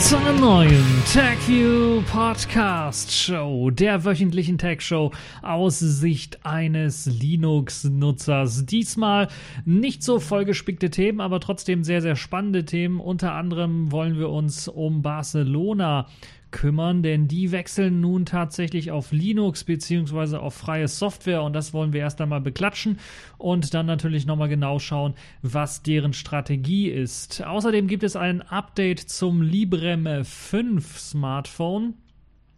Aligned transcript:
zu 0.00 0.16
einer 0.16 0.32
neuen 0.32 0.84
TechView 1.12 2.02
Podcast 2.02 3.12
Show, 3.12 3.70
der 3.70 4.04
wöchentlichen 4.04 4.56
Tech 4.56 4.80
Show 4.80 5.10
aus 5.42 5.80
Sicht 5.80 6.44
eines 6.46 7.06
Linux-Nutzers. 7.06 8.64
Diesmal 8.66 9.26
nicht 9.64 10.04
so 10.04 10.20
vollgespickte 10.20 10.90
Themen, 10.90 11.20
aber 11.20 11.40
trotzdem 11.40 11.82
sehr, 11.82 12.00
sehr 12.00 12.14
spannende 12.14 12.64
Themen. 12.64 13.00
Unter 13.00 13.32
anderem 13.32 13.90
wollen 13.90 14.18
wir 14.18 14.28
uns 14.30 14.68
um 14.68 15.02
Barcelona 15.02 16.06
kümmern, 16.50 17.02
denn 17.02 17.28
die 17.28 17.52
wechseln 17.52 18.00
nun 18.00 18.24
tatsächlich 18.26 18.90
auf 18.90 19.12
Linux 19.12 19.64
bzw. 19.64 20.36
auf 20.36 20.54
freie 20.54 20.88
Software 20.88 21.42
und 21.42 21.52
das 21.52 21.72
wollen 21.72 21.92
wir 21.92 22.00
erst 22.00 22.20
einmal 22.20 22.40
beklatschen 22.40 22.98
und 23.36 23.74
dann 23.74 23.86
natürlich 23.86 24.26
nochmal 24.26 24.48
genau 24.48 24.78
schauen, 24.78 25.14
was 25.42 25.82
deren 25.82 26.12
Strategie 26.12 26.88
ist. 26.88 27.44
Außerdem 27.44 27.86
gibt 27.86 28.02
es 28.02 28.16
ein 28.16 28.42
Update 28.42 29.00
zum 29.00 29.42
Librem 29.42 30.24
5 30.24 30.98
Smartphone. 30.98 31.94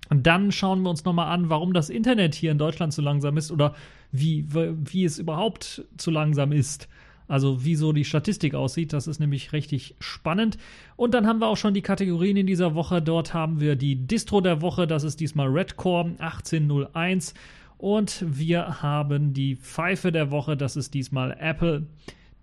Und 0.08 0.26
dann 0.26 0.50
schauen 0.50 0.82
wir 0.82 0.90
uns 0.90 1.04
nochmal 1.04 1.32
an, 1.32 1.50
warum 1.50 1.72
das 1.72 1.88
Internet 1.88 2.34
hier 2.34 2.50
in 2.50 2.58
Deutschland 2.58 2.92
zu 2.92 3.00
langsam 3.00 3.36
ist 3.36 3.52
oder 3.52 3.74
wie, 4.10 4.44
wie 4.50 5.04
es 5.04 5.20
überhaupt 5.20 5.84
zu 5.96 6.10
langsam 6.10 6.50
ist. 6.50 6.88
Also 7.30 7.64
wie 7.64 7.76
so 7.76 7.92
die 7.92 8.04
Statistik 8.04 8.56
aussieht, 8.56 8.92
das 8.92 9.06
ist 9.06 9.20
nämlich 9.20 9.52
richtig 9.52 9.94
spannend. 10.00 10.58
Und 10.96 11.14
dann 11.14 11.28
haben 11.28 11.38
wir 11.38 11.46
auch 11.46 11.56
schon 11.56 11.74
die 11.74 11.80
Kategorien 11.80 12.36
in 12.36 12.48
dieser 12.48 12.74
Woche. 12.74 13.00
Dort 13.00 13.34
haben 13.34 13.60
wir 13.60 13.76
die 13.76 13.94
Distro 13.94 14.40
der 14.40 14.62
Woche, 14.62 14.88
das 14.88 15.04
ist 15.04 15.20
diesmal 15.20 15.46
Redcore 15.46 16.16
1801. 16.18 17.34
Und 17.78 18.24
wir 18.26 18.82
haben 18.82 19.32
die 19.32 19.54
Pfeife 19.54 20.10
der 20.10 20.32
Woche, 20.32 20.56
das 20.56 20.74
ist 20.74 20.92
diesmal 20.92 21.36
Apple, 21.38 21.86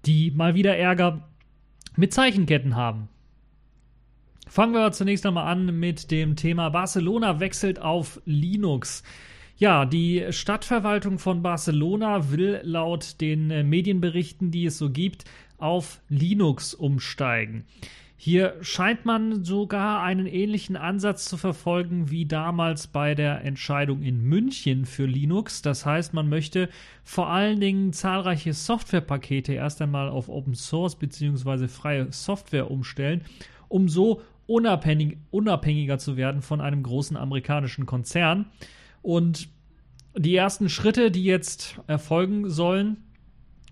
die 0.05 0.31
mal 0.31 0.55
wieder 0.55 0.77
Ärger 0.77 1.27
mit 1.97 2.13
Zeichenketten 2.13 2.77
haben. 2.77 3.09
Fangen 4.47 4.71
wir 4.71 4.93
zunächst 4.93 5.25
einmal 5.25 5.51
an 5.51 5.77
mit 5.77 6.11
dem 6.11 6.37
Thema 6.37 6.69
Barcelona 6.69 7.41
wechselt 7.41 7.81
auf 7.81 8.21
Linux. 8.23 9.03
Ja, 9.59 9.85
die 9.85 10.23
Stadtverwaltung 10.29 11.17
von 11.17 11.41
Barcelona 11.41 12.29
will 12.29 12.59
laut 12.61 13.19
den 13.21 13.49
äh, 13.49 13.63
Medienberichten, 13.63 14.51
die 14.51 14.67
es 14.67 14.77
so 14.77 14.91
gibt, 14.91 15.25
auf 15.57 15.99
Linux 16.09 16.75
umsteigen. 16.75 17.65
Hier 18.17 18.55
scheint 18.61 19.05
man 19.05 19.43
sogar 19.43 20.03
einen 20.03 20.27
ähnlichen 20.27 20.75
Ansatz 20.75 21.25
zu 21.25 21.37
verfolgen 21.37 22.11
wie 22.11 22.27
damals 22.27 22.85
bei 22.85 23.15
der 23.15 23.43
Entscheidung 23.45 24.03
in 24.03 24.21
München 24.21 24.85
für 24.85 25.05
Linux. 25.05 25.63
Das 25.63 25.87
heißt, 25.87 26.13
man 26.13 26.29
möchte 26.29 26.69
vor 27.03 27.29
allen 27.29 27.59
Dingen 27.59 27.93
zahlreiche 27.93 28.53
Softwarepakete 28.53 29.53
erst 29.53 29.81
einmal 29.81 30.09
auf 30.09 30.29
Open 30.29 30.53
Source 30.53 30.95
bzw. 30.95 31.67
freie 31.67 32.11
Software 32.11 32.69
umstellen, 32.69 33.21
um 33.69 33.89
so 33.89 34.21
unabhängig, 34.45 35.17
unabhängiger 35.31 35.97
zu 35.97 36.15
werden 36.15 36.43
von 36.43 36.61
einem 36.61 36.83
großen 36.83 37.17
amerikanischen 37.17 37.87
Konzern. 37.87 38.45
Und 39.07 39.47
die 40.17 40.35
ersten 40.35 40.67
Schritte, 40.67 41.11
die 41.11 41.23
jetzt 41.23 41.79
erfolgen 41.87 42.49
sollen, 42.49 42.97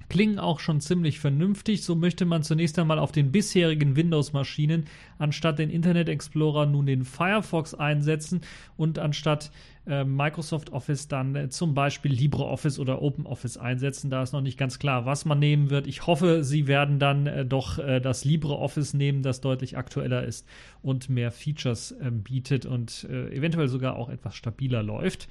klingen 0.08 0.40
auch 0.40 0.62
schon 0.62 0.80
ziemlich 0.80 1.20
vernünftig. 1.20 1.84
So 1.84 1.94
möchte 1.94 2.24
man 2.24 2.42
zunächst 2.42 2.80
einmal 2.80 3.00
auf 3.00 3.12
den 3.12 3.34
bisherigen 3.34 3.98
Windows-Maschinen 3.98 4.86
anstatt 5.18 5.60
den 5.60 5.70
Internet 5.70 6.08
Explorer 6.08 6.68
nun 6.68 6.86
den 6.86 7.04
Firefox 7.04 7.74
einsetzen 7.74 8.44
und 8.78 8.98
anstatt 8.98 9.52
äh, 9.88 10.04
Microsoft 10.04 10.72
Office 10.72 11.08
dann 11.08 11.36
äh, 11.36 11.50
zum 11.50 11.74
Beispiel 11.74 12.12
LibreOffice 12.12 12.80
oder 12.80 13.02
OpenOffice 13.02 13.58
einsetzen. 13.58 14.10
Da 14.10 14.24
ist 14.24 14.34
noch 14.34 14.42
nicht 14.42 14.58
ganz 14.58 14.80
klar, 14.80 15.06
was 15.06 15.26
man 15.26 15.40
nehmen 15.40 15.70
wird. 15.70 15.86
Ich 15.88 16.08
hoffe, 16.08 16.44
sie 16.44 16.68
werden 16.68 16.98
dann 16.98 17.28
äh, 17.28 17.46
doch 17.46 17.78
äh, 17.78 18.00
das 18.00 18.26
LibreOffice 18.26 18.94
nehmen, 18.94 19.22
das 19.22 19.42
deutlich 19.42 19.78
aktueller 19.78 20.24
ist 20.24 20.48
und 20.82 21.10
mehr 21.10 21.32
Features 21.32 21.96
ähm, 22.02 22.24
bietet 22.24 22.66
und 22.66 23.06
eventuell 23.06 23.68
sogar 23.68 23.96
auch 23.96 24.10
etwas 24.10 24.36
stabiler 24.36 24.84
läuft. 24.84 25.28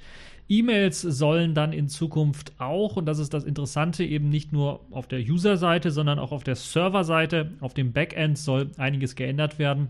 E-Mails 0.47 1.01
sollen 1.01 1.53
dann 1.53 1.73
in 1.73 1.87
Zukunft 1.87 2.53
auch, 2.59 2.97
und 2.97 3.05
das 3.05 3.19
ist 3.19 3.33
das 3.33 3.43
Interessante, 3.43 4.03
eben 4.03 4.29
nicht 4.29 4.53
nur 4.53 4.81
auf 4.91 5.07
der 5.07 5.19
User-Seite, 5.19 5.91
sondern 5.91 6.19
auch 6.19 6.31
auf 6.31 6.43
der 6.43 6.55
Server-Seite, 6.55 7.53
auf 7.61 7.73
dem 7.73 7.93
Backend 7.93 8.37
soll 8.37 8.69
einiges 8.77 9.15
geändert 9.15 9.59
werden. 9.59 9.89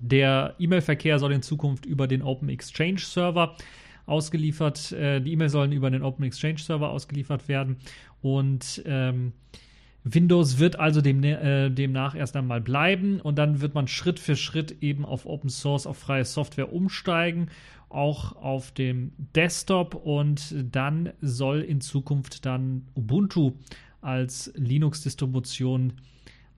Der 0.00 0.54
E-Mail-Verkehr 0.58 1.18
soll 1.18 1.32
in 1.32 1.42
Zukunft 1.42 1.86
über 1.86 2.06
den 2.06 2.22
Open 2.22 2.48
Exchange 2.48 3.00
Server 3.00 3.56
ausgeliefert, 4.06 4.92
äh, 4.92 5.20
die 5.20 5.32
E-Mails 5.32 5.52
sollen 5.52 5.72
über 5.72 5.90
den 5.90 6.02
Open 6.02 6.24
Exchange 6.24 6.58
Server 6.58 6.90
ausgeliefert 6.90 7.48
werden. 7.48 7.76
Und 8.22 8.82
ähm, 8.86 9.32
Windows 10.04 10.58
wird 10.58 10.78
also 10.78 11.00
dem, 11.00 11.22
äh, 11.22 11.70
demnach 11.70 12.14
erst 12.14 12.36
einmal 12.36 12.60
bleiben. 12.60 13.20
Und 13.20 13.36
dann 13.36 13.60
wird 13.60 13.74
man 13.74 13.86
Schritt 13.86 14.18
für 14.18 14.36
Schritt 14.36 14.82
eben 14.82 15.04
auf 15.04 15.26
Open 15.26 15.50
Source, 15.50 15.86
auf 15.86 15.98
freie 15.98 16.24
Software 16.24 16.72
umsteigen, 16.72 17.50
auch 17.88 18.36
auf 18.36 18.72
dem 18.72 19.12
Desktop. 19.34 19.94
Und 19.94 20.54
dann 20.72 21.12
soll 21.20 21.60
in 21.60 21.80
Zukunft 21.80 22.46
dann 22.46 22.86
Ubuntu 22.94 23.52
als 24.00 24.52
Linux-Distribution 24.54 25.92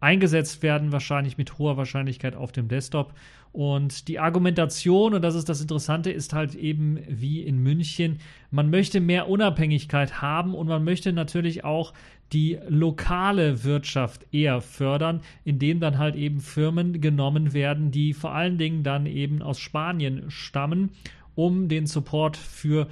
eingesetzt 0.00 0.62
werden, 0.62 0.93
wahrscheinlich 0.93 1.38
mit 1.38 1.59
hoher 1.59 1.77
Wahrscheinlichkeit 1.77 2.34
auf 2.34 2.53
dem 2.53 2.69
Desktop. 2.69 3.15
Und 3.53 4.06
die 4.06 4.19
Argumentation, 4.19 5.15
und 5.15 5.22
das 5.22 5.34
ist 5.34 5.49
das 5.49 5.61
Interessante, 5.61 6.11
ist 6.11 6.33
halt 6.33 6.55
eben 6.55 6.99
wie 7.09 7.43
in 7.43 7.59
München, 7.59 8.19
man 8.50 8.71
möchte 8.71 9.00
mehr 9.00 9.28
Unabhängigkeit 9.28 10.22
haben 10.22 10.55
und 10.55 10.69
man 10.69 10.84
möchte 10.84 11.12
natürlich 11.12 11.65
auch 11.65 11.93
die 12.33 12.59
lokale 12.69 13.65
Wirtschaft 13.65 14.25
eher 14.33 14.61
fördern, 14.61 15.21
indem 15.44 15.81
dann 15.81 15.99
halt 15.99 16.15
eben 16.15 16.41
Firmen 16.41 17.00
genommen 17.00 17.53
werden, 17.53 17.91
die 17.91 18.15
vor 18.15 18.32
allen 18.32 18.56
Dingen 18.56 18.84
dann 18.84 19.06
eben 19.06 19.43
aus 19.43 19.59
Spanien 19.59 20.31
stammen, 20.31 20.91
um 21.34 21.69
den 21.69 21.87
Support 21.87 22.37
für 22.37 22.84
die 22.84 22.91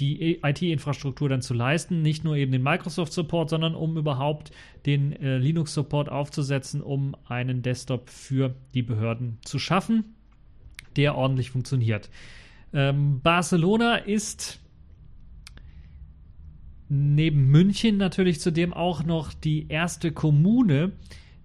IT-Infrastruktur 0.00 1.28
dann 1.28 1.42
zu 1.42 1.54
leisten. 1.54 2.02
Nicht 2.02 2.24
nur 2.24 2.36
eben 2.36 2.52
den 2.52 2.62
Microsoft-Support, 2.62 3.50
sondern 3.50 3.74
um 3.74 3.96
überhaupt 3.96 4.50
den 4.86 5.12
äh, 5.12 5.38
Linux-Support 5.38 6.08
aufzusetzen, 6.08 6.80
um 6.80 7.16
einen 7.26 7.62
Desktop 7.62 8.10
für 8.10 8.54
die 8.74 8.82
Behörden 8.82 9.38
zu 9.44 9.58
schaffen, 9.58 10.14
der 10.96 11.16
ordentlich 11.16 11.50
funktioniert. 11.50 12.10
Ähm, 12.72 13.20
Barcelona 13.20 13.96
ist 13.96 14.60
neben 16.88 17.48
München 17.50 17.96
natürlich 17.96 18.40
zudem 18.40 18.72
auch 18.72 19.04
noch 19.04 19.32
die 19.32 19.68
erste 19.68 20.12
Kommune, 20.12 20.92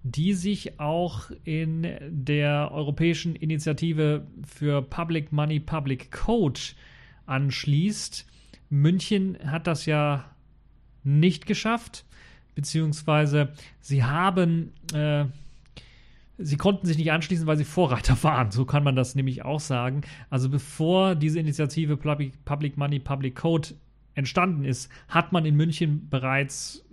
die 0.02 0.32
sich 0.32 0.80
auch 0.80 1.30
in 1.44 1.86
der 2.08 2.70
europäischen 2.72 3.36
Initiative 3.36 4.26
für 4.46 4.82
Public 4.82 5.32
Money, 5.32 5.60
Public 5.60 6.10
Code 6.10 6.60
anschließt. 7.26 8.26
München 8.70 9.36
hat 9.44 9.66
das 9.66 9.84
ja 9.84 10.24
nicht 11.02 11.46
geschafft, 11.46 12.04
beziehungsweise 12.54 13.52
sie 13.80 14.04
haben, 14.04 14.72
äh, 14.94 15.24
sie 16.38 16.56
konnten 16.56 16.86
sich 16.86 16.96
nicht 16.96 17.12
anschließen, 17.12 17.46
weil 17.46 17.56
sie 17.56 17.64
Vorreiter 17.64 18.16
waren. 18.22 18.50
So 18.50 18.64
kann 18.64 18.84
man 18.84 18.96
das 18.96 19.14
nämlich 19.14 19.44
auch 19.44 19.60
sagen. 19.60 20.02
Also 20.30 20.48
bevor 20.48 21.14
diese 21.14 21.40
Initiative 21.40 21.96
Public, 21.96 22.44
Public 22.44 22.76
Money, 22.76 23.00
Public 23.00 23.34
Code 23.34 23.68
entstanden 24.14 24.64
ist, 24.64 24.90
hat 25.08 25.32
man 25.32 25.44
in 25.44 25.56
München 25.56 26.08
bereits 26.08 26.84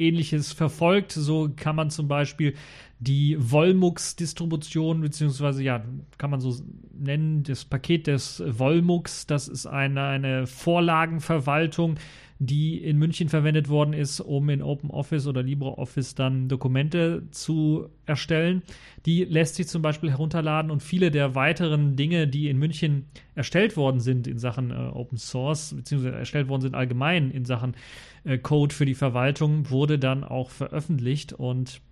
ähnliches 0.00 0.52
verfolgt. 0.52 1.12
So 1.12 1.50
kann 1.54 1.76
man 1.76 1.90
zum 1.90 2.08
Beispiel 2.08 2.54
die 2.98 3.36
Volmux-Distribution, 3.38 5.00
beziehungsweise 5.00 5.62
ja, 5.62 5.82
kann 6.18 6.30
man 6.30 6.40
so 6.40 6.54
nennen, 6.92 7.42
das 7.42 7.64
Paket 7.64 8.06
des 8.06 8.42
Volmux, 8.46 9.26
das 9.26 9.48
ist 9.48 9.66
eine, 9.66 10.02
eine 10.02 10.46
Vorlagenverwaltung, 10.46 11.96
die 12.42 12.82
in 12.82 12.96
München 12.96 13.28
verwendet 13.28 13.68
worden 13.68 13.92
ist, 13.92 14.18
um 14.18 14.48
in 14.48 14.62
OpenOffice 14.62 15.26
oder 15.26 15.42
LibreOffice 15.42 16.14
dann 16.14 16.48
Dokumente 16.48 17.24
zu 17.30 17.90
erstellen. 18.06 18.62
Die 19.04 19.24
lässt 19.24 19.56
sich 19.56 19.68
zum 19.68 19.82
Beispiel 19.82 20.10
herunterladen 20.10 20.70
und 20.70 20.82
viele 20.82 21.10
der 21.10 21.34
weiteren 21.34 21.96
Dinge, 21.96 22.26
die 22.26 22.48
in 22.48 22.56
München 22.56 23.04
erstellt 23.34 23.76
worden 23.76 24.00
sind 24.00 24.26
in 24.26 24.38
Sachen 24.38 24.70
äh, 24.70 24.74
Open 24.74 25.18
Source, 25.18 25.74
beziehungsweise 25.76 26.16
erstellt 26.16 26.48
worden 26.48 26.62
sind 26.62 26.74
allgemein 26.74 27.30
in 27.30 27.44
Sachen 27.44 27.76
äh, 28.24 28.38
Code 28.38 28.74
für 28.74 28.86
die 28.86 28.94
Verwaltung, 28.94 29.68
wurde 29.68 29.98
dann 29.98 30.24
auch 30.24 30.48
veröffentlicht 30.48 31.34
und 31.34 31.82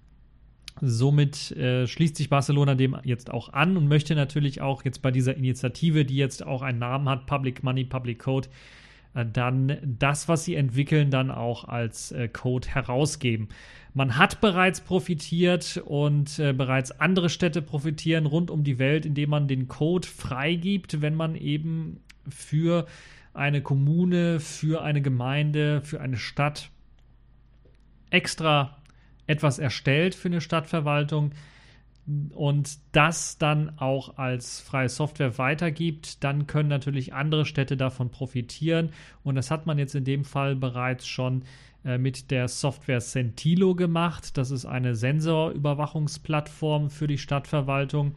Somit 0.80 1.50
äh, 1.56 1.88
schließt 1.88 2.14
sich 2.14 2.30
Barcelona 2.30 2.76
dem 2.76 2.96
jetzt 3.02 3.32
auch 3.32 3.52
an 3.52 3.76
und 3.76 3.88
möchte 3.88 4.14
natürlich 4.14 4.60
auch 4.60 4.84
jetzt 4.84 5.02
bei 5.02 5.10
dieser 5.10 5.36
Initiative, 5.36 6.04
die 6.04 6.14
jetzt 6.14 6.46
auch 6.46 6.62
einen 6.62 6.78
Namen 6.78 7.08
hat, 7.08 7.26
Public 7.26 7.64
Money, 7.64 7.84
Public 7.84 8.20
Code, 8.20 8.48
dann 9.14 9.78
das, 9.82 10.28
was 10.28 10.44
sie 10.44 10.54
entwickeln, 10.54 11.10
dann 11.10 11.30
auch 11.30 11.64
als 11.64 12.12
äh, 12.12 12.28
Code 12.28 12.68
herausgeben. 12.68 13.48
Man 13.94 14.16
hat 14.16 14.40
bereits 14.40 14.80
profitiert 14.80 15.82
und 15.84 16.38
äh, 16.38 16.52
bereits 16.52 16.92
andere 16.92 17.28
Städte 17.28 17.62
profitieren 17.62 18.26
rund 18.26 18.50
um 18.50 18.62
die 18.64 18.78
Welt, 18.78 19.06
indem 19.06 19.30
man 19.30 19.48
den 19.48 19.66
Code 19.66 20.06
freigibt, 20.06 21.00
wenn 21.00 21.14
man 21.14 21.34
eben 21.34 22.00
für 22.28 22.86
eine 23.34 23.62
Kommune, 23.62 24.40
für 24.40 24.82
eine 24.82 25.02
Gemeinde, 25.02 25.80
für 25.82 26.00
eine 26.00 26.16
Stadt 26.16 26.70
extra 28.10 28.78
etwas 29.28 29.58
erstellt 29.58 30.16
für 30.16 30.28
eine 30.28 30.40
Stadtverwaltung 30.40 31.32
und 32.34 32.78
das 32.92 33.36
dann 33.36 33.78
auch 33.78 34.16
als 34.16 34.60
freie 34.60 34.88
Software 34.88 35.36
weitergibt, 35.36 36.24
dann 36.24 36.46
können 36.46 36.70
natürlich 36.70 37.12
andere 37.12 37.44
Städte 37.44 37.76
davon 37.76 38.10
profitieren. 38.10 38.90
Und 39.22 39.34
das 39.34 39.50
hat 39.50 39.66
man 39.66 39.78
jetzt 39.78 39.94
in 39.94 40.04
dem 40.04 40.24
Fall 40.24 40.56
bereits 40.56 41.06
schon 41.06 41.42
äh, 41.84 41.98
mit 41.98 42.30
der 42.30 42.48
Software 42.48 43.02
Sentilo 43.02 43.74
gemacht. 43.74 44.38
Das 44.38 44.50
ist 44.50 44.64
eine 44.64 44.94
Sensorüberwachungsplattform 44.94 46.88
für 46.88 47.06
die 47.06 47.18
Stadtverwaltung. 47.18 48.14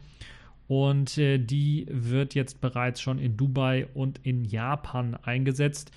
Und 0.68 1.18
äh, 1.18 1.38
die 1.38 1.86
wird 1.90 2.34
jetzt 2.34 2.62
bereits 2.62 3.02
schon 3.02 3.18
in 3.18 3.36
Dubai 3.36 3.88
und 3.92 4.20
in 4.22 4.44
Japan 4.44 5.16
eingesetzt. 5.16 5.90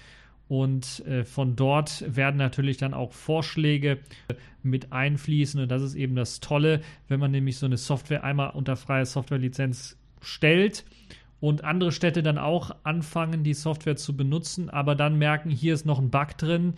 Und 0.48 1.04
äh, 1.08 1.24
von 1.24 1.56
dort 1.56 2.04
werden 2.08 2.38
natürlich 2.38 2.78
dann 2.78 2.94
auch 2.94 3.14
Vorschläge 3.14 4.00
mit 4.64 4.92
einfließen. 4.92 5.62
Und 5.62 5.70
das 5.70 5.82
ist 5.82 5.96
eben 5.96 6.16
das 6.16 6.40
Tolle, 6.40 6.82
wenn 7.08 7.20
man 7.20 7.32
nämlich 7.32 7.58
so 7.58 7.66
eine 7.66 7.78
Software 7.78 8.24
einmal 8.24 8.52
unter 8.52 8.76
freie 8.76 9.06
Softwarelizenz 9.06 9.98
stellt 10.22 10.86
und 11.40 11.64
andere 11.64 11.92
Städte 11.92 12.24
dann 12.24 12.38
auch 12.38 12.72
anfangen, 12.84 13.44
die 13.44 13.54
Software 13.54 13.96
zu 13.96 14.16
benutzen, 14.16 14.70
aber 14.70 14.96
dann 14.96 15.18
merken, 15.18 15.50
hier 15.50 15.74
ist 15.74 15.86
noch 15.86 16.00
ein 16.00 16.10
Bug 16.10 16.38
drin 16.38 16.76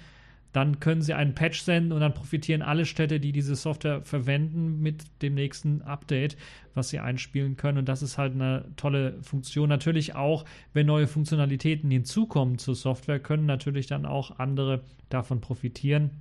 dann 0.54 0.80
können 0.80 1.02
Sie 1.02 1.14
einen 1.14 1.36
Patch 1.36 1.62
senden 1.62 1.92
und 1.92 2.02
dann 2.02 2.14
profitieren 2.14 2.62
alle 2.62 2.86
Städte, 2.86 3.20
die 3.20 3.32
diese 3.32 3.56
Software 3.56 4.02
verwenden, 4.02 4.82
mit 4.82 5.04
dem 5.22 5.36
nächsten 5.36 5.82
Update, 5.82 6.38
was 6.74 6.90
Sie 6.90 7.00
einspielen 7.00 7.58
können. 7.58 7.80
Und 7.80 7.90
das 7.90 8.02
ist 8.02 8.18
halt 8.18 8.34
eine 8.34 8.66
tolle 8.76 9.22
Funktion. 9.22 9.70
Natürlich 9.70 10.16
auch, 10.16 10.46
wenn 10.74 10.88
neue 10.88 11.08
Funktionalitäten 11.08 11.92
hinzukommen 11.92 12.58
zur 12.58 12.76
Software, 12.76 13.20
können 13.20 13.46
natürlich 13.46 13.88
dann 13.88 14.06
auch 14.06 14.40
andere 14.40 14.84
davon 15.10 15.42
profitieren. 15.42 16.12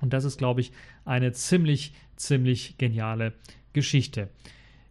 Und 0.00 0.12
das 0.12 0.24
ist, 0.24 0.38
glaube 0.38 0.62
ich, 0.62 0.72
eine 1.04 1.32
ziemlich, 1.32 1.92
ziemlich 2.16 2.78
geniale 2.78 3.34
Geschichte. 3.72 4.30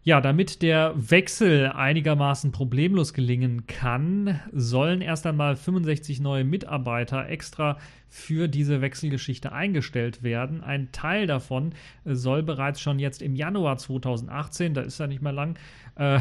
Ja, 0.10 0.22
damit 0.22 0.64
der 0.64 0.96
Wechsel 0.96 1.68
einigermaßen 1.68 2.52
problemlos 2.52 3.14
gelingen 3.14 3.68
kann, 3.68 4.40
sollen 4.52 5.02
erst 5.02 5.28
einmal 5.28 5.56
65 5.56 6.20
neue 6.20 6.44
Mitarbeiter 6.44 7.30
extra 7.30 7.78
für 8.08 8.48
diese 8.48 8.82
Wechselgeschichte 8.82 9.52
eingestellt 9.52 10.24
werden. 10.24 10.64
Ein 10.64 10.92
Teil 10.92 11.28
davon 11.28 11.76
soll 12.06 12.42
bereits 12.42 12.82
schon 12.82 12.98
jetzt 12.98 13.22
im 13.22 13.36
Januar 13.36 13.78
2018, 13.78 14.74
da 14.74 14.82
ist 14.82 15.00
ja 15.00 15.06
nicht 15.06 15.22
mehr 15.22 15.32
lang, 15.32 15.60
äh, 15.94 16.20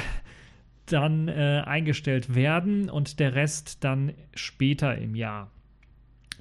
dann 0.84 1.28
äh, 1.28 1.62
eingestellt 1.64 2.34
werden 2.34 2.90
und 2.90 3.18
der 3.18 3.34
Rest 3.34 3.84
dann 3.84 4.12
später 4.34 4.98
im 4.98 5.14
Jahr. 5.14 5.50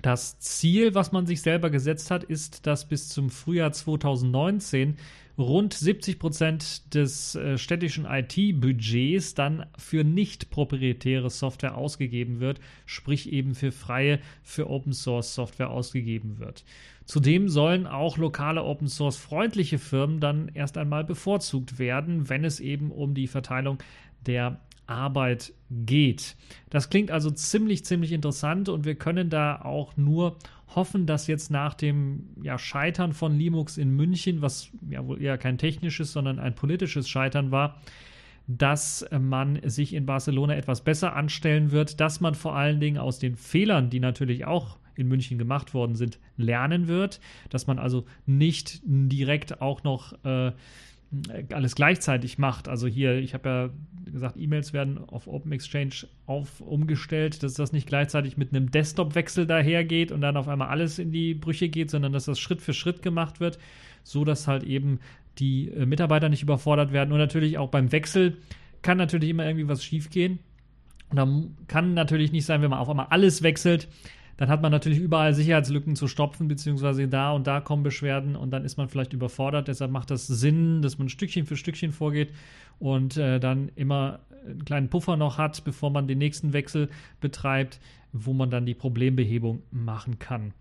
Das 0.01 0.38
Ziel, 0.39 0.95
was 0.95 1.13
man 1.13 1.25
sich 1.25 1.41
selber 1.41 1.69
gesetzt 1.69 2.11
hat, 2.11 2.25
ist, 2.25 2.67
dass 2.67 2.89
bis 2.89 3.07
zum 3.07 3.29
Frühjahr 3.29 3.71
2019 3.71 4.97
rund 5.37 5.73
70 5.73 6.19
Prozent 6.19 6.93
des 6.93 7.35
äh, 7.35 7.57
städtischen 7.57 8.05
IT-Budgets 8.05 9.35
dann 9.35 9.65
für 9.77 10.03
nicht 10.03 10.49
proprietäre 10.49 11.29
Software 11.29 11.77
ausgegeben 11.77 12.39
wird, 12.39 12.59
sprich 12.85 13.31
eben 13.31 13.53
für 13.53 13.71
freie, 13.71 14.19
für 14.43 14.69
Open 14.69 14.93
Source 14.93 15.35
Software 15.35 15.69
ausgegeben 15.69 16.39
wird. 16.39 16.63
Zudem 17.05 17.47
sollen 17.47 17.87
auch 17.87 18.17
lokale 18.17 18.63
Open 18.63 18.87
Source 18.87 19.17
freundliche 19.17 19.79
Firmen 19.79 20.19
dann 20.19 20.49
erst 20.53 20.77
einmal 20.77 21.03
bevorzugt 21.03 21.79
werden, 21.79 22.29
wenn 22.29 22.43
es 22.43 22.59
eben 22.59 22.91
um 22.91 23.13
die 23.13 23.27
Verteilung 23.27 23.77
der 24.25 24.59
Arbeit 24.87 25.53
geht. 25.69 26.35
Das 26.69 26.89
klingt 26.89 27.11
also 27.11 27.29
ziemlich, 27.29 27.85
ziemlich 27.85 28.11
interessant 28.11 28.69
und 28.69 28.85
wir 28.85 28.95
können 28.95 29.29
da 29.29 29.61
auch 29.61 29.95
nur 29.97 30.37
hoffen, 30.75 31.05
dass 31.05 31.27
jetzt 31.27 31.51
nach 31.51 31.73
dem 31.73 32.29
ja, 32.41 32.57
Scheitern 32.57 33.13
von 33.13 33.37
Linux 33.37 33.77
in 33.77 33.91
München, 33.91 34.41
was 34.41 34.69
ja 34.89 35.05
wohl 35.05 35.21
eher 35.21 35.37
kein 35.37 35.57
technisches, 35.57 36.11
sondern 36.11 36.39
ein 36.39 36.55
politisches 36.55 37.09
Scheitern 37.09 37.51
war, 37.51 37.81
dass 38.47 39.05
man 39.17 39.59
sich 39.69 39.93
in 39.93 40.05
Barcelona 40.05 40.55
etwas 40.55 40.81
besser 40.81 41.15
anstellen 41.15 41.71
wird, 41.71 41.99
dass 41.99 42.21
man 42.21 42.33
vor 42.33 42.55
allen 42.55 42.79
Dingen 42.79 42.97
aus 42.97 43.19
den 43.19 43.35
Fehlern, 43.35 43.89
die 43.89 43.99
natürlich 43.99 44.45
auch 44.45 44.77
in 44.95 45.07
München 45.07 45.37
gemacht 45.37 45.73
worden 45.73 45.95
sind, 45.95 46.19
lernen 46.37 46.87
wird, 46.87 47.19
dass 47.49 47.67
man 47.67 47.77
also 47.77 48.05
nicht 48.25 48.81
direkt 48.83 49.61
auch 49.61 49.83
noch 49.83 50.13
äh, 50.23 50.53
alles 51.54 51.75
gleichzeitig 51.75 52.38
macht. 52.38 52.68
Also 52.68 52.88
hier, 52.88 53.15
ich 53.15 53.33
habe 53.33 53.50
ja 53.50 53.69
gesagt, 54.12 54.36
E-Mails 54.38 54.74
werden 54.74 54.98
auf 55.07 55.27
Open 55.27 55.51
Exchange 55.51 56.07
auf, 56.25 56.59
umgestellt, 56.59 57.44
dass 57.44 57.54
das 57.54 57.71
nicht 57.71 57.88
gleichzeitig 57.88 58.38
mit 58.38 58.54
einem 58.54 58.71
Desktop-Wechsel 58.71 59.45
dahergeht 59.45 60.12
und 60.12 60.21
dann 60.21 60.38
auf 60.38 60.48
einmal 60.48 60.69
alles 60.69 61.00
in 61.00 61.12
die 61.12 61.33
Brüche 61.33 61.69
geht, 61.69 61.89
sondern 61.89 62.13
dass 62.13 62.25
das 62.25 62.39
Schritt 62.39 62.62
für 62.62 62.74
Schritt 62.74 63.01
gemacht 63.01 63.39
wird, 63.39 63.57
so 64.04 64.25
dass 64.25 64.48
halt 64.48 64.63
eben 64.63 65.00
die 65.39 65.69
äh, 65.69 65.86
Mitarbeiter 65.86 66.30
nicht 66.30 66.44
überfordert 66.44 66.92
werden. 66.92 67.12
Und 67.12 67.19
natürlich 67.19 67.57
auch 67.57 67.69
beim 67.69 67.92
Wechsel 67.92 68.38
kann 68.81 68.98
natürlich 68.98 69.30
immer 69.30 69.45
irgendwie 69.45 69.68
was 69.68 69.83
schiefgehen. 69.83 70.39
Und 71.09 71.18
dann 71.18 71.57
kann 71.68 71.94
natürlich 71.94 72.31
nicht 72.31 72.45
sein, 72.45 72.62
wenn 72.62 72.69
man 72.69 72.80
auf 72.80 72.89
einmal 72.89 73.07
alles 73.09 73.44
wechselt, 73.44 73.88
dann 74.37 74.49
hat 74.49 74.61
man 74.61 74.71
natürlich 74.71 74.99
überall 74.99 75.33
Sicherheitslücken 75.33 75.95
zu 75.95 76.07
stopfen, 76.07 76.47
beziehungsweise 76.47 77.07
da 77.07 77.31
und 77.31 77.47
da 77.47 77.59
kommen 77.59 77.83
Beschwerden 77.83 78.35
und 78.35 78.51
dann 78.51 78.63
ist 78.63 78.77
man 78.77 78.87
vielleicht 78.87 79.13
überfordert. 79.13 79.67
Deshalb 79.67 79.91
macht 79.91 80.11
das 80.11 80.27
Sinn, 80.27 80.81
dass 80.81 80.99
man 80.99 81.09
Stückchen 81.09 81.45
für 81.45 81.57
Stückchen 81.57 81.91
vorgeht 81.91 82.31
und 82.79 83.17
äh, 83.17 83.39
dann 83.39 83.71
immer 83.75 84.19
einen 84.45 84.63
kleinen 84.63 84.89
Puffer 84.89 85.17
noch 85.17 85.37
hat, 85.37 85.63
bevor 85.63 85.89
man 85.89 86.07
den 86.07 86.19
nächsten 86.19 86.53
Wechsel 86.53 86.89
betreibt, 87.19 87.79
wo 88.13 88.33
man 88.33 88.49
dann 88.49 88.65
die 88.65 88.75
Problembehebung 88.75 89.63
machen 89.71 90.19
kann. 90.19 90.53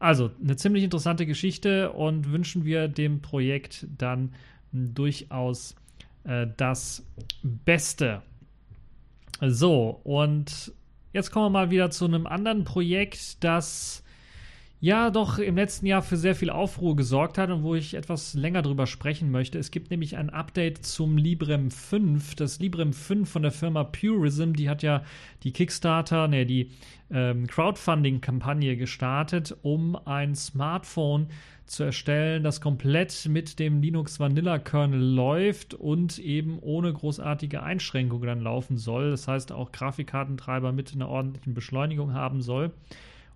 Also 0.00 0.30
eine 0.42 0.56
ziemlich 0.56 0.82
interessante 0.82 1.26
Geschichte 1.26 1.92
und 1.92 2.32
wünschen 2.32 2.64
wir 2.64 2.88
dem 2.88 3.20
Projekt 3.20 3.86
dann 3.96 4.32
durchaus 4.72 5.76
äh, 6.24 6.46
das 6.56 7.06
Beste. 7.42 8.22
So, 9.40 10.00
und 10.04 10.72
Jetzt 11.12 11.32
kommen 11.32 11.46
wir 11.46 11.50
mal 11.50 11.70
wieder 11.70 11.90
zu 11.90 12.04
einem 12.04 12.28
anderen 12.28 12.62
Projekt, 12.62 13.42
das 13.42 14.04
ja 14.80 15.10
doch 15.10 15.38
im 15.38 15.56
letzten 15.56 15.84
Jahr 15.84 16.00
für 16.00 16.16
sehr 16.16 16.34
viel 16.34 16.48
Aufruhr 16.48 16.96
gesorgt 16.96 17.36
hat 17.36 17.50
und 17.50 17.62
wo 17.62 17.74
ich 17.74 17.92
etwas 17.94 18.32
länger 18.32 18.62
drüber 18.62 18.86
sprechen 18.86 19.30
möchte. 19.30 19.58
Es 19.58 19.70
gibt 19.70 19.90
nämlich 19.90 20.16
ein 20.16 20.30
Update 20.30 20.84
zum 20.86 21.18
Librem 21.18 21.70
5. 21.70 22.34
Das 22.34 22.58
Librem 22.60 22.94
5 22.94 23.28
von 23.28 23.42
der 23.42 23.52
Firma 23.52 23.84
Purism, 23.84 24.54
die 24.54 24.70
hat 24.70 24.82
ja 24.82 25.04
die 25.42 25.52
Kickstarter, 25.52 26.28
ne, 26.28 26.46
die 26.46 26.70
ähm, 27.10 27.46
Crowdfunding-Kampagne 27.46 28.78
gestartet, 28.78 29.54
um 29.60 29.96
ein 30.06 30.34
Smartphone 30.34 31.26
zu 31.66 31.84
erstellen, 31.84 32.42
das 32.42 32.62
komplett 32.62 33.28
mit 33.28 33.58
dem 33.58 33.82
Linux 33.82 34.18
Vanilla 34.18 34.58
Kernel 34.58 35.00
läuft 35.00 35.74
und 35.74 36.18
eben 36.18 36.58
ohne 36.58 36.90
großartige 36.92 37.62
Einschränkungen 37.62 38.26
dann 38.26 38.40
laufen 38.40 38.78
soll. 38.78 39.10
Das 39.10 39.28
heißt 39.28 39.52
auch 39.52 39.72
Grafikkartentreiber 39.72 40.72
mit 40.72 40.94
einer 40.94 41.10
ordentlichen 41.10 41.52
Beschleunigung 41.52 42.14
haben 42.14 42.40
soll 42.40 42.72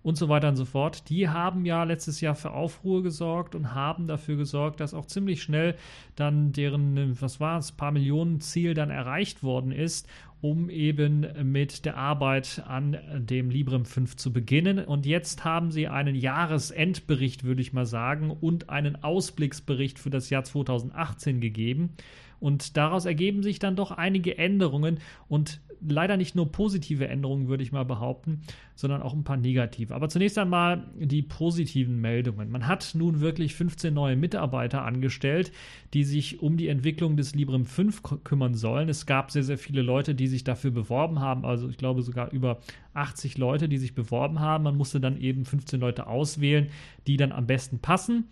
und 0.05 0.17
so 0.17 0.29
weiter 0.29 0.49
und 0.49 0.55
so 0.55 0.65
fort. 0.65 1.09
Die 1.09 1.29
haben 1.29 1.65
ja 1.65 1.83
letztes 1.83 2.21
Jahr 2.21 2.35
für 2.35 2.51
Aufruhr 2.51 3.01
gesorgt 3.01 3.55
und 3.55 3.73
haben 3.73 4.05
dafür 4.05 4.35
gesorgt, 4.35 4.79
dass 4.79 4.93
auch 4.93 5.07
ziemlich 5.07 5.41
schnell 5.41 5.75
dann 6.15 6.51
deren, 6.51 7.19
was 7.19 7.39
war 7.39 7.57
es, 7.57 7.71
paar 7.71 7.91
Millionen 7.91 8.39
Ziel 8.39 8.75
dann 8.75 8.91
erreicht 8.91 9.41
worden 9.41 9.71
ist 9.71 10.07
um 10.41 10.69
eben 10.69 11.25
mit 11.51 11.85
der 11.85 11.97
Arbeit 11.97 12.61
an 12.67 12.97
dem 13.15 13.49
Librem 13.49 13.83
5 13.83 14.15
zu 14.15 14.31
beginnen. 14.31 14.77
Und 14.77 15.07
jetzt 15.07 15.43
haben 15.43 15.71
sie 15.71 15.87
einen 15.87 16.13
Jahresendbericht, 16.13 17.45
würde 17.45 17.61
ich 17.61 17.73
mal 17.73 17.87
sagen, 17.87 18.29
und 18.29 18.69
einen 18.69 19.03
Ausblicksbericht 19.03 19.97
für 19.97 20.11
das 20.11 20.29
Jahr 20.29 20.43
2018 20.43 21.41
gegeben. 21.41 21.95
Und 22.39 22.77
daraus 22.77 23.05
ergeben 23.05 23.41
sich 23.41 23.57
dann 23.57 23.75
doch 23.75 23.89
einige 23.89 24.37
Änderungen 24.37 24.99
und 25.27 25.61
leider 25.81 26.17
nicht 26.17 26.35
nur 26.35 26.51
positive 26.51 27.07
Änderungen, 27.07 27.47
würde 27.47 27.63
ich 27.63 27.71
mal 27.71 27.85
behaupten, 27.85 28.41
sondern 28.75 29.01
auch 29.01 29.13
ein 29.13 29.23
paar 29.23 29.37
negative. 29.37 29.93
Aber 29.93 30.09
zunächst 30.09 30.37
einmal 30.37 30.85
die 30.97 31.21
positiven 31.21 32.01
Meldungen. 32.01 32.49
Man 32.49 32.67
hat 32.67 32.93
nun 32.93 33.21
wirklich 33.21 33.55
15 33.55 33.93
neue 33.93 34.15
Mitarbeiter 34.15 34.83
angestellt, 34.83 35.51
die 35.93 36.03
sich 36.03 36.41
um 36.41 36.57
die 36.57 36.67
Entwicklung 36.67 37.17
des 37.17 37.35
Librem 37.35 37.65
5 37.65 38.01
kümmern 38.23 38.53
sollen. 38.55 38.89
Es 38.89 39.05
gab 39.05 39.31
sehr, 39.31 39.43
sehr 39.43 39.57
viele 39.57 39.81
Leute, 39.81 40.15
die 40.15 40.27
sich 40.27 40.43
dafür 40.43 40.71
beworben 40.71 41.19
haben, 41.19 41.45
also 41.45 41.69
ich 41.69 41.77
glaube 41.77 42.01
sogar 42.01 42.31
über 42.31 42.59
80 42.93 43.37
Leute, 43.37 43.69
die 43.69 43.77
sich 43.77 43.95
beworben 43.95 44.39
haben. 44.39 44.63
Man 44.63 44.77
musste 44.77 44.99
dann 44.99 45.19
eben 45.19 45.45
15 45.45 45.79
Leute 45.79 46.07
auswählen, 46.07 46.69
die 47.07 47.17
dann 47.17 47.31
am 47.31 47.47
besten 47.47 47.79
passen. 47.79 48.25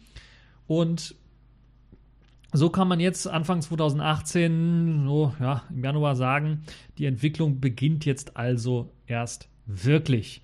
Und 0.68 1.16
so 2.54 2.70
kann 2.70 2.88
man 2.88 3.00
jetzt 3.00 3.28
Anfang 3.28 3.62
2018, 3.62 5.06
so 5.06 5.34
ja, 5.40 5.64
im 5.70 5.84
Januar 5.84 6.16
sagen, 6.16 6.64
die 6.98 7.06
Entwicklung 7.06 7.60
beginnt 7.60 8.06
jetzt 8.06 8.38
also 8.38 8.92
erst 9.08 9.50
wirklich. 9.66 10.44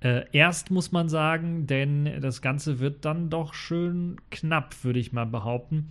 Äh, 0.00 0.24
erst 0.32 0.70
muss 0.70 0.92
man 0.92 1.08
sagen, 1.08 1.66
denn 1.66 2.20
das 2.20 2.42
Ganze 2.42 2.80
wird 2.80 3.04
dann 3.04 3.30
doch 3.30 3.54
schön 3.54 4.16
knapp, 4.30 4.74
würde 4.84 4.98
ich 4.98 5.12
mal 5.12 5.24
behaupten, 5.24 5.88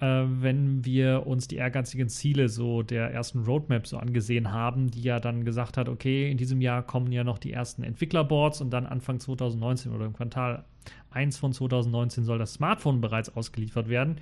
äh, 0.00 0.24
wenn 0.26 0.84
wir 0.84 1.26
uns 1.26 1.46
die 1.46 1.56
ehrgeizigen 1.56 2.08
Ziele 2.08 2.48
so 2.48 2.82
der 2.82 3.12
ersten 3.12 3.44
Roadmap 3.44 3.86
so 3.86 3.96
angesehen 3.96 4.52
haben, 4.52 4.90
die 4.90 5.02
ja 5.02 5.20
dann 5.20 5.44
gesagt 5.44 5.76
hat, 5.76 5.88
okay, 5.88 6.30
in 6.30 6.36
diesem 6.36 6.60
Jahr 6.60 6.82
kommen 6.82 7.12
ja 7.12 7.22
noch 7.22 7.38
die 7.38 7.52
ersten 7.52 7.84
Entwicklerboards 7.84 8.60
und 8.60 8.70
dann 8.70 8.86
Anfang 8.86 9.20
2019 9.20 9.92
oder 9.92 10.06
im 10.06 10.14
Quartal 10.14 10.64
1 11.10 11.38
von 11.38 11.52
2019 11.52 12.24
soll 12.24 12.38
das 12.38 12.54
Smartphone 12.54 13.00
bereits 13.00 13.34
ausgeliefert 13.34 13.88
werden. 13.88 14.16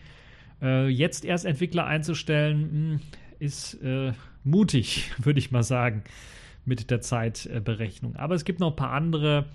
Äh, 0.62 0.88
jetzt 0.88 1.24
erst 1.24 1.44
Entwickler 1.44 1.86
einzustellen, 1.86 2.60
mh, 2.60 2.70
hm, 2.70 3.00
ist 3.38 3.74
äh, 3.82 4.12
mutig, 4.44 5.10
würde 5.18 5.38
ich 5.38 5.50
mal 5.50 5.62
sagen, 5.62 6.02
mit 6.64 6.90
der 6.90 7.00
Zeitberechnung. 7.00 8.16
Aber 8.16 8.34
es 8.34 8.44
gibt 8.44 8.60
noch 8.60 8.70
ein 8.70 8.76
paar 8.76 8.92
andere 8.92 9.46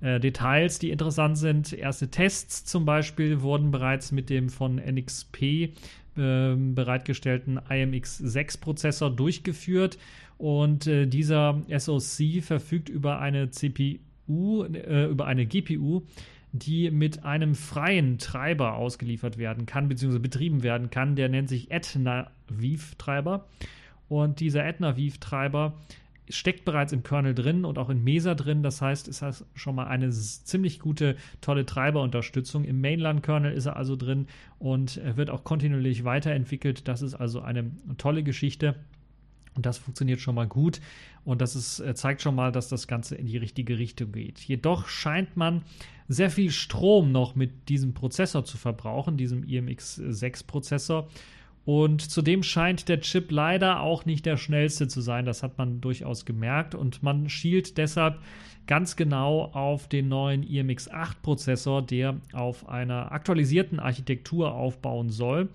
äh, 0.00 0.20
Details, 0.20 0.78
die 0.78 0.90
interessant 0.90 1.38
sind. 1.38 1.72
Erste 1.72 2.08
Tests 2.08 2.64
zum 2.64 2.84
Beispiel 2.84 3.40
wurden 3.40 3.70
bereits 3.70 4.12
mit 4.12 4.28
dem 4.28 4.48
von 4.50 4.76
NXP 4.76 5.42
äh, 5.42 5.68
bereitgestellten 6.16 7.58
IMX6-Prozessor 7.58 9.10
durchgeführt 9.10 9.98
und 10.38 10.86
äh, 10.86 11.06
dieser 11.06 11.62
SoC 11.68 12.42
verfügt 12.42 12.88
über 12.88 13.20
eine 13.20 13.50
CPU, 13.50 14.64
äh, 14.64 15.06
über 15.06 15.26
eine 15.26 15.46
GPU, 15.46 16.02
die 16.58 16.90
mit 16.90 17.24
einem 17.24 17.54
freien 17.54 18.18
Treiber 18.18 18.74
ausgeliefert 18.74 19.38
werden 19.38 19.66
kann, 19.66 19.88
beziehungsweise 19.88 20.20
betrieben 20.20 20.62
werden 20.62 20.90
kann. 20.90 21.16
Der 21.16 21.28
nennt 21.28 21.48
sich 21.48 21.70
Etna 21.70 22.30
Vive-Treiber. 22.48 23.46
Und 24.08 24.40
dieser 24.40 24.64
Etna 24.64 24.96
Vive-Treiber 24.96 25.74
steckt 26.28 26.64
bereits 26.64 26.92
im 26.92 27.02
Kernel 27.02 27.34
drin 27.34 27.64
und 27.64 27.78
auch 27.78 27.88
in 27.88 28.02
Mesa 28.02 28.34
drin. 28.34 28.62
Das 28.62 28.82
heißt, 28.82 29.08
es 29.08 29.22
hat 29.22 29.44
schon 29.54 29.76
mal 29.76 29.86
eine 29.86 30.10
ziemlich 30.10 30.80
gute, 30.80 31.16
tolle 31.40 31.66
Treiberunterstützung. 31.66 32.64
Im 32.64 32.80
Mainland-Kernel 32.80 33.52
ist 33.52 33.66
er 33.66 33.76
also 33.76 33.96
drin 33.96 34.26
und 34.58 34.96
er 34.96 35.16
wird 35.16 35.30
auch 35.30 35.44
kontinuierlich 35.44 36.04
weiterentwickelt. 36.04 36.88
Das 36.88 37.02
ist 37.02 37.14
also 37.14 37.40
eine 37.40 37.70
tolle 37.98 38.22
Geschichte. 38.22 38.74
Und 39.54 39.64
das 39.64 39.78
funktioniert 39.78 40.20
schon 40.20 40.34
mal 40.34 40.46
gut. 40.46 40.80
Und 41.24 41.40
das 41.40 41.56
ist, 41.56 41.80
äh, 41.80 41.94
zeigt 41.94 42.22
schon 42.22 42.34
mal, 42.34 42.52
dass 42.52 42.68
das 42.68 42.86
Ganze 42.86 43.14
in 43.14 43.26
die 43.26 43.38
richtige 43.38 43.78
Richtung 43.78 44.12
geht. 44.12 44.38
Jedoch 44.40 44.86
scheint 44.86 45.36
man 45.36 45.62
sehr 46.08 46.30
viel 46.30 46.50
Strom 46.50 47.12
noch 47.12 47.34
mit 47.34 47.68
diesem 47.68 47.94
Prozessor 47.94 48.44
zu 48.44 48.56
verbrauchen, 48.56 49.16
diesem 49.16 49.42
IMX6-Prozessor. 49.42 51.08
Und 51.64 52.00
zudem 52.00 52.44
scheint 52.44 52.88
der 52.88 53.00
Chip 53.00 53.32
leider 53.32 53.80
auch 53.80 54.04
nicht 54.04 54.24
der 54.24 54.36
schnellste 54.36 54.86
zu 54.86 55.00
sein. 55.00 55.24
Das 55.24 55.42
hat 55.42 55.58
man 55.58 55.80
durchaus 55.80 56.24
gemerkt. 56.24 56.76
Und 56.76 57.02
man 57.02 57.28
schielt 57.28 57.76
deshalb 57.76 58.20
ganz 58.68 58.94
genau 58.94 59.46
auf 59.46 59.88
den 59.88 60.08
neuen 60.08 60.44
IMX8-Prozessor, 60.44 61.82
der 61.82 62.20
auf 62.32 62.68
einer 62.68 63.10
aktualisierten 63.10 63.80
Architektur 63.80 64.54
aufbauen 64.54 65.10
soll. 65.10 65.48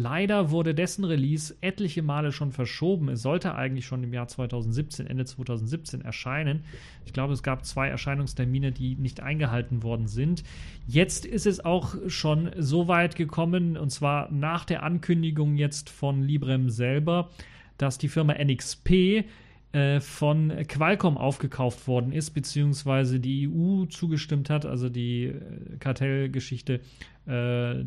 Leider 0.00 0.52
wurde 0.52 0.76
dessen 0.76 1.04
Release 1.04 1.56
etliche 1.60 2.02
Male 2.02 2.30
schon 2.30 2.52
verschoben. 2.52 3.08
Es 3.08 3.22
sollte 3.22 3.56
eigentlich 3.56 3.84
schon 3.84 4.04
im 4.04 4.12
Jahr 4.12 4.28
2017, 4.28 5.08
Ende 5.08 5.24
2017 5.24 6.02
erscheinen. 6.02 6.62
Ich 7.04 7.12
glaube, 7.12 7.32
es 7.32 7.42
gab 7.42 7.64
zwei 7.64 7.88
Erscheinungstermine, 7.88 8.70
die 8.70 8.94
nicht 8.94 9.20
eingehalten 9.20 9.82
worden 9.82 10.06
sind. 10.06 10.44
Jetzt 10.86 11.26
ist 11.26 11.46
es 11.46 11.64
auch 11.64 11.96
schon 12.06 12.50
so 12.56 12.86
weit 12.86 13.16
gekommen, 13.16 13.76
und 13.76 13.90
zwar 13.90 14.30
nach 14.30 14.64
der 14.64 14.84
Ankündigung 14.84 15.56
jetzt 15.56 15.90
von 15.90 16.22
Librem 16.22 16.70
selber, 16.70 17.30
dass 17.76 17.98
die 17.98 18.08
Firma 18.08 18.34
NXP 18.34 19.24
äh, 19.72 20.00
von 20.00 20.52
Qualcomm 20.68 21.18
aufgekauft 21.18 21.88
worden 21.88 22.12
ist, 22.12 22.30
beziehungsweise 22.30 23.18
die 23.18 23.48
EU 23.48 23.86
zugestimmt 23.86 24.48
hat, 24.48 24.64
also 24.64 24.88
die 24.88 25.24
äh, 25.24 25.76
Kartellgeschichte 25.80 26.80
äh, 27.26 27.84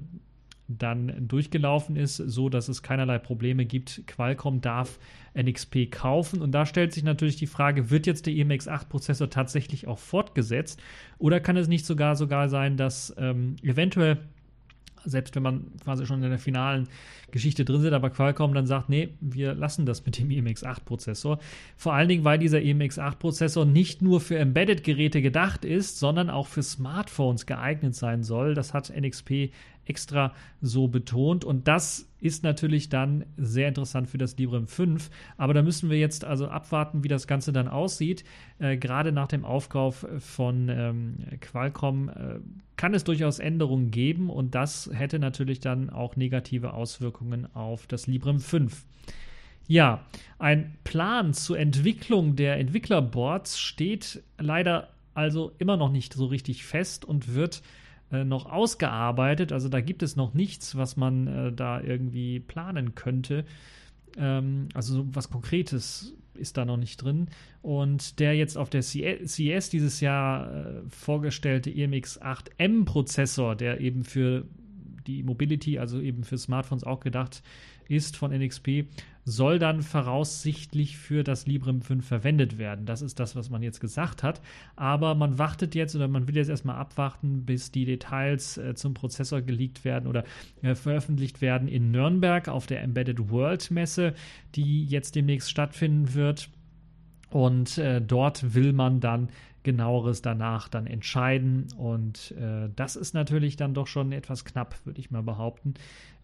dann 0.78 1.28
durchgelaufen 1.28 1.96
ist, 1.96 2.18
so 2.18 2.50
dass 2.50 2.70
es 2.70 2.84
keinerlei 2.84 3.18
Probleme 3.18 3.66
gibt. 3.66 4.02
Qualcomm 4.08 4.62
darf 4.62 5.00
NXP 5.38 5.92
kaufen 5.92 6.42
und 6.42 6.52
da 6.52 6.66
stellt 6.66 6.94
sich 6.94 7.04
natürlich 7.04 7.38
die 7.38 7.48
Frage, 7.48 7.90
wird 7.90 8.06
jetzt 8.06 8.26
der 8.26 8.34
EMX8-Prozessor 8.34 9.30
tatsächlich 9.30 9.88
auch 9.88 10.00
fortgesetzt 10.00 10.82
oder 11.18 11.40
kann 11.40 11.58
es 11.58 11.68
nicht 11.68 11.86
sogar 11.86 12.16
sogar 12.16 12.50
sein, 12.50 12.78
dass 12.78 13.16
ähm, 13.18 13.56
eventuell 13.64 14.18
selbst 15.06 15.36
wenn 15.36 15.44
man 15.44 15.66
quasi 15.84 16.06
schon 16.06 16.24
in 16.24 16.30
der 16.30 16.40
finalen 16.40 16.88
Geschichte 17.32 17.66
drin 17.66 17.82
sind, 17.82 17.94
aber 17.94 18.10
Qualcomm 18.10 18.54
dann 18.54 18.68
sagt, 18.68 18.90
nee, 18.90 19.10
wir 19.20 19.54
lassen 19.54 19.86
das 19.86 20.06
mit 20.06 20.18
dem 20.18 20.30
EMX8-Prozessor. 20.30 21.40
Vor 21.78 21.94
allen 21.94 22.10
Dingen, 22.10 22.24
weil 22.24 22.38
dieser 22.40 22.60
EMX8-Prozessor 22.60 23.66
nicht 23.66 24.02
nur 24.02 24.20
für 24.20 24.38
Embedded-Geräte 24.38 25.22
gedacht 25.22 25.66
ist, 25.66 26.00
sondern 26.00 26.30
auch 26.30 26.48
für 26.48 26.64
Smartphones 26.64 27.46
geeignet 27.46 27.96
sein 27.96 28.24
soll. 28.24 28.54
Das 28.54 28.74
hat 28.74 28.92
NXP 28.96 29.52
extra 29.86 30.34
so 30.62 30.88
betont. 30.88 31.44
Und 31.44 31.68
das 31.68 32.08
ist 32.20 32.44
natürlich 32.44 32.90
dann 32.90 33.26
sehr 33.38 33.68
interessant 33.68 34.10
für 34.10 34.18
das 34.18 34.38
Librem 34.38 34.68
5. 34.68 35.10
Aber 35.38 35.54
da 35.54 35.62
müssen 35.62 35.90
wir 35.90 35.98
jetzt 35.98 36.24
also 36.24 36.48
abwarten, 36.48 37.04
wie 37.04 37.08
das 37.08 37.28
Ganze 37.28 37.52
dann 37.52 37.68
aussieht. 37.68 38.24
Äh, 38.60 38.78
gerade 38.78 39.12
nach 39.12 39.28
dem 39.28 39.44
Aufkauf 39.44 40.06
von 40.20 40.70
ähm, 40.70 41.18
Qualcomm 41.42 42.10
äh, 42.10 42.40
kann 42.78 42.94
es 42.94 43.04
durchaus 43.04 43.40
Änderungen 43.40 43.92
geben 43.92 44.30
und 44.30 44.56
das 44.56 44.90
hätte 44.94 45.20
natürlich 45.20 45.60
dann 45.60 45.90
auch 45.90 46.16
negative 46.16 46.74
Auswirkungen 46.74 47.48
auf 47.56 47.86
das 47.88 48.08
Librem 48.08 48.40
5. 48.40 48.86
Ja, 49.68 50.04
ein 50.40 50.76
Plan 50.84 51.34
zur 51.34 51.60
Entwicklung 51.60 52.36
der 52.36 52.58
Entwicklerboards 52.58 53.60
steht 53.60 54.24
leider 54.38 54.90
also 55.14 55.52
immer 55.60 55.78
noch 55.78 55.92
nicht 55.92 56.14
so 56.14 56.26
richtig 56.26 56.66
fest 56.66 57.06
und 57.06 57.34
wird 57.34 57.62
äh, 58.12 58.24
noch 58.24 58.46
ausgearbeitet. 58.46 59.52
Also 59.52 59.70
da 59.70 59.82
gibt 59.82 60.04
es 60.04 60.16
noch 60.16 60.34
nichts, 60.34 60.76
was 60.76 60.98
man 60.98 61.28
äh, 61.28 61.52
da 61.52 61.82
irgendwie 61.82 62.40
planen 62.40 62.96
könnte. 62.96 63.46
Ähm, 64.18 64.70
also 64.74 65.08
was 65.12 65.30
Konkretes 65.30 66.14
ist 66.34 66.58
da 66.58 66.66
noch 66.66 66.78
nicht 66.78 66.98
drin. 66.98 67.28
Und 67.62 68.20
der 68.20 68.36
jetzt 68.36 68.58
auf 68.58 68.70
der 68.70 68.82
CES 68.82 69.70
dieses 69.70 70.00
Jahr 70.00 70.52
äh, 70.52 70.82
vorgestellte 70.90 71.70
EMX8M-Prozessor, 71.70 73.56
der 73.56 73.82
eben 73.82 74.04
für 74.04 74.46
die 75.08 75.24
Mobility, 75.24 75.80
also 75.80 76.00
eben 76.00 76.24
für 76.24 76.38
Smartphones 76.38 76.84
auch 76.84 77.00
gedacht 77.00 77.36
ist 77.36 77.44
von 78.16 78.32
NXP, 78.32 78.86
soll 79.24 79.60
dann 79.60 79.82
voraussichtlich 79.82 80.98
für 80.98 81.24
das 81.24 81.46
Librem 81.46 81.82
5 81.82 82.06
verwendet 82.06 82.58
werden. 82.58 82.86
Das 82.86 83.02
ist 83.02 83.20
das, 83.20 83.36
was 83.36 83.50
man 83.50 83.62
jetzt 83.62 83.80
gesagt 83.80 84.24
hat. 84.24 84.42
Aber 84.76 85.14
man 85.16 85.38
wartet 85.38 85.76
jetzt 85.76 85.96
oder 85.96 86.08
man 86.08 86.28
will 86.28 86.36
jetzt 86.36 86.50
erstmal 86.50 86.78
abwarten, 86.78 87.46
bis 87.46 87.72
die 87.72 87.86
Details 87.86 88.58
äh, 88.58 88.74
zum 88.74 88.94
Prozessor 88.94 89.42
geleakt 89.42 89.86
werden 89.86 90.08
oder 90.08 90.24
äh, 90.64 90.74
veröffentlicht 90.74 91.42
werden 91.42 91.68
in 91.68 91.92
Nürnberg 91.92 92.48
auf 92.48 92.66
der 92.66 92.82
Embedded 92.82 93.30
World 93.30 93.70
Messe, 93.70 94.16
die 94.56 94.86
jetzt 94.86 95.16
demnächst 95.16 95.50
stattfinden 95.50 96.14
wird. 96.14 96.50
Und 97.30 97.78
äh, 97.78 98.02
dort 98.02 98.56
will 98.56 98.74
man 98.74 99.00
dann 99.00 99.30
genaueres 99.64 100.22
danach 100.22 100.68
dann 100.68 100.88
entscheiden. 100.88 101.68
Und 101.78 102.32
äh, 102.32 102.70
das 102.76 102.96
ist 102.96 103.14
natürlich 103.14 103.56
dann 103.56 103.74
doch 103.74 103.88
schon 103.88 104.12
etwas 104.12 104.46
knapp, 104.46 104.76
würde 104.86 105.00
ich 105.00 105.12
mal 105.12 105.24
behaupten, 105.24 105.76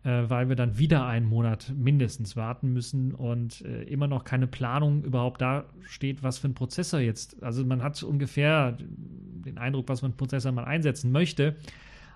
äh, 0.07 0.29
weil 0.29 0.47
wir 0.47 0.55
dann 0.55 0.77
wieder 0.77 1.05
einen 1.05 1.25
Monat 1.25 1.73
mindestens 1.75 2.37
warten 2.37 2.71
müssen 2.71 3.13
und 3.13 3.61
äh, 3.65 3.83
immer 3.83 4.07
noch 4.07 4.23
keine 4.23 4.47
Planung 4.47 5.03
überhaupt 5.03 5.41
da 5.41 5.65
steht, 5.81 6.23
was 6.23 6.37
für 6.37 6.47
ein 6.47 6.53
Prozessor 6.53 7.01
jetzt. 7.01 7.43
Also 7.43 7.65
man 7.65 7.83
hat 7.83 8.01
ungefähr 8.03 8.77
den 8.79 9.57
Eindruck, 9.57 9.89
was 9.89 9.99
für 9.99 10.05
ein 10.05 10.15
Prozessor 10.15 10.53
man 10.53 10.63
einsetzen 10.63 11.11
möchte. 11.11 11.57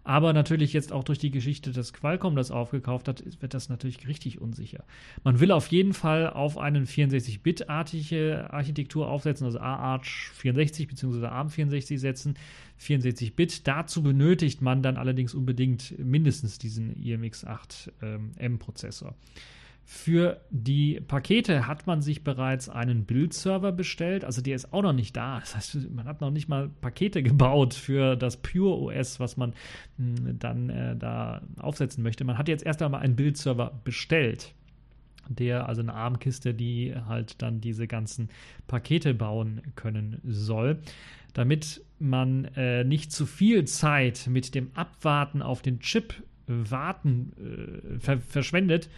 Aber 0.04 0.34
natürlich 0.34 0.74
jetzt 0.74 0.92
auch 0.92 1.04
durch 1.04 1.20
die 1.20 1.30
Geschichte, 1.30 1.72
dass 1.72 1.94
Qualcomm 1.94 2.36
das 2.36 2.50
aufgekauft 2.50 3.08
hat, 3.08 3.24
wird 3.40 3.54
das 3.54 3.70
natürlich 3.70 4.08
richtig 4.08 4.42
unsicher. 4.42 4.84
Man 5.24 5.40
will 5.40 5.52
auf 5.52 5.68
jeden 5.68 5.94
Fall 5.94 6.28
auf 6.30 6.58
eine 6.58 6.82
64-Bit-artige 6.82 8.52
Architektur 8.52 9.08
aufsetzen, 9.08 9.46
also 9.46 9.60
AArch 9.60 10.32
64 10.34 10.88
bzw. 10.88 11.28
ARM 11.28 11.50
64 11.50 12.00
setzen. 12.00 12.36
64-Bit. 12.80 13.68
Dazu 13.68 14.02
benötigt 14.02 14.62
man 14.62 14.82
dann 14.82 14.96
allerdings 14.98 15.36
unbedingt 15.36 15.94
mindestens 16.00 16.58
diesen 16.58 16.96
IMX8M-Prozessor. 16.96 19.10
Ähm, 19.10 19.16
für 19.84 20.40
die 20.50 21.02
Pakete 21.02 21.68
hat 21.68 21.86
man 21.86 22.02
sich 22.02 22.24
bereits 22.24 22.70
einen 22.70 23.06
Bildserver 23.06 23.72
bestellt, 23.72 24.24
also 24.24 24.42
der 24.42 24.56
ist 24.56 24.72
auch 24.74 24.84
noch 24.84 24.94
nicht 24.94 25.18
da. 25.18 25.40
Das 25.40 25.56
heißt, 25.56 25.92
man 25.92 26.08
hat 26.08 26.22
noch 26.22 26.32
nicht 26.32 26.48
mal 26.48 26.70
Pakete 26.70 27.24
gebaut 27.24 27.74
für 27.74 28.16
das 28.16 28.38
Pure 28.38 28.78
OS, 28.78 29.20
was 29.20 29.38
man 29.38 29.54
hm, 29.98 30.40
dann 30.40 30.70
äh, 30.70 30.96
da 30.96 31.42
aufsetzen 31.60 32.04
möchte. 32.04 32.24
Man 32.24 32.38
hat 32.38 32.48
jetzt 32.48 32.66
erst 32.66 32.82
einmal 32.82 33.02
einen 33.02 33.16
Bildserver 33.16 33.80
bestellt 33.84 34.54
der, 35.30 35.68
also 35.68 35.82
eine 35.82 35.94
Armkiste, 35.94 36.54
die 36.54 36.94
halt 37.08 37.42
dann 37.42 37.62
diese 37.62 37.88
ganzen 37.88 38.30
Pakete 38.68 39.14
bauen 39.14 39.62
können 39.76 40.20
soll. 40.24 40.80
Damit 41.34 41.82
man 42.00 42.46
äh, 42.56 42.84
nicht 42.84 43.12
zu 43.12 43.26
viel 43.26 43.66
Zeit 43.66 44.28
mit 44.28 44.54
dem 44.54 44.72
Abwarten 44.74 45.42
auf 45.42 45.62
den 45.62 45.80
Chip 45.80 46.14
warten 46.48 47.32
äh, 47.38 48.00
ver 48.00 48.20
verschwendet, 48.20 48.90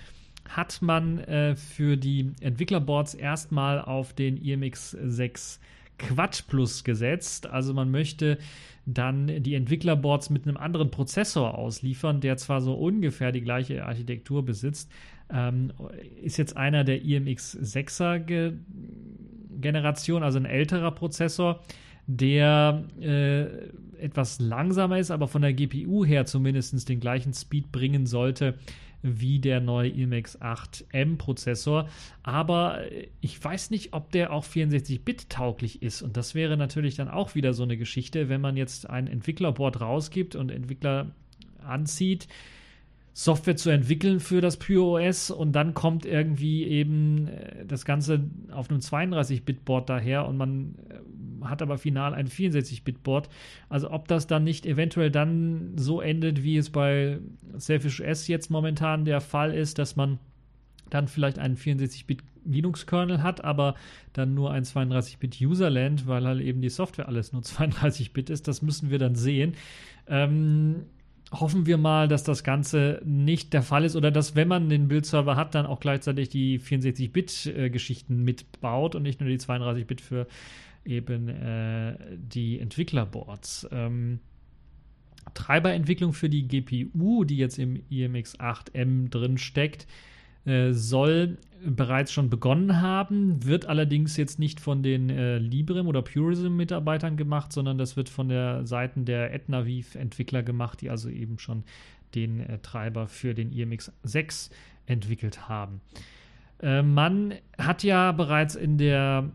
hat 0.48 0.82
man 0.82 1.20
äh, 1.20 1.56
für 1.56 1.98
die 1.98 2.32
Entwicklerboards 2.42 3.14
erstmal 3.14 3.82
auf 3.82 4.14
den 4.14 4.40
IMX6 4.40 5.60
Quad 5.98 6.46
Plus 6.48 6.84
gesetzt. 6.84 7.48
Also 7.48 7.74
man 7.74 7.92
möchte 7.92 8.38
dann 8.86 9.44
die 9.44 9.56
Entwicklerboards 9.56 10.30
mit 10.30 10.48
einem 10.48 10.58
anderen 10.58 10.92
Prozessor 10.92 11.58
ausliefern, 11.58 12.20
der 12.20 12.38
zwar 12.38 12.62
so 12.62 12.74
ungefähr 12.74 13.32
die 13.32 13.42
gleiche 13.42 13.86
Architektur 13.86 14.44
besitzt, 14.44 14.92
ähm, 15.32 15.72
ist 16.22 16.38
jetzt 16.38 16.58
einer 16.58 16.84
der 16.84 17.02
IMX6er 17.02 18.20
Ge 18.20 18.54
Generation, 19.62 20.24
also 20.24 20.40
ein 20.40 20.46
älterer 20.46 20.92
Prozessor, 20.92 21.62
der 22.08 22.84
äh, 23.00 23.44
etwas 24.04 24.42
langsamer 24.42 24.98
ist, 24.98 25.12
aber 25.12 25.28
von 25.30 25.42
der 25.42 25.54
GPU 25.54 26.04
her 26.04 26.26
zumindest 26.26 26.90
den 26.90 27.00
gleichen 27.00 27.34
Speed 27.34 27.72
bringen 27.72 28.06
sollte 28.06 28.56
wie 29.04 29.40
der 29.40 29.60
neue 29.60 29.90
IMX 29.90 30.42
8M 30.42 31.18
Prozessor. 31.18 31.88
Aber 32.24 32.80
ich 33.22 33.44
weiß 33.44 33.70
nicht, 33.70 33.94
ob 33.94 34.12
der 34.12 34.32
auch 34.34 34.46
64-Bit 34.46 35.30
tauglich 35.30 35.84
ist. 35.84 36.02
Und 36.02 36.18
das 36.18 36.34
wäre 36.34 36.58
natürlich 36.58 36.96
dann 36.96 37.10
auch 37.10 37.36
wieder 37.36 37.54
so 37.54 37.64
eine 37.64 37.78
Geschichte, 37.78 38.30
wenn 38.30 38.42
man 38.42 38.58
jetzt 38.58 38.90
ein 38.90 39.08
Entwicklerboard 39.08 39.82
rausgibt 39.82 40.36
und 40.36 40.50
Entwickler 40.50 41.12
anzieht, 41.62 42.28
Software 43.14 43.56
zu 43.56 43.70
entwickeln 43.70 44.20
für 44.20 44.42
das 44.42 44.58
Pure 44.58 45.08
OS 45.08 45.30
und 45.30 45.52
dann 45.54 45.76
kommt 45.76 46.06
irgendwie 46.06 46.66
eben 46.66 47.28
äh, 47.28 47.66
das 47.66 47.86
Ganze 47.86 48.22
auf 48.52 48.70
einem 48.70 48.80
32-Bit-Board 48.80 49.90
daher 49.90 50.28
und 50.28 50.36
man 50.36 50.76
äh, 50.90 51.48
hat 51.48 51.62
aber 51.62 51.78
final 51.78 52.16
ein 52.16 52.28
64-Bit-Board. 52.28 53.30
Also 53.70 53.92
ob 53.92 54.08
das 54.08 54.26
dann 54.26 54.44
nicht 54.44 54.66
eventuell 54.66 55.12
dann 55.12 55.74
so 55.76 56.02
endet, 56.02 56.42
wie 56.42 56.58
es 56.58 56.72
bei 56.72 57.20
Selfish 57.56 58.02
OS 58.02 58.28
jetzt 58.28 58.50
momentan 58.50 59.06
der 59.06 59.22
Fall 59.22 59.54
ist, 59.54 59.78
dass 59.78 59.96
man 59.96 60.18
dann 60.90 61.08
vielleicht 61.08 61.38
einen 61.38 61.56
64-Bit 61.56 62.24
Linux-Kernel 62.46 63.24
hat, 63.24 63.44
aber 63.44 63.76
dann 64.12 64.34
nur 64.34 64.52
ein 64.52 64.64
32-Bit 64.64 65.40
Userland, 65.42 66.08
weil 66.08 66.26
halt 66.26 66.42
eben 66.42 66.62
die 66.62 66.70
Software 66.70 67.08
alles 67.08 67.32
nur 67.32 67.42
32-Bit 67.44 68.32
ist. 68.32 68.48
Das 68.48 68.64
müssen 68.64 68.90
wir 68.90 68.98
dann 68.98 69.16
sehen. 69.16 69.54
Ähm, 70.08 70.88
hoffen 71.34 71.66
wir 71.66 71.78
mal, 71.78 72.08
dass 72.08 72.24
das 72.24 72.44
Ganze 72.44 73.02
nicht 73.04 73.54
der 73.54 73.64
Fall 73.64 73.86
ist 73.86 73.96
oder 73.96 74.12
dass, 74.12 74.36
wenn 74.36 74.48
man 74.48 74.70
den 74.70 74.88
Bildserver 74.88 75.36
hat, 75.36 75.56
dann 75.56 75.66
auch 75.66 75.80
gleichzeitig 75.80 76.30
die 76.30 76.60
64-Bit-Geschichten 76.60 78.24
mitbaut 78.24 78.96
und 78.96 79.04
nicht 79.04 79.20
nur 79.20 79.30
die 79.30 79.40
32-Bit 79.40 80.02
für 80.02 80.28
eben 80.86 81.30
äh, 81.30 81.98
die 82.18 82.60
Entwicklerboards. 82.60 83.68
Ähm, 83.72 84.20
Treiberentwicklung 85.34 86.14
für 86.14 86.30
die 86.30 86.48
GPU, 86.48 87.24
die 87.24 87.38
jetzt 87.38 87.58
im 87.58 87.82
IMX8M 87.90 89.10
drin 89.10 89.38
steckt, 89.38 89.88
äh, 90.46 90.72
soll 90.74 91.38
bereits 91.66 92.12
schon 92.12 92.30
begonnen 92.30 92.82
haben, 92.82 93.46
wird 93.46 93.66
allerdings 93.66 94.18
jetzt 94.18 94.40
nicht 94.40 94.60
von 94.60 94.84
den 94.84 95.10
äh, 95.10 95.38
Librem 95.38 95.88
oder 95.88 96.02
Purism-Mitarbeitern 96.02 97.18
gemacht, 97.18 97.54
sondern 97.54 97.78
das 97.78 97.96
wird 97.98 98.10
von 98.10 98.30
der 98.30 98.66
Seite 98.66 99.02
der 99.02 99.34
Etnaviv-Entwickler 99.34 100.44
gemacht, 100.44 100.82
die 100.82 100.90
also 100.90 101.10
eben 101.10 101.40
schon 101.40 101.64
den 102.16 102.40
äh, 102.42 102.60
Treiber 102.60 103.08
für 103.08 103.34
den 103.34 103.52
IMX6 103.52 104.52
entwickelt 104.86 105.48
haben. 105.50 105.82
Äh, 106.62 106.82
man 106.82 107.34
hat 107.58 107.84
ja 107.84 108.12
bereits 108.12 108.56
in 108.56 108.78
der 108.78 109.30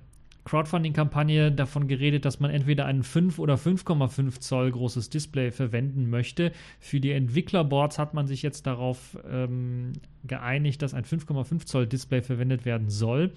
Crowdfunding-Kampagne 0.49 1.53
davon 1.53 1.89
geredet, 1.89 2.25
dass 2.25 2.41
man 2.41 2.51
entweder 2.51 2.87
ein 2.87 3.03
5 3.03 3.39
oder 3.39 3.55
5,5 3.55 4.41
Zoll 4.41 4.71
großes 4.71 5.11
Display 5.11 5.51
verwenden 5.51 6.09
möchte. 6.09 6.53
Für 6.81 7.01
die 7.01 7.13
Entwicklerboards 7.13 7.99
hat 7.99 8.15
man 8.15 8.27
sich 8.27 8.43
jetzt 8.43 8.67
darauf 8.67 9.19
ähm, 9.31 9.93
geeinigt, 10.25 10.83
dass 10.83 10.95
ein 10.95 11.05
5,5 11.05 11.67
Zoll 11.67 11.87
Display 11.87 12.23
verwendet 12.23 12.65
werden 12.65 12.89
soll 12.89 13.33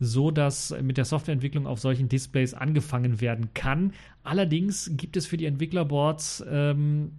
so 0.00 0.32
dass 0.32 0.74
mit 0.82 0.96
der 0.96 1.04
Softwareentwicklung 1.04 1.68
auf 1.68 1.78
solchen 1.78 2.08
Displays 2.08 2.52
angefangen 2.52 3.20
werden 3.20 3.54
kann. 3.54 3.92
Allerdings 4.24 4.90
gibt 4.96 5.16
es 5.16 5.26
für 5.26 5.36
die 5.36 5.46
Entwicklerboards 5.46 6.44
ähm, 6.50 7.12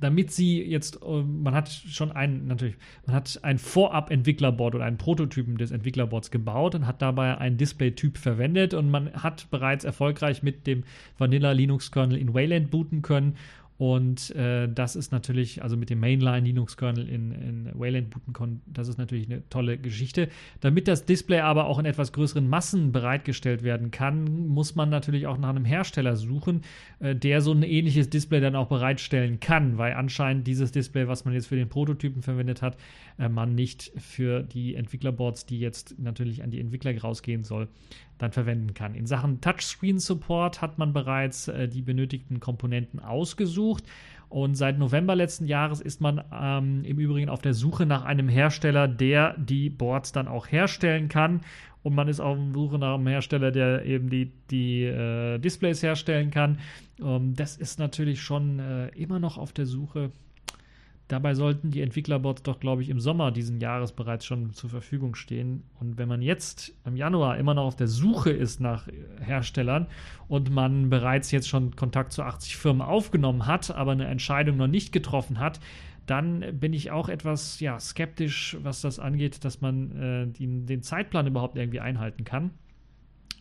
damit 0.00 0.32
sie 0.32 0.62
jetzt, 0.62 1.00
äh, 1.02 1.22
man 1.22 1.54
hat 1.54 1.68
schon 1.68 2.10
ein, 2.12 2.46
natürlich, 2.46 2.76
man 3.06 3.14
hat 3.14 3.38
ein 3.42 3.58
Vorab-Entwicklerboard 3.58 4.74
oder 4.74 4.84
einen 4.84 4.98
Prototypen 4.98 5.58
des 5.58 5.70
Entwicklerboards 5.70 6.30
gebaut 6.30 6.74
und 6.74 6.86
hat 6.86 7.02
dabei 7.02 7.38
einen 7.38 7.58
Display-Typ 7.58 8.18
verwendet 8.18 8.74
und 8.74 8.90
man 8.90 9.12
hat 9.12 9.50
bereits 9.50 9.84
erfolgreich 9.84 10.42
mit 10.42 10.66
dem 10.66 10.84
Vanilla 11.18 11.52
Linux-Kernel 11.52 12.18
in 12.18 12.34
Wayland 12.34 12.70
booten 12.70 13.02
können 13.02 13.36
und 13.80 14.36
äh, 14.36 14.68
das 14.68 14.94
ist 14.94 15.10
natürlich, 15.10 15.62
also 15.62 15.74
mit 15.74 15.88
dem 15.88 16.00
Mainline 16.00 16.44
Linux-Kernel 16.44 17.08
in, 17.08 17.32
in 17.32 17.70
Wayland 17.72 18.10
booten 18.10 18.34
können, 18.34 18.60
das 18.66 18.88
ist 18.88 18.98
natürlich 18.98 19.26
eine 19.26 19.48
tolle 19.48 19.78
Geschichte. 19.78 20.28
Damit 20.60 20.86
das 20.86 21.06
Display 21.06 21.40
aber 21.40 21.64
auch 21.64 21.78
in 21.78 21.86
etwas 21.86 22.12
größeren 22.12 22.46
Massen 22.46 22.92
bereitgestellt 22.92 23.62
werden 23.62 23.90
kann, 23.90 24.48
muss 24.48 24.74
man 24.74 24.90
natürlich 24.90 25.26
auch 25.26 25.38
nach 25.38 25.48
einem 25.48 25.64
Hersteller 25.64 26.16
suchen, 26.16 26.60
äh, 26.98 27.16
der 27.16 27.40
so 27.40 27.52
ein 27.52 27.62
ähnliches 27.62 28.10
Display 28.10 28.40
dann 28.40 28.54
auch 28.54 28.68
bereitstellen 28.68 29.40
kann, 29.40 29.78
weil 29.78 29.94
anscheinend 29.94 30.46
dieses 30.46 30.72
Display, 30.72 31.08
was 31.08 31.24
man 31.24 31.32
jetzt 31.32 31.46
für 31.46 31.56
den 31.56 31.70
Prototypen 31.70 32.20
verwendet 32.20 32.60
hat, 32.60 32.76
äh, 33.18 33.30
man 33.30 33.54
nicht 33.54 33.92
für 33.96 34.42
die 34.42 34.74
Entwicklerboards, 34.74 35.46
die 35.46 35.58
jetzt 35.58 35.98
natürlich 35.98 36.42
an 36.42 36.50
die 36.50 36.60
Entwickler 36.60 36.94
rausgehen 37.00 37.44
soll, 37.44 37.66
dann 38.20 38.32
verwenden 38.32 38.74
kann. 38.74 38.94
In 38.94 39.06
Sachen 39.06 39.40
Touchscreen-Support 39.40 40.60
hat 40.60 40.78
man 40.78 40.92
bereits 40.92 41.48
äh, 41.48 41.68
die 41.68 41.82
benötigten 41.82 42.40
Komponenten 42.40 43.00
ausgesucht. 43.00 43.84
Und 44.28 44.54
seit 44.54 44.78
November 44.78 45.16
letzten 45.16 45.46
Jahres 45.46 45.80
ist 45.80 46.00
man 46.00 46.22
ähm, 46.32 46.84
im 46.84 46.98
Übrigen 46.98 47.28
auf 47.28 47.42
der 47.42 47.52
Suche 47.52 47.84
nach 47.84 48.04
einem 48.04 48.28
Hersteller, 48.28 48.86
der 48.86 49.36
die 49.36 49.70
Boards 49.70 50.12
dann 50.12 50.28
auch 50.28 50.46
herstellen 50.46 51.08
kann. 51.08 51.40
Und 51.82 51.94
man 51.94 52.08
ist 52.08 52.20
auf 52.20 52.36
der 52.36 52.52
Suche 52.52 52.78
nach 52.78 52.94
einem 52.94 53.06
Hersteller, 53.08 53.50
der 53.50 53.84
eben 53.86 54.08
die, 54.08 54.30
die 54.50 54.84
äh, 54.84 55.38
Displays 55.38 55.82
herstellen 55.82 56.30
kann. 56.30 56.58
Ähm, 57.02 57.34
das 57.34 57.56
ist 57.56 57.78
natürlich 57.78 58.20
schon 58.20 58.60
äh, 58.60 58.88
immer 58.88 59.18
noch 59.18 59.38
auf 59.38 59.52
der 59.52 59.66
Suche 59.66 60.12
Dabei 61.10 61.34
sollten 61.34 61.72
die 61.72 61.80
Entwicklerbots 61.80 62.44
doch, 62.44 62.60
glaube 62.60 62.82
ich, 62.82 62.88
im 62.88 63.00
Sommer 63.00 63.32
diesen 63.32 63.60
Jahres 63.60 63.90
bereits 63.90 64.24
schon 64.24 64.52
zur 64.52 64.70
Verfügung 64.70 65.16
stehen. 65.16 65.64
Und 65.80 65.98
wenn 65.98 66.06
man 66.06 66.22
jetzt 66.22 66.72
im 66.84 66.94
Januar 66.94 67.36
immer 67.36 67.52
noch 67.52 67.64
auf 67.64 67.74
der 67.74 67.88
Suche 67.88 68.30
ist 68.30 68.60
nach 68.60 68.86
Herstellern 69.20 69.88
und 70.28 70.52
man 70.52 70.88
bereits 70.88 71.32
jetzt 71.32 71.48
schon 71.48 71.74
Kontakt 71.74 72.12
zu 72.12 72.22
80 72.22 72.56
Firmen 72.56 72.80
aufgenommen 72.80 73.46
hat, 73.46 73.72
aber 73.72 73.90
eine 73.90 74.06
Entscheidung 74.06 74.56
noch 74.56 74.68
nicht 74.68 74.92
getroffen 74.92 75.40
hat, 75.40 75.58
dann 76.06 76.44
bin 76.60 76.72
ich 76.72 76.92
auch 76.92 77.08
etwas 77.08 77.58
ja, 77.58 77.80
skeptisch, 77.80 78.56
was 78.62 78.80
das 78.80 79.00
angeht, 79.00 79.44
dass 79.44 79.60
man 79.60 79.90
äh, 79.96 80.26
den, 80.28 80.66
den, 80.66 80.84
Zeitplan 80.84 81.26
überhaupt 81.26 81.56
irgendwie 81.56 81.80
einhalten 81.80 82.22
kann. 82.22 82.52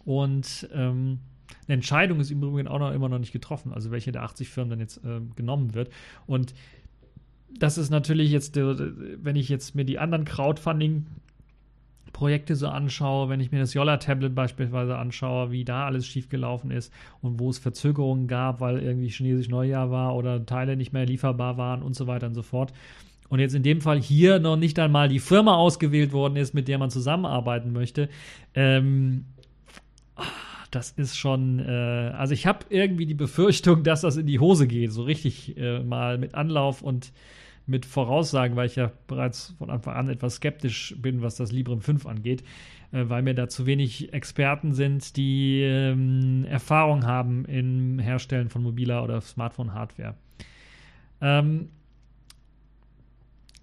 Und 0.06 0.68
ähm, 0.74 1.20
eine 1.68 1.76
Entscheidung 1.76 2.20
ist 2.20 2.32
im 2.32 2.42
Übrigen 2.42 2.68
auch 2.68 2.80
noch 2.80 2.94
immer 2.94 3.10
noch 3.10 3.20
nicht 3.20 3.32
getroffen, 3.32 3.74
also 3.74 3.92
welche 3.92 4.12
der 4.12 4.24
80 4.24 4.50
Firmen 4.50 4.72
dann 4.72 4.80
jetzt 4.80 5.04
äh, 5.06 5.22
genommen 5.36 5.76
wird. 5.76 5.92
Und 6.26 6.56
das 7.58 7.78
ist 7.78 7.90
natürlich 7.90 8.32
jetzt, 8.32 8.56
wenn 8.56 9.36
ich 9.36 9.50
jetzt 9.50 9.76
mir 9.76 9.86
die 9.86 10.00
anderen 10.00 10.26
Crowdfunding 10.26 11.06
Projekte 12.14 12.56
so 12.56 12.68
anschaue, 12.68 13.30
wenn 13.30 13.40
ich 13.40 13.52
mir 13.52 13.60
das 13.60 13.74
Yolla-Tablet 13.74 14.36
beispielsweise 14.36 14.98
anschaue, 14.98 15.52
wie 15.52 15.64
da 15.64 15.86
alles 15.86 16.06
schiefgelaufen 16.06 16.72
ist 16.72 16.92
und 17.22 17.40
wo 17.40 17.50
es 17.50 17.60
Verzögerungen 17.60 18.28
gab, 18.28 18.60
weil 18.62 18.80
irgendwie 18.80 19.10
chinesisch 19.10 19.48
Neujahr 19.50 19.92
war 19.92 20.16
oder 20.16 20.46
Teile 20.46 20.76
nicht 20.76 20.92
mehr 20.92 21.06
lieferbar 21.06 21.58
waren 21.58 21.82
und 21.82 21.96
so 21.96 22.08
weiter 22.08 22.28
und 22.28 22.34
so 22.34 22.42
fort. 22.42 22.74
Und 23.30 23.40
jetzt 23.40 23.54
in 23.54 23.64
dem 23.64 23.80
Fall 23.80 24.02
hier 24.02 24.40
noch 24.40 24.58
nicht 24.58 24.80
einmal 24.80 25.08
die 25.08 25.20
Firma 25.20 25.56
ausgewählt 25.56 26.12
worden 26.12 26.36
ist, 26.36 26.54
mit 26.54 26.68
der 26.68 26.80
man 26.80 26.90
zusammenarbeiten 26.90 27.72
möchte. 27.72 28.10
Ähm, 28.56 29.26
das 30.72 30.92
ist 30.92 31.16
schon, 31.16 31.60
äh, 31.60 32.12
also 32.18 32.34
ich 32.34 32.48
habe 32.48 32.66
irgendwie 32.70 33.06
die 33.06 33.14
Befürchtung, 33.14 33.84
dass 33.84 34.02
das 34.02 34.18
in 34.18 34.26
die 34.26 34.40
Hose 34.40 34.68
geht, 34.68 34.92
so 34.92 35.04
richtig 35.04 35.58
äh, 35.58 35.80
mal 35.80 36.18
mit 36.18 36.36
Anlauf 36.36 36.82
und 36.82 37.12
mit 37.70 37.86
Voraussagen, 37.86 38.56
weil 38.56 38.66
ich 38.66 38.76
ja 38.76 38.92
bereits 39.08 39.54
von 39.58 39.70
Anfang 39.70 39.96
an 39.96 40.10
etwas 40.10 40.36
skeptisch 40.36 40.96
bin, 40.98 41.22
was 41.22 41.36
das 41.36 41.52
Librem 41.52 41.82
5 41.82 42.06
angeht, 42.06 42.44
äh, 42.92 43.06
weil 43.08 43.22
mir 43.22 43.36
da 43.36 43.48
zu 43.48 43.66
wenig 43.66 44.12
Experten 44.14 44.74
sind, 44.74 45.16
die 45.16 45.62
ähm, 45.62 46.46
Erfahrung 46.46 47.06
haben 47.06 47.46
im 47.46 48.00
Herstellen 48.00 48.50
von 48.50 48.64
mobiler 48.64 49.04
oder 49.04 49.22
Smartphone-Hardware. 49.22 50.16
Ähm, 51.22 51.70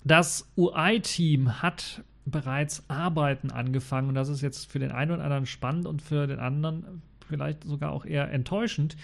das 0.04 0.48
UI-Team 0.56 1.60
hat 1.62 2.04
bereits 2.24 2.84
Arbeiten 2.88 3.50
angefangen 3.50 4.08
und 4.08 4.14
das 4.14 4.28
ist 4.28 4.40
jetzt 4.40 4.70
für 4.70 4.78
den 4.78 4.92
einen 4.92 5.10
oder 5.10 5.24
anderen 5.24 5.46
spannend 5.46 5.86
und 5.86 6.00
für 6.00 6.26
den 6.26 6.38
anderen 6.38 7.02
vielleicht 7.28 7.64
sogar 7.64 7.90
auch 7.90 8.04
eher 8.04 8.30
enttäuschend, 8.30 8.96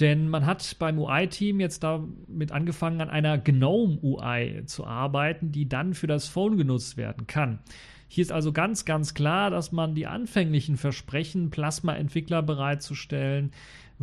denn 0.00 0.28
man 0.28 0.46
hat 0.46 0.76
beim 0.78 0.98
UI-Team 0.98 1.60
jetzt 1.60 1.82
damit 1.84 2.52
angefangen, 2.52 3.00
an 3.00 3.10
einer 3.10 3.38
GNOME-UI 3.38 4.64
zu 4.66 4.86
arbeiten, 4.86 5.52
die 5.52 5.68
dann 5.68 5.94
für 5.94 6.06
das 6.06 6.26
Phone 6.28 6.56
genutzt 6.56 6.96
werden 6.96 7.26
kann. 7.26 7.60
Hier 8.08 8.22
ist 8.22 8.32
also 8.32 8.52
ganz, 8.52 8.84
ganz 8.84 9.14
klar, 9.14 9.50
dass 9.50 9.72
man 9.72 9.94
die 9.94 10.06
anfänglichen 10.06 10.76
Versprechen, 10.76 11.50
Plasma-Entwickler 11.50 12.42
bereitzustellen, 12.42 13.52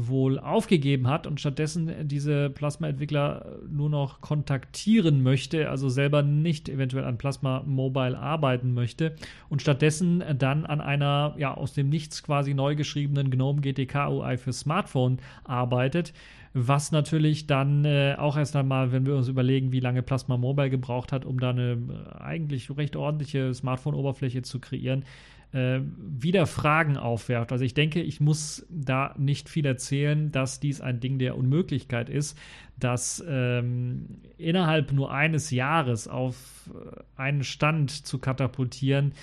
wohl 0.08 0.40
aufgegeben 0.40 1.08
hat 1.08 1.28
und 1.28 1.40
stattdessen 1.40 2.08
diese 2.08 2.50
Plasma-Entwickler 2.50 3.60
nur 3.70 3.90
noch 3.90 4.22
kontaktieren 4.22 5.24
möchte, 5.24 5.70
also 5.70 5.90
selber 5.90 6.22
nicht 6.22 6.70
eventuell 6.70 7.06
an 7.06 7.18
Plasma 7.18 7.64
Mobile 7.66 8.18
arbeiten 8.18 8.74
möchte 8.74 9.16
und 9.50 9.62
stattdessen 9.62 10.24
dann 10.38 10.66
an 10.66 10.82
einer 10.82 11.36
ja 11.38 11.54
aus 11.54 11.74
dem 11.74 11.90
Nichts 11.90 12.24
quasi 12.24 12.54
neu 12.54 12.76
geschriebenen 12.76 13.30
GNOME 13.32 13.62
GTK 13.62 14.10
UI 14.10 14.38
für 14.38 14.54
Smartphone 14.54 15.20
arbeitet 15.44 16.14
was 16.54 16.92
natürlich 16.92 17.48
dann 17.48 17.86
äh, 17.86 18.16
auch 18.18 18.38
erst 18.38 18.56
einmal, 18.56 18.92
wenn 18.92 19.06
wir 19.06 19.16
uns 19.16 19.30
überlegen, 19.30 19.72
wie 19.72 19.80
lange 19.80 20.04
Plasma 20.04 20.36
Mobile 20.36 20.70
gebraucht 20.70 21.12
hat, 21.14 21.26
um 21.26 21.40
da 21.40 21.52
eine 21.52 21.72
äh, 21.72 22.20
eigentlich 22.20 22.76
recht 22.76 22.96
ordentliche 22.96 23.54
Smartphone-Oberfläche 23.54 24.42
zu 24.42 24.60
kreieren, 24.60 25.06
äh, 25.54 25.80
wieder 25.98 26.48
Fragen 26.48 26.98
aufwerft. 26.98 27.52
Also 27.52 27.66
ich 27.66 27.74
denke, 27.74 28.02
ich 28.02 28.20
muss 28.20 28.66
da 28.70 29.14
nicht 29.18 29.50
viel 29.50 29.66
erzählen, 29.66 30.32
dass 30.32 30.60
dies 30.60 30.82
ein 30.82 31.00
Ding 31.00 31.20
der 31.20 31.38
Unmöglichkeit 31.38 32.10
ist, 32.10 32.38
dass 32.78 33.24
ähm, 33.28 34.22
innerhalb 34.38 34.92
nur 34.92 35.12
eines 35.12 35.52
Jahres 35.52 36.08
auf 36.08 36.70
äh, 36.74 37.02
einen 37.16 37.44
Stand 37.44 37.92
zu 37.92 38.18
katapultieren, 38.20 39.14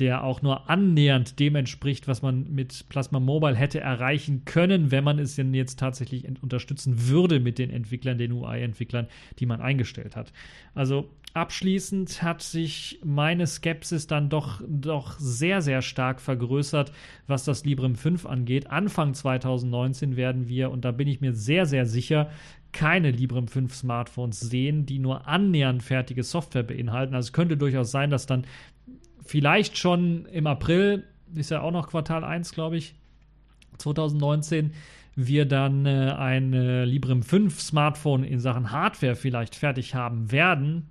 der 0.00 0.24
auch 0.24 0.42
nur 0.42 0.68
annähernd 0.70 1.38
dem 1.38 1.56
entspricht, 1.56 2.08
was 2.08 2.22
man 2.22 2.52
mit 2.52 2.88
Plasma 2.88 3.20
Mobile 3.20 3.54
hätte 3.54 3.80
erreichen 3.80 4.44
können, 4.44 4.90
wenn 4.90 5.04
man 5.04 5.18
es 5.18 5.36
denn 5.36 5.54
jetzt 5.54 5.78
tatsächlich 5.78 6.26
unterstützen 6.42 7.08
würde 7.08 7.40
mit 7.40 7.58
den 7.58 7.70
Entwicklern, 7.70 8.18
den 8.18 8.32
UI-Entwicklern, 8.32 9.06
die 9.38 9.46
man 9.46 9.60
eingestellt 9.60 10.16
hat. 10.16 10.32
Also 10.74 11.08
abschließend 11.34 12.22
hat 12.22 12.42
sich 12.42 13.00
meine 13.04 13.46
Skepsis 13.46 14.06
dann 14.06 14.28
doch, 14.28 14.60
doch 14.66 15.18
sehr, 15.18 15.62
sehr 15.62 15.82
stark 15.82 16.20
vergrößert, 16.20 16.92
was 17.26 17.44
das 17.44 17.64
Librem 17.64 17.94
5 17.94 18.26
angeht. 18.26 18.70
Anfang 18.70 19.14
2019 19.14 20.16
werden 20.16 20.48
wir, 20.48 20.70
und 20.70 20.84
da 20.84 20.92
bin 20.92 21.08
ich 21.08 21.20
mir 21.20 21.34
sehr, 21.34 21.66
sehr 21.66 21.86
sicher, 21.86 22.30
keine 22.72 23.10
Librem 23.10 23.48
5 23.48 23.74
Smartphones 23.74 24.40
sehen, 24.40 24.84
die 24.84 24.98
nur 24.98 25.26
annähernd 25.26 25.82
fertige 25.82 26.22
Software 26.22 26.62
beinhalten. 26.62 27.14
Also 27.14 27.28
es 27.28 27.32
könnte 27.32 27.56
durchaus 27.56 27.90
sein, 27.90 28.10
dass 28.10 28.26
dann 28.26 28.44
vielleicht 29.28 29.76
schon 29.76 30.24
im 30.26 30.46
April, 30.46 31.04
ist 31.34 31.50
ja 31.50 31.60
auch 31.60 31.70
noch 31.70 31.88
Quartal 31.88 32.24
1, 32.24 32.52
glaube 32.52 32.78
ich, 32.78 32.94
2019, 33.76 34.72
wir 35.16 35.44
dann 35.44 35.84
äh, 35.84 36.14
ein 36.16 36.54
äh, 36.54 36.84
Librem 36.84 37.22
5 37.22 37.60
Smartphone 37.60 38.24
in 38.24 38.40
Sachen 38.40 38.72
Hardware 38.72 39.16
vielleicht 39.16 39.54
fertig 39.54 39.94
haben 39.94 40.32
werden. 40.32 40.88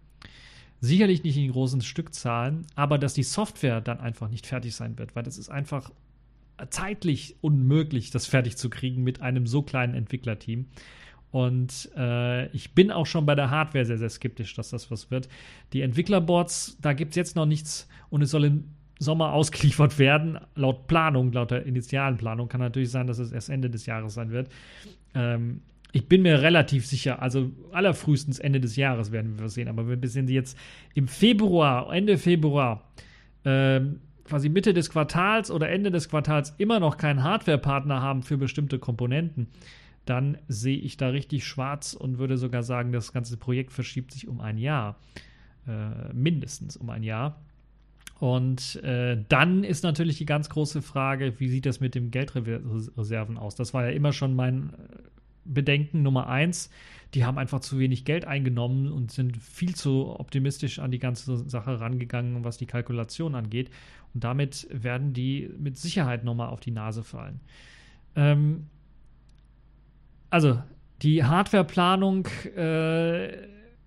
Sicherlich 0.80 1.24
nicht 1.24 1.38
in 1.38 1.52
großen 1.52 1.82
Stückzahlen, 1.82 2.68
aber 2.76 3.00
dass 3.00 3.16
die 3.16 3.24
Software 3.24 3.82
dann 3.82 4.00
einfach 4.00 4.30
nicht 4.30 4.46
fertig 4.46 4.76
sein 4.76 5.00
wird, 5.00 5.16
weil 5.16 5.24
das 5.24 5.40
ist 5.40 5.50
einfach 5.50 5.90
zeitlich 6.70 7.38
unmöglich, 7.42 8.12
das 8.12 8.28
fertig 8.28 8.58
zu 8.58 8.70
kriegen 8.70 9.04
mit 9.04 9.22
einem 9.22 9.48
so 9.48 9.64
kleinen 9.64 9.96
Entwicklerteam. 9.96 10.68
Und 11.32 11.90
äh, 11.98 12.48
ich 12.50 12.74
bin 12.74 12.92
auch 12.92 13.06
schon 13.06 13.26
bei 13.26 13.36
der 13.36 13.50
Hardware 13.50 13.86
sehr, 13.86 13.98
sehr 13.98 14.10
skeptisch, 14.10 14.54
dass 14.54 14.70
das 14.70 14.92
was 14.92 15.10
wird. 15.10 15.28
Die 15.74 15.82
Entwicklerboards, 15.82 16.78
da 16.82 16.94
gibt 16.94 17.12
es 17.12 17.16
jetzt 17.16 17.36
noch 17.36 17.46
nichts 17.46 17.88
und 18.10 18.22
es 18.22 18.32
soll 18.32 18.46
im 18.46 18.64
Sommer 19.00 19.34
ausgeliefert 19.34 20.00
werden. 20.00 20.40
Laut 20.56 20.88
Planung, 20.88 21.32
laut 21.32 21.52
der 21.52 21.66
initialen 21.66 22.18
Planung, 22.18 22.50
kann 22.50 22.62
natürlich 22.62 22.92
sein, 22.92 23.08
dass 23.08 23.20
es 23.20 23.32
erst 23.32 23.50
Ende 23.50 23.70
des 23.70 23.86
Jahres 23.86 24.14
sein 24.14 24.32
wird. 24.32 24.50
Ähm, 25.14 25.62
ich 25.92 26.08
bin 26.08 26.22
mir 26.22 26.42
relativ 26.42 26.86
sicher, 26.86 27.22
also 27.22 27.52
allerfrühestens 27.72 28.40
Ende 28.40 28.60
des 28.60 28.76
Jahres 28.76 29.12
werden 29.12 29.40
wir 29.40 29.50
sehen. 29.50 29.68
Aber 29.68 29.88
wenn 29.88 30.02
sie 30.04 30.34
jetzt 30.34 30.58
im 30.94 31.08
Februar, 31.08 31.94
Ende 31.94 32.18
Februar, 32.18 32.92
ähm, 33.46 34.02
quasi 34.26 34.50
Mitte 34.50 34.74
des 34.74 34.90
Quartals 34.90 35.50
oder 35.50 35.70
Ende 35.70 35.90
des 35.90 36.10
Quartals 36.10 36.54
immer 36.58 36.80
noch 36.80 36.98
keinen 36.98 37.24
Hardware-Partner 37.24 38.02
haben 38.02 38.24
für 38.24 38.38
bestimmte 38.38 38.78
Komponenten, 38.78 39.48
dann 40.06 40.38
sehe 40.48 40.78
ich 40.78 40.98
da 40.98 41.10
richtig 41.10 41.46
schwarz 41.46 41.94
und 41.94 42.18
würde 42.18 42.38
sogar 42.38 42.64
sagen, 42.64 42.92
das 42.92 43.14
ganze 43.14 43.38
Projekt 43.38 43.72
verschiebt 43.72 44.12
sich 44.12 44.28
um 44.28 44.42
ein 44.42 44.58
Jahr. 44.58 44.98
Äh, 45.68 46.14
mindestens 46.14 46.78
um 46.78 46.90
ein 46.90 47.04
Jahr. 47.04 47.42
Und 48.20 48.78
äh, 48.84 49.24
dann 49.30 49.64
ist 49.64 49.84
natürlich 49.84 50.18
die 50.18 50.26
ganz 50.26 50.50
große 50.50 50.82
Frage, 50.82 51.40
wie 51.40 51.50
sieht 51.50 51.66
das 51.66 51.80
mit 51.80 51.94
den 51.94 52.10
Geldreserven 52.10 53.38
aus? 53.38 53.56
Das 53.56 53.74
war 53.74 53.86
ja 53.86 53.92
immer 53.92 54.12
schon 54.12 54.36
mein 54.36 54.74
äh, 54.74 54.98
Bedenken 55.46 56.02
Nummer 56.02 56.28
eins. 56.28 56.70
Die 57.14 57.26
haben 57.26 57.38
einfach 57.38 57.60
zu 57.60 57.80
wenig 57.80 58.06
Geld 58.06 58.26
eingenommen 58.26 58.92
und 58.92 59.12
sind 59.12 59.38
viel 59.38 59.76
zu 59.76 60.20
optimistisch 60.20 60.80
an 60.80 60.92
die 60.92 61.00
ganze 61.00 61.48
Sache 61.48 61.80
rangegangen, 61.80 62.44
was 62.44 62.58
die 62.58 62.66
Kalkulation 62.66 63.36
angeht. 63.36 63.70
Und 64.14 64.24
damit 64.24 64.68
werden 64.72 65.14
die 65.14 65.50
mit 65.58 65.78
Sicherheit 65.78 66.24
nochmal 66.24 66.50
auf 66.50 66.60
die 66.60 66.72
Nase 66.72 67.04
fallen. 67.04 67.40
Ähm, 68.16 68.66
also 70.30 70.62
die 71.02 71.24
Hardwareplanung 71.24 72.28
äh, 72.56 73.30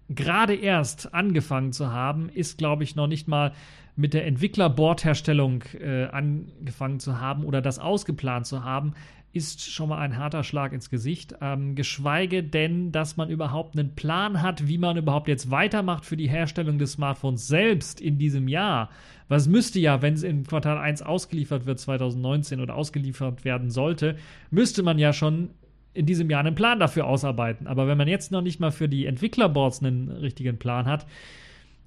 gerade 0.08 0.54
erst 0.54 1.12
angefangen 1.12 1.72
zu 1.72 1.92
haben, 1.92 2.28
ist, 2.28 2.58
glaube 2.58 2.84
ich, 2.84 2.96
noch 2.96 3.06
nicht 3.06 3.28
mal 3.28 3.52
mit 4.00 4.14
der 4.14 4.26
Entwicklerbordherstellung 4.26 5.62
äh, 5.78 6.04
angefangen 6.06 7.00
zu 7.00 7.20
haben 7.20 7.44
oder 7.44 7.60
das 7.60 7.78
ausgeplant 7.78 8.46
zu 8.46 8.64
haben, 8.64 8.94
ist 9.32 9.70
schon 9.70 9.90
mal 9.90 9.98
ein 9.98 10.16
harter 10.16 10.42
Schlag 10.42 10.72
ins 10.72 10.90
Gesicht. 10.90 11.34
Ähm, 11.40 11.76
geschweige 11.76 12.42
denn, 12.42 12.90
dass 12.90 13.16
man 13.16 13.30
überhaupt 13.30 13.78
einen 13.78 13.94
Plan 13.94 14.42
hat, 14.42 14.66
wie 14.66 14.78
man 14.78 14.96
überhaupt 14.96 15.28
jetzt 15.28 15.50
weitermacht 15.50 16.04
für 16.04 16.16
die 16.16 16.28
Herstellung 16.28 16.78
des 16.78 16.92
Smartphones 16.92 17.46
selbst 17.46 18.00
in 18.00 18.18
diesem 18.18 18.48
Jahr. 18.48 18.90
Was 19.28 19.46
müsste 19.46 19.78
ja, 19.78 20.02
wenn 20.02 20.14
es 20.14 20.24
in 20.24 20.44
Quartal 20.44 20.78
1 20.78 21.02
ausgeliefert 21.02 21.66
wird, 21.66 21.78
2019 21.78 22.60
oder 22.60 22.74
ausgeliefert 22.74 23.44
werden 23.44 23.70
sollte, 23.70 24.16
müsste 24.50 24.82
man 24.82 24.98
ja 24.98 25.12
schon 25.12 25.50
in 25.92 26.06
diesem 26.06 26.30
Jahr 26.30 26.40
einen 26.40 26.54
Plan 26.54 26.80
dafür 26.80 27.06
ausarbeiten. 27.06 27.66
Aber 27.66 27.86
wenn 27.86 27.98
man 27.98 28.08
jetzt 28.08 28.32
noch 28.32 28.42
nicht 28.42 28.58
mal 28.58 28.72
für 28.72 28.88
die 28.88 29.06
Entwicklerboards 29.06 29.82
einen 29.82 30.10
richtigen 30.10 30.58
Plan 30.58 30.86
hat, 30.86 31.06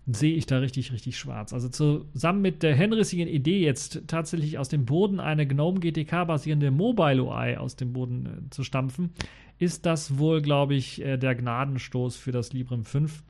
sehe 0.06 0.36
ich 0.36 0.46
da 0.46 0.58
richtig, 0.58 0.92
richtig 0.92 1.18
schwarz. 1.18 1.54
Also 1.54 1.70
zusammen 1.70 2.42
mit 2.42 2.62
der 2.62 2.76
henrissigen 2.76 3.28
Idee, 3.28 3.64
jetzt 3.64 4.04
tatsächlich 4.08 4.58
aus 4.58 4.70
dem 4.70 4.86
Boden 4.86 5.20
eine 5.20 5.48
GNOME 5.48 5.80
GTK-basierende 5.80 6.72
Mobile 6.72 7.24
UI 7.24 7.56
aus 7.56 7.76
dem 7.76 7.94
Boden 7.94 8.26
äh, 8.26 8.50
zu 8.50 8.64
stampfen, 8.64 9.12
ist 9.60 9.86
das 9.86 10.18
wohl, 10.18 10.42
glaube 10.42 10.76
ich, 10.76 11.02
äh, 11.02 11.18
der 11.18 11.36
Gnadenstoß 11.36 12.18
für 12.18 12.32
das 12.32 12.52
Librem 12.52 12.84
5 12.84 13.24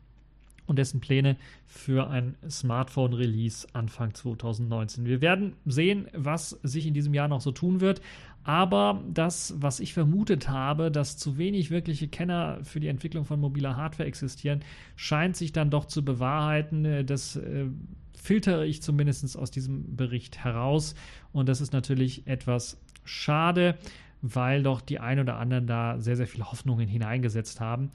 und 0.66 0.80
dessen 0.80 1.00
Pläne 1.00 1.38
für 1.68 2.10
ein 2.10 2.36
Smartphone-Release 2.50 3.68
Anfang 3.74 4.14
2019. 4.14 5.06
Wir 5.06 5.22
werden 5.22 5.54
sehen, 5.66 6.08
was 6.14 6.52
sich 6.64 6.88
in 6.88 6.94
diesem 6.94 7.14
Jahr 7.14 7.28
noch 7.28 7.42
so 7.42 7.52
tun 7.52 7.82
wird. 7.82 8.02
Aber 8.43 9.01
das, 9.10 9.53
was 9.58 9.79
ich 9.79 9.93
vermutet 9.93 10.49
habe, 10.49 10.91
dass 10.91 11.17
zu 11.17 11.38
wenig 11.38 11.71
wirkliche 11.71 12.08
Kenner 12.08 12.60
für 12.63 12.79
die 12.79 12.89
Entwicklung 12.89 13.23
von 13.23 13.39
mobiler 13.39 13.77
Hardware 13.77 14.08
existieren, 14.08 14.62
scheint 14.95 15.38
sich 15.38 15.53
dann 15.53 15.69
doch 15.69 15.86
zu 15.86 16.03
bewahrheiten. 16.03 17.06
Das 17.06 17.38
äh, 17.38 17.67
filtere 18.13 18.65
ich 18.65 18.82
zumindest 18.82 19.38
aus 19.38 19.51
diesem 19.51 19.95
Bericht 19.95 20.43
heraus. 20.43 20.95
Und 21.32 21.47
das 21.47 21.62
ist 21.62 21.73
natürlich 21.73 22.27
etwas 22.27 22.82
schade, 23.06 23.77
weil 24.21 24.63
doch 24.63 24.82
die 24.82 24.99
ein 24.99 25.19
oder 25.19 25.38
anderen 25.38 25.67
da 25.67 25.99
sehr, 25.99 26.15
sehr 26.15 26.27
viel 26.27 26.43
Hoffnungen 26.43 26.88
hineingesetzt 26.88 27.62
haben. 27.62 27.91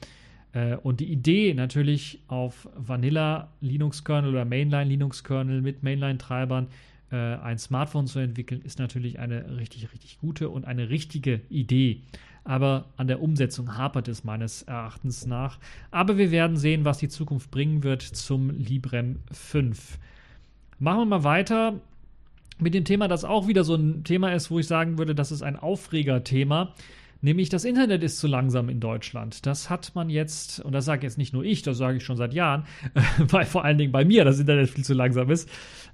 Äh, 0.53 0.75
und 0.77 0.99
die 0.99 1.11
Idee 1.11 1.53
natürlich 1.53 2.23
auf 2.27 2.67
Vanilla 2.75 3.49
Linux-Kernel 3.61 4.31
oder 4.31 4.45
Mainline 4.45 4.89
Linux-Kernel 4.89 5.61
mit 5.61 5.83
Mainline-Treibern 5.83 6.67
äh, 7.11 7.15
ein 7.15 7.57
Smartphone 7.57 8.07
zu 8.07 8.19
entwickeln, 8.19 8.61
ist 8.61 8.79
natürlich 8.79 9.19
eine 9.19 9.57
richtig, 9.57 9.91
richtig 9.91 10.19
gute 10.19 10.49
und 10.49 10.65
eine 10.65 10.89
richtige 10.89 11.41
Idee. 11.49 12.01
Aber 12.43 12.85
an 12.97 13.07
der 13.07 13.21
Umsetzung 13.21 13.77
hapert 13.77 14.07
es 14.07 14.23
meines 14.23 14.63
Erachtens 14.63 15.25
nach. 15.25 15.59
Aber 15.91 16.17
wir 16.17 16.31
werden 16.31 16.57
sehen, 16.57 16.85
was 16.85 16.97
die 16.97 17.09
Zukunft 17.09 17.51
bringen 17.51 17.83
wird 17.83 18.01
zum 18.01 18.49
Librem 18.49 19.19
5. 19.31 19.99
Machen 20.79 20.99
wir 21.01 21.05
mal 21.05 21.23
weiter 21.23 21.79
mit 22.57 22.73
dem 22.73 22.85
Thema, 22.85 23.07
das 23.07 23.25
auch 23.25 23.47
wieder 23.47 23.63
so 23.63 23.75
ein 23.75 24.03
Thema 24.03 24.33
ist, 24.33 24.51
wo 24.51 24.59
ich 24.59 24.67
sagen 24.67 24.97
würde, 24.97 25.15
das 25.15 25.31
ist 25.31 25.41
ein 25.41 25.55
Aufregerthema. 25.55 26.73
Nämlich 27.21 27.49
das 27.49 27.65
Internet 27.65 28.01
ist 28.01 28.19
zu 28.19 28.27
langsam 28.27 28.69
in 28.69 28.79
Deutschland. 28.79 29.45
Das 29.45 29.69
hat 29.69 29.91
man 29.93 30.09
jetzt, 30.09 30.61
und 30.61 30.71
das 30.71 30.85
sage 30.85 31.05
jetzt 31.05 31.17
nicht 31.17 31.33
nur 31.33 31.43
ich, 31.43 31.61
das 31.61 31.77
sage 31.77 31.97
ich 31.97 32.05
schon 32.05 32.15
seit 32.15 32.33
Jahren, 32.33 32.63
weil 33.17 33.45
vor 33.45 33.65
allen 33.65 33.77
Dingen 33.77 33.91
bei 33.91 34.05
mir 34.05 34.23
das 34.23 34.39
Internet 34.39 34.69
viel 34.69 34.85
zu 34.85 34.93
langsam 34.93 35.29
ist, 35.29 35.49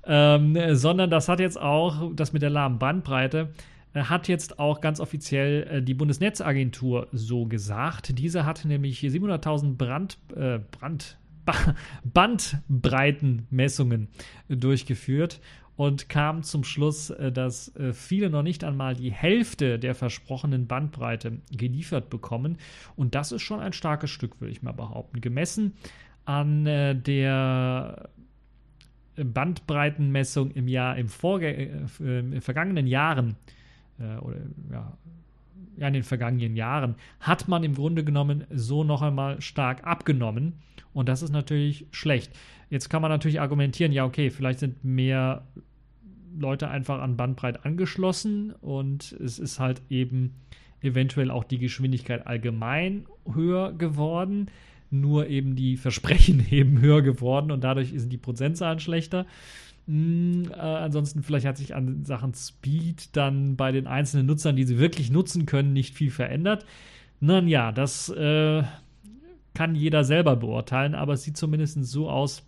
ähm, 0.05 0.55
sondern 0.75 1.09
das 1.09 1.27
hat 1.27 1.39
jetzt 1.39 1.59
auch, 1.59 2.11
das 2.13 2.31
mit 2.31 2.43
der 2.43 2.51
lahmen 2.51 2.77
Bandbreite, 2.77 3.49
äh, 3.93 4.03
hat 4.03 4.27
jetzt 4.27 4.59
auch 4.59 4.81
ganz 4.81 4.99
offiziell 4.99 5.63
äh, 5.63 5.81
die 5.81 5.95
Bundesnetzagentur 5.95 7.07
so 7.11 7.45
gesagt. 7.45 8.19
Diese 8.19 8.45
hat 8.45 8.63
nämlich 8.65 8.99
700.000 8.99 9.77
Brand, 9.77 10.19
äh, 10.35 10.59
Brand, 10.59 11.17
Bandbreitenmessungen 12.03 14.09
durchgeführt 14.47 15.41
und 15.75 16.09
kam 16.09 16.43
zum 16.43 16.63
Schluss, 16.63 17.09
äh, 17.09 17.31
dass 17.31 17.75
äh, 17.75 17.93
viele 17.93 18.29
noch 18.29 18.43
nicht 18.43 18.63
einmal 18.63 18.95
die 18.95 19.11
Hälfte 19.11 19.79
der 19.79 19.95
versprochenen 19.95 20.67
Bandbreite 20.67 21.39
geliefert 21.51 22.09
bekommen. 22.09 22.57
Und 22.95 23.15
das 23.15 23.31
ist 23.31 23.41
schon 23.41 23.59
ein 23.59 23.73
starkes 23.73 24.09
Stück, 24.09 24.39
würde 24.39 24.51
ich 24.51 24.61
mal 24.61 24.71
behaupten. 24.71 25.21
Gemessen 25.21 25.73
an 26.25 26.65
äh, 26.65 26.95
der 26.95 28.09
Bandbreitenmessung 29.15 30.51
im 30.51 30.67
Jahr 30.67 30.97
im, 30.97 31.07
Vorge 31.07 31.47
äh, 31.47 32.19
im 32.19 32.41
vergangenen 32.41 32.87
Jahren 32.87 33.35
äh, 33.99 34.17
oder 34.17 34.37
ja, 34.71 34.97
ja, 35.77 35.87
in 35.87 35.93
den 35.93 36.03
vergangenen 36.03 36.55
Jahren 36.55 36.95
hat 37.19 37.47
man 37.47 37.63
im 37.63 37.75
Grunde 37.75 38.03
genommen 38.03 38.45
so 38.49 38.83
noch 38.83 39.01
einmal 39.01 39.41
stark 39.41 39.85
abgenommen 39.85 40.53
und 40.95 41.09
das 41.09 41.21
ist 41.21 41.31
natürlich 41.31 41.85
schlecht. 41.91 42.31
Jetzt 42.69 42.89
kann 42.89 43.01
man 43.01 43.11
natürlich 43.11 43.41
argumentieren, 43.41 43.91
ja, 43.91 44.05
okay, 44.05 44.29
vielleicht 44.29 44.59
sind 44.59 44.83
mehr 44.83 45.45
Leute 46.39 46.69
einfach 46.69 47.01
an 47.01 47.17
Bandbreite 47.17 47.65
angeschlossen 47.65 48.53
und 48.61 49.11
es 49.11 49.37
ist 49.37 49.59
halt 49.59 49.81
eben 49.89 50.35
eventuell 50.81 51.31
auch 51.31 51.43
die 51.43 51.57
Geschwindigkeit 51.57 52.25
allgemein 52.25 53.07
höher 53.31 53.73
geworden, 53.73 54.47
nur 54.89 55.27
eben 55.27 55.57
die 55.57 55.75
Versprechen 55.75 56.45
eben 56.49 56.79
höher 56.79 57.01
geworden 57.01 57.51
und 57.51 57.63
dadurch 57.65 57.89
sind 57.93 58.11
die 58.11 58.17
Prozentzahlen 58.17 58.79
schlechter. 58.79 59.25
Hm, 59.87 60.49
äh, 60.49 60.59
ansonsten 60.59 61.23
vielleicht 61.23 61.45
hat 61.45 61.57
sich 61.57 61.75
an 61.75 62.05
Sachen 62.05 62.33
Speed 62.33 63.17
dann 63.17 63.57
bei 63.57 63.73
den 63.73 63.85
einzelnen 63.85 64.27
Nutzern, 64.27 64.55
die 64.55 64.63
sie 64.63 64.79
wirklich 64.79 65.11
nutzen 65.11 65.45
können, 65.45 65.73
nicht 65.73 65.93
viel 65.93 66.09
verändert. 66.09 66.65
Nun 67.19 67.49
ja, 67.49 67.73
das 67.73 68.07
äh, 68.09 68.63
kann 69.55 69.73
jeder 69.73 70.03
selber 70.03 70.35
beurteilen, 70.35 70.93
aber 70.93 71.13
es 71.13 71.23
sieht 71.23 71.37
zumindest 71.37 71.83
so 71.85 72.09
aus, 72.09 72.43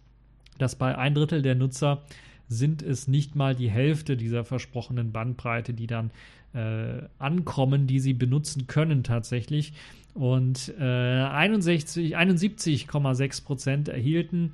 dass 0.59 0.75
bei 0.75 0.97
ein 0.97 1.15
Drittel 1.15 1.41
der 1.41 1.55
Nutzer 1.55 2.03
sind 2.49 2.81
es 2.81 3.07
nicht 3.07 3.35
mal 3.35 3.55
die 3.55 3.69
Hälfte 3.69 4.15
dieser 4.15 4.45
versprochenen 4.45 5.11
Bandbreite, 5.11 5.73
die 5.73 5.87
dann 5.87 6.11
äh, 6.53 7.01
ankommen, 7.19 7.87
die 7.87 7.99
sie 7.99 8.13
benutzen 8.13 8.67
können 8.67 9.03
tatsächlich. 9.03 9.73
Und 10.13 10.73
äh, 10.79 10.83
71,6 10.83 13.43
Prozent 13.43 13.89
erhielten 13.89 14.53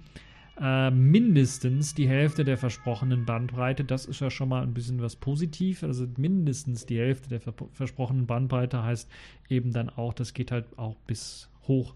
äh, 0.60 0.92
mindestens 0.92 1.96
die 1.96 2.08
Hälfte 2.08 2.44
der 2.44 2.58
versprochenen 2.58 3.26
Bandbreite. 3.26 3.84
Das 3.84 4.06
ist 4.06 4.20
ja 4.20 4.30
schon 4.30 4.50
mal 4.50 4.64
ein 4.64 4.74
bisschen 4.74 5.02
was 5.02 5.16
positiv. 5.16 5.84
Also 5.84 6.08
mindestens 6.18 6.86
die 6.86 7.00
Hälfte 7.00 7.30
der 7.30 7.54
versprochenen 7.74 8.26
Bandbreite 8.26 8.84
heißt 8.84 9.10
eben 9.50 9.72
dann 9.72 9.90
auch, 9.90 10.14
das 10.14 10.34
geht 10.34 10.52
halt 10.52 10.66
auch 10.78 10.96
bis 11.08 11.50
hoch 11.68 11.94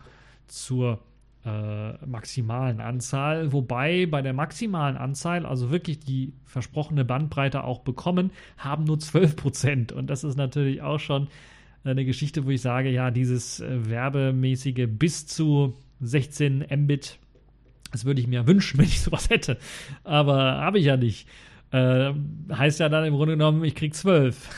zur 0.47 0.99
äh, 1.45 2.05
maximalen 2.05 2.81
Anzahl. 2.81 3.53
Wobei 3.53 4.05
bei 4.05 4.21
der 4.21 4.33
maximalen 4.33 4.97
Anzahl, 4.97 5.45
also 5.45 5.71
wirklich 5.71 5.99
die 5.99 6.33
versprochene 6.45 7.05
Bandbreite 7.05 7.63
auch 7.63 7.79
bekommen, 7.79 8.31
haben 8.57 8.83
nur 8.83 8.99
12 8.99 9.35
Prozent. 9.35 9.91
Und 9.91 10.09
das 10.09 10.23
ist 10.23 10.37
natürlich 10.37 10.81
auch 10.81 10.99
schon 10.99 11.27
eine 11.83 12.03
Geschichte, 12.05 12.45
wo 12.45 12.49
ich 12.49 12.61
sage, 12.61 12.89
ja, 12.89 13.11
dieses 13.11 13.61
äh, 13.61 13.89
werbemäßige 13.89 14.87
bis 14.89 15.25
zu 15.27 15.73
16 16.01 16.65
Mbit 16.69 17.19
das 17.91 18.05
würde 18.05 18.21
ich 18.21 18.27
mir 18.27 18.47
wünschen, 18.47 18.77
wenn 18.79 18.85
ich 18.85 19.01
sowas 19.01 19.29
hätte. 19.29 19.57
Aber 20.03 20.55
habe 20.57 20.79
ich 20.79 20.85
ja 20.85 20.97
nicht. 20.97 21.27
Äh, 21.71 22.13
heißt 22.51 22.79
ja 22.79 22.89
dann 22.89 23.05
im 23.05 23.15
Grunde 23.15 23.33
genommen, 23.33 23.63
ich 23.63 23.75
krieg 23.75 23.93
zwölf. 23.93 24.49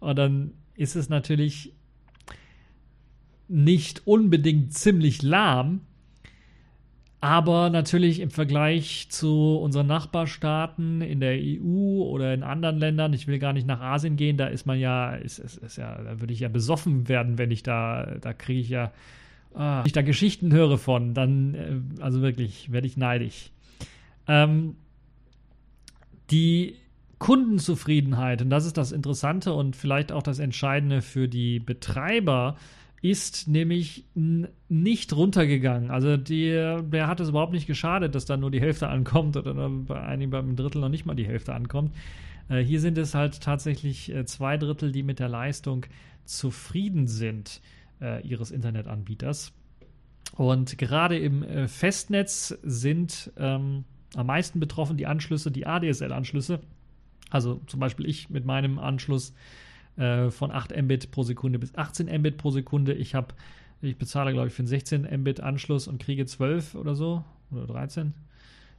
Und 0.00 0.16
dann 0.16 0.52
ist 0.74 0.96
es 0.96 1.08
natürlich 1.08 1.72
nicht 3.52 4.06
unbedingt 4.06 4.72
ziemlich 4.72 5.22
lahm, 5.22 5.80
aber 7.20 7.70
natürlich 7.70 8.18
im 8.18 8.30
Vergleich 8.30 9.06
zu 9.10 9.56
unseren 9.56 9.86
Nachbarstaaten 9.86 11.02
in 11.02 11.20
der 11.20 11.38
EU 11.38 12.02
oder 12.02 12.34
in 12.34 12.42
anderen 12.42 12.78
Ländern, 12.78 13.12
ich 13.12 13.28
will 13.28 13.38
gar 13.38 13.52
nicht 13.52 13.66
nach 13.66 13.80
Asien 13.80 14.16
gehen, 14.16 14.36
da 14.36 14.46
ist 14.46 14.66
man 14.66 14.78
ja, 14.78 15.14
ist, 15.14 15.38
ist, 15.38 15.58
ist 15.58 15.76
ja, 15.76 16.02
da 16.02 16.20
würde 16.20 16.32
ich 16.32 16.40
ja 16.40 16.48
besoffen 16.48 17.08
werden, 17.08 17.38
wenn 17.38 17.52
ich 17.52 17.62
da, 17.62 18.16
da 18.20 18.32
kriege 18.32 18.60
ich 18.60 18.68
ja 18.70 18.90
ah, 19.54 19.78
wenn 19.78 19.86
ich 19.86 19.92
da 19.92 20.02
Geschichten 20.02 20.52
höre 20.52 20.78
von, 20.78 21.14
dann, 21.14 21.54
äh, 21.54 22.02
also 22.02 22.22
wirklich, 22.22 22.72
werde 22.72 22.86
ich 22.86 22.96
neidisch. 22.96 23.50
Ähm, 24.26 24.76
die 26.30 26.74
Kundenzufriedenheit, 27.18 28.42
und 28.42 28.50
das 28.50 28.66
ist 28.66 28.76
das 28.76 28.90
Interessante 28.90 29.52
und 29.52 29.76
vielleicht 29.76 30.10
auch 30.10 30.22
das 30.22 30.38
Entscheidende 30.38 31.02
für 31.02 31.28
die 31.28 31.60
Betreiber, 31.60 32.56
ist 33.02 33.48
nämlich 33.48 34.04
nicht 34.14 35.12
runtergegangen. 35.12 35.90
Also 35.90 36.16
der, 36.16 36.82
der 36.82 37.08
hat 37.08 37.18
es 37.18 37.30
überhaupt 37.30 37.52
nicht 37.52 37.66
geschadet, 37.66 38.14
dass 38.14 38.26
da 38.26 38.36
nur 38.36 38.52
die 38.52 38.60
Hälfte 38.60 38.88
ankommt 38.88 39.36
oder 39.36 39.68
bei 39.68 40.00
einigen 40.00 40.30
beim 40.30 40.54
Drittel 40.54 40.80
noch 40.80 40.88
nicht 40.88 41.04
mal 41.04 41.16
die 41.16 41.26
Hälfte 41.26 41.52
ankommt. 41.52 41.92
Äh, 42.48 42.60
hier 42.60 42.80
sind 42.80 42.96
es 42.98 43.14
halt 43.14 43.40
tatsächlich 43.40 44.14
äh, 44.14 44.24
zwei 44.24 44.56
Drittel, 44.56 44.92
die 44.92 45.02
mit 45.02 45.18
der 45.18 45.28
Leistung 45.28 45.84
zufrieden 46.24 47.08
sind 47.08 47.60
äh, 48.00 48.24
ihres 48.24 48.52
Internetanbieters. 48.52 49.52
Und 50.36 50.78
gerade 50.78 51.18
im 51.18 51.42
äh, 51.42 51.66
Festnetz 51.66 52.56
sind 52.62 53.32
ähm, 53.36 53.84
am 54.14 54.26
meisten 54.26 54.60
betroffen 54.60 54.96
die 54.96 55.06
Anschlüsse, 55.06 55.50
die 55.50 55.66
ADSL-Anschlüsse. 55.66 56.60
Also 57.30 57.60
zum 57.66 57.80
Beispiel 57.80 58.06
ich 58.06 58.30
mit 58.30 58.44
meinem 58.44 58.78
Anschluss 58.78 59.34
äh, 59.96 60.30
von 60.30 60.50
8 60.50 60.80
Mbit 60.82 61.10
pro 61.10 61.22
Sekunde 61.22 61.58
bis 61.58 61.74
18 61.74 62.06
Mbit 62.20 62.36
pro 62.36 62.50
Sekunde. 62.50 62.94
Ich 62.94 63.14
habe, 63.14 63.34
ich 63.80 63.96
bezahle 63.96 64.32
glaube 64.32 64.48
ich 64.48 64.54
für 64.54 64.60
einen 64.60 64.68
16 64.68 65.08
Mbit 65.20 65.40
Anschluss 65.40 65.88
und 65.88 66.00
kriege 66.02 66.26
12 66.26 66.74
oder 66.74 66.94
so 66.94 67.24
oder 67.50 67.66
13 67.66 68.14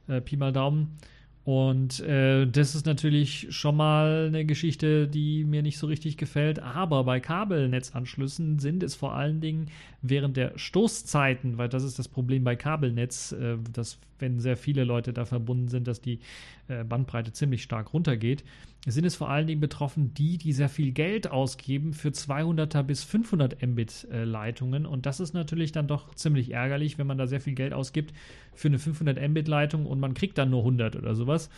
äh, 0.08 0.20
Pi 0.20 0.36
mal 0.36 0.52
Daumen. 0.52 0.96
Und 1.44 2.00
äh, 2.00 2.46
das 2.46 2.74
ist 2.74 2.86
natürlich 2.86 3.48
schon 3.50 3.76
mal 3.76 4.28
eine 4.28 4.46
Geschichte, 4.46 5.06
die 5.06 5.44
mir 5.44 5.62
nicht 5.62 5.76
so 5.76 5.86
richtig 5.86 6.16
gefällt. 6.16 6.58
Aber 6.58 7.04
bei 7.04 7.20
Kabelnetzanschlüssen 7.20 8.58
sind 8.58 8.82
es 8.82 8.94
vor 8.94 9.14
allen 9.14 9.42
Dingen 9.42 9.66
während 10.06 10.36
der 10.36 10.56
Stoßzeiten, 10.56 11.56
weil 11.56 11.68
das 11.68 11.82
ist 11.82 11.98
das 11.98 12.08
Problem 12.08 12.44
bei 12.44 12.56
Kabelnetz, 12.56 13.32
äh, 13.32 13.56
dass 13.72 13.98
wenn 14.18 14.38
sehr 14.38 14.56
viele 14.56 14.84
Leute 14.84 15.12
da 15.12 15.24
verbunden 15.24 15.68
sind, 15.68 15.88
dass 15.88 16.00
die 16.00 16.20
äh, 16.68 16.84
Bandbreite 16.84 17.32
ziemlich 17.32 17.62
stark 17.62 17.92
runtergeht, 17.92 18.44
sind 18.86 19.06
es 19.06 19.16
vor 19.16 19.30
allen 19.30 19.46
Dingen 19.46 19.60
betroffen 19.60 20.12
die, 20.12 20.36
die 20.36 20.52
sehr 20.52 20.68
viel 20.68 20.92
Geld 20.92 21.30
ausgeben 21.30 21.94
für 21.94 22.10
200er 22.10 22.82
bis 22.82 23.02
500 23.02 23.62
Mbit 23.66 24.06
äh, 24.12 24.24
Leitungen. 24.24 24.84
Und 24.84 25.06
das 25.06 25.20
ist 25.20 25.32
natürlich 25.32 25.72
dann 25.72 25.88
doch 25.88 26.14
ziemlich 26.14 26.52
ärgerlich, 26.52 26.98
wenn 26.98 27.06
man 27.06 27.16
da 27.16 27.26
sehr 27.26 27.40
viel 27.40 27.54
Geld 27.54 27.72
ausgibt 27.72 28.12
für 28.54 28.68
eine 28.68 28.78
500 28.78 29.18
Mbit 29.30 29.48
Leitung 29.48 29.86
und 29.86 30.00
man 30.00 30.12
kriegt 30.12 30.36
dann 30.36 30.50
nur 30.50 30.60
100 30.60 30.96
oder 30.96 31.14
sowas. 31.14 31.48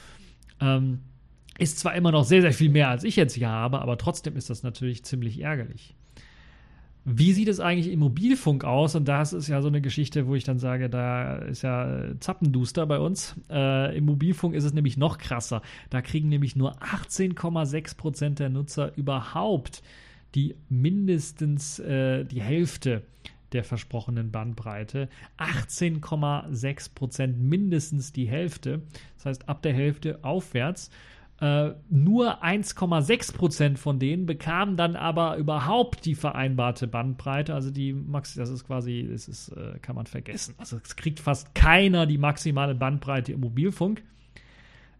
Ähm, 0.60 1.00
ist 1.58 1.80
zwar 1.80 1.94
immer 1.94 2.12
noch 2.12 2.24
sehr, 2.24 2.42
sehr 2.42 2.52
viel 2.52 2.68
mehr, 2.68 2.90
als 2.90 3.02
ich 3.02 3.16
jetzt 3.16 3.34
hier 3.34 3.48
habe, 3.48 3.80
aber 3.80 3.98
trotzdem 3.98 4.36
ist 4.36 4.50
das 4.50 4.62
natürlich 4.62 5.04
ziemlich 5.04 5.40
ärgerlich. 5.40 5.94
Wie 7.08 7.32
sieht 7.32 7.46
es 7.46 7.60
eigentlich 7.60 7.92
im 7.92 8.00
Mobilfunk 8.00 8.64
aus? 8.64 8.96
Und 8.96 9.06
das 9.06 9.32
ist 9.32 9.46
ja 9.46 9.62
so 9.62 9.68
eine 9.68 9.80
Geschichte, 9.80 10.26
wo 10.26 10.34
ich 10.34 10.42
dann 10.42 10.58
sage, 10.58 10.90
da 10.90 11.36
ist 11.36 11.62
ja 11.62 12.02
Zappenduster 12.18 12.84
bei 12.84 12.98
uns. 12.98 13.36
Äh, 13.48 13.96
Im 13.96 14.06
Mobilfunk 14.06 14.56
ist 14.56 14.64
es 14.64 14.72
nämlich 14.72 14.96
noch 14.96 15.18
krasser. 15.18 15.62
Da 15.88 16.02
kriegen 16.02 16.28
nämlich 16.28 16.56
nur 16.56 16.76
18,6 16.82 17.96
Prozent 17.96 18.38
der 18.40 18.48
Nutzer 18.48 18.90
überhaupt 18.96 19.82
die 20.34 20.56
mindestens 20.68 21.78
äh, 21.78 22.24
die 22.24 22.42
Hälfte 22.42 23.02
der 23.52 23.62
versprochenen 23.62 24.32
Bandbreite. 24.32 25.08
18,6 25.38 26.94
Prozent 26.94 27.40
mindestens 27.40 28.12
die 28.12 28.28
Hälfte. 28.28 28.82
Das 29.16 29.26
heißt, 29.26 29.48
ab 29.48 29.62
der 29.62 29.72
Hälfte 29.72 30.18
aufwärts. 30.22 30.90
Äh, 31.38 31.72
nur 31.90 32.42
1,6 32.42 33.34
Prozent 33.34 33.78
von 33.78 33.98
denen 33.98 34.24
bekamen 34.24 34.78
dann 34.78 34.96
aber 34.96 35.36
überhaupt 35.36 36.06
die 36.06 36.14
vereinbarte 36.14 36.86
Bandbreite. 36.86 37.52
Also 37.52 37.70
die 37.70 37.92
Max, 37.92 38.34
das 38.34 38.48
ist 38.48 38.66
quasi, 38.66 39.06
das 39.10 39.28
ist, 39.28 39.48
äh, 39.50 39.78
kann 39.82 39.96
man 39.96 40.06
vergessen. 40.06 40.54
Also 40.56 40.80
es 40.82 40.96
kriegt 40.96 41.20
fast 41.20 41.54
keiner 41.54 42.06
die 42.06 42.16
maximale 42.16 42.74
Bandbreite 42.74 43.32
im 43.32 43.40
Mobilfunk. 43.40 44.02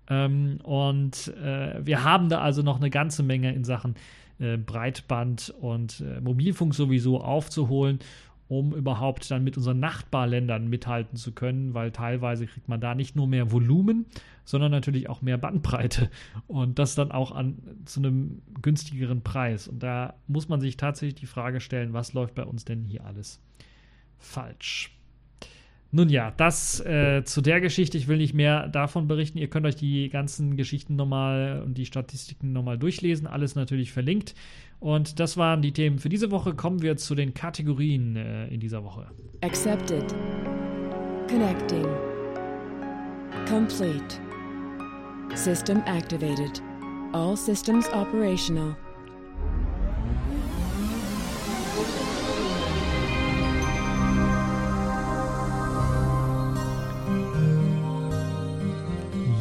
Ähm, 0.09 0.59
und 0.63 1.35
äh, 1.43 1.85
wir 1.85 2.05
haben 2.05 2.29
da 2.29 2.41
also 2.43 2.63
noch 2.63 2.77
eine 2.77 2.91
ganze 2.91 3.23
Menge 3.23 3.55
in 3.55 3.65
Sachen 3.65 3.95
äh, 4.39 4.59
Breitband 4.59 5.55
und 5.61 6.01
äh, 6.03 6.21
Mobilfunk 6.21 6.75
sowieso 6.75 7.23
aufzuholen 7.23 8.01
um 8.49 8.75
überhaupt 8.75 9.31
dann 9.31 9.45
mit 9.45 9.57
unseren 9.57 9.81
Nachbarländern 9.81 10.69
mithalten 10.69 11.17
zu 11.17 11.33
können, 11.33 11.75
weil 11.75 11.91
teilweise 11.91 12.47
kriegt 12.47 12.69
man 12.69 12.81
da 12.81 12.95
nicht 12.95 13.17
nur 13.17 13.27
mehr 13.27 13.51
Volumen, 13.51 14.07
sondern 14.45 14.71
natürlich 14.71 15.09
auch 15.09 15.23
mehr 15.23 15.39
Bandbreite 15.39 16.11
und 16.47 16.79
das 16.79 16.95
dann 16.95 17.11
auch 17.11 17.33
an 17.33 17.59
zu 17.85 18.01
einem 18.01 18.43
günstigeren 18.63 19.23
Preis. 19.23 19.67
Und 19.67 19.83
da 19.83 20.15
muss 20.29 20.49
man 20.49 20.61
sich 20.61 20.77
tatsächlich 20.77 21.17
die 21.17 21.27
Frage 21.27 21.61
stellen, 21.61 21.93
was 21.93 22.13
läuft 22.13 22.35
bei 22.35 22.45
uns 22.45 22.65
denn 22.65 22.85
hier 22.85 23.05
alles 23.05 23.41
falsch? 24.19 24.97
Nun 25.93 26.09
ja, 26.09 26.33
das 26.37 26.81
äh, 26.81 27.23
zu 27.25 27.41
der 27.41 27.61
Geschichte. 27.61 27.97
Ich 27.97 28.09
will 28.09 28.19
nicht 28.19 28.35
mehr 28.35 28.69
davon 28.69 29.07
berichten. 29.07 29.39
Ihr 29.39 29.49
könnt 29.49 29.67
euch 29.67 29.77
die 29.77 30.09
ganzen 30.09 30.57
Geschichten 30.57 30.97
nochmal 30.97 31.63
und 31.65 31.79
die 31.79 31.87
Statistiken 31.87 32.53
nochmal 32.53 32.77
durchlesen. 32.77 33.27
Alles 33.27 33.55
natürlich 33.55 33.93
verlinkt. 33.93 34.35
Und 34.79 35.19
das 35.21 35.37
waren 35.37 35.63
die 35.63 35.73
Themen 35.73 35.99
für 35.99 36.09
diese 36.09 36.31
Woche. 36.31 36.55
Kommen 36.55 36.83
wir 36.83 36.97
zu 36.97 37.15
den 37.15 37.35
Kategorien 37.35 38.17
äh, 38.17 38.49
in 38.49 38.61
dieser 38.61 38.85
Woche. 38.85 39.07
Accepted. 39.41 40.15
Connecting. 41.29 41.87
Complete. 43.49 44.21
System 45.35 45.83
activated. 45.87 46.63
All 47.13 47.37
systems 47.37 47.89
operational. 47.93 48.77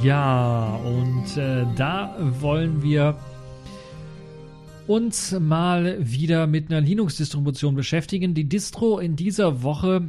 Ja, 0.01 0.79
und 0.85 1.35
äh, 1.35 1.65
da 1.75 2.15
wollen 2.39 2.83
wir 2.83 3.15
uns 4.87 5.31
mal 5.31 5.97
wieder 5.99 6.47
mit 6.47 6.69
einer 6.69 6.81
Linux-Distribution 6.81 7.75
beschäftigen. 7.75 8.33
Die 8.33 8.47
Distro 8.47 8.99
in 8.99 9.15
dieser 9.15 9.63
Woche 9.63 10.07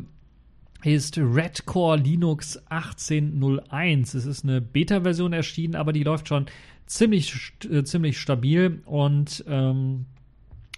ist 0.85 1.19
Redcore 1.19 1.99
Linux 1.99 2.63
18.01. 2.71 4.17
Es 4.17 4.27
ist 4.27 4.45
eine 4.45 4.61
Beta-Version 4.61 5.33
erschienen, 5.33 5.75
aber 5.75 5.93
die 5.93 6.03
läuft 6.03 6.29
schon 6.29 6.47
ziemlich, 6.87 7.53
äh, 7.71 7.83
ziemlich 7.85 8.19
stabil 8.19 8.83
und 8.85 9.45
ähm, 9.49 10.07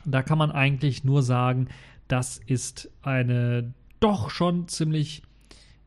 da 0.04 0.22
kann 0.22 0.38
man 0.38 0.50
eigentlich 0.50 1.04
nur 1.04 1.22
sagen, 1.22 1.68
das 2.06 2.40
ist 2.46 2.90
eine 3.02 3.74
doch 4.00 4.30
schon 4.30 4.68
ziemlich 4.68 5.22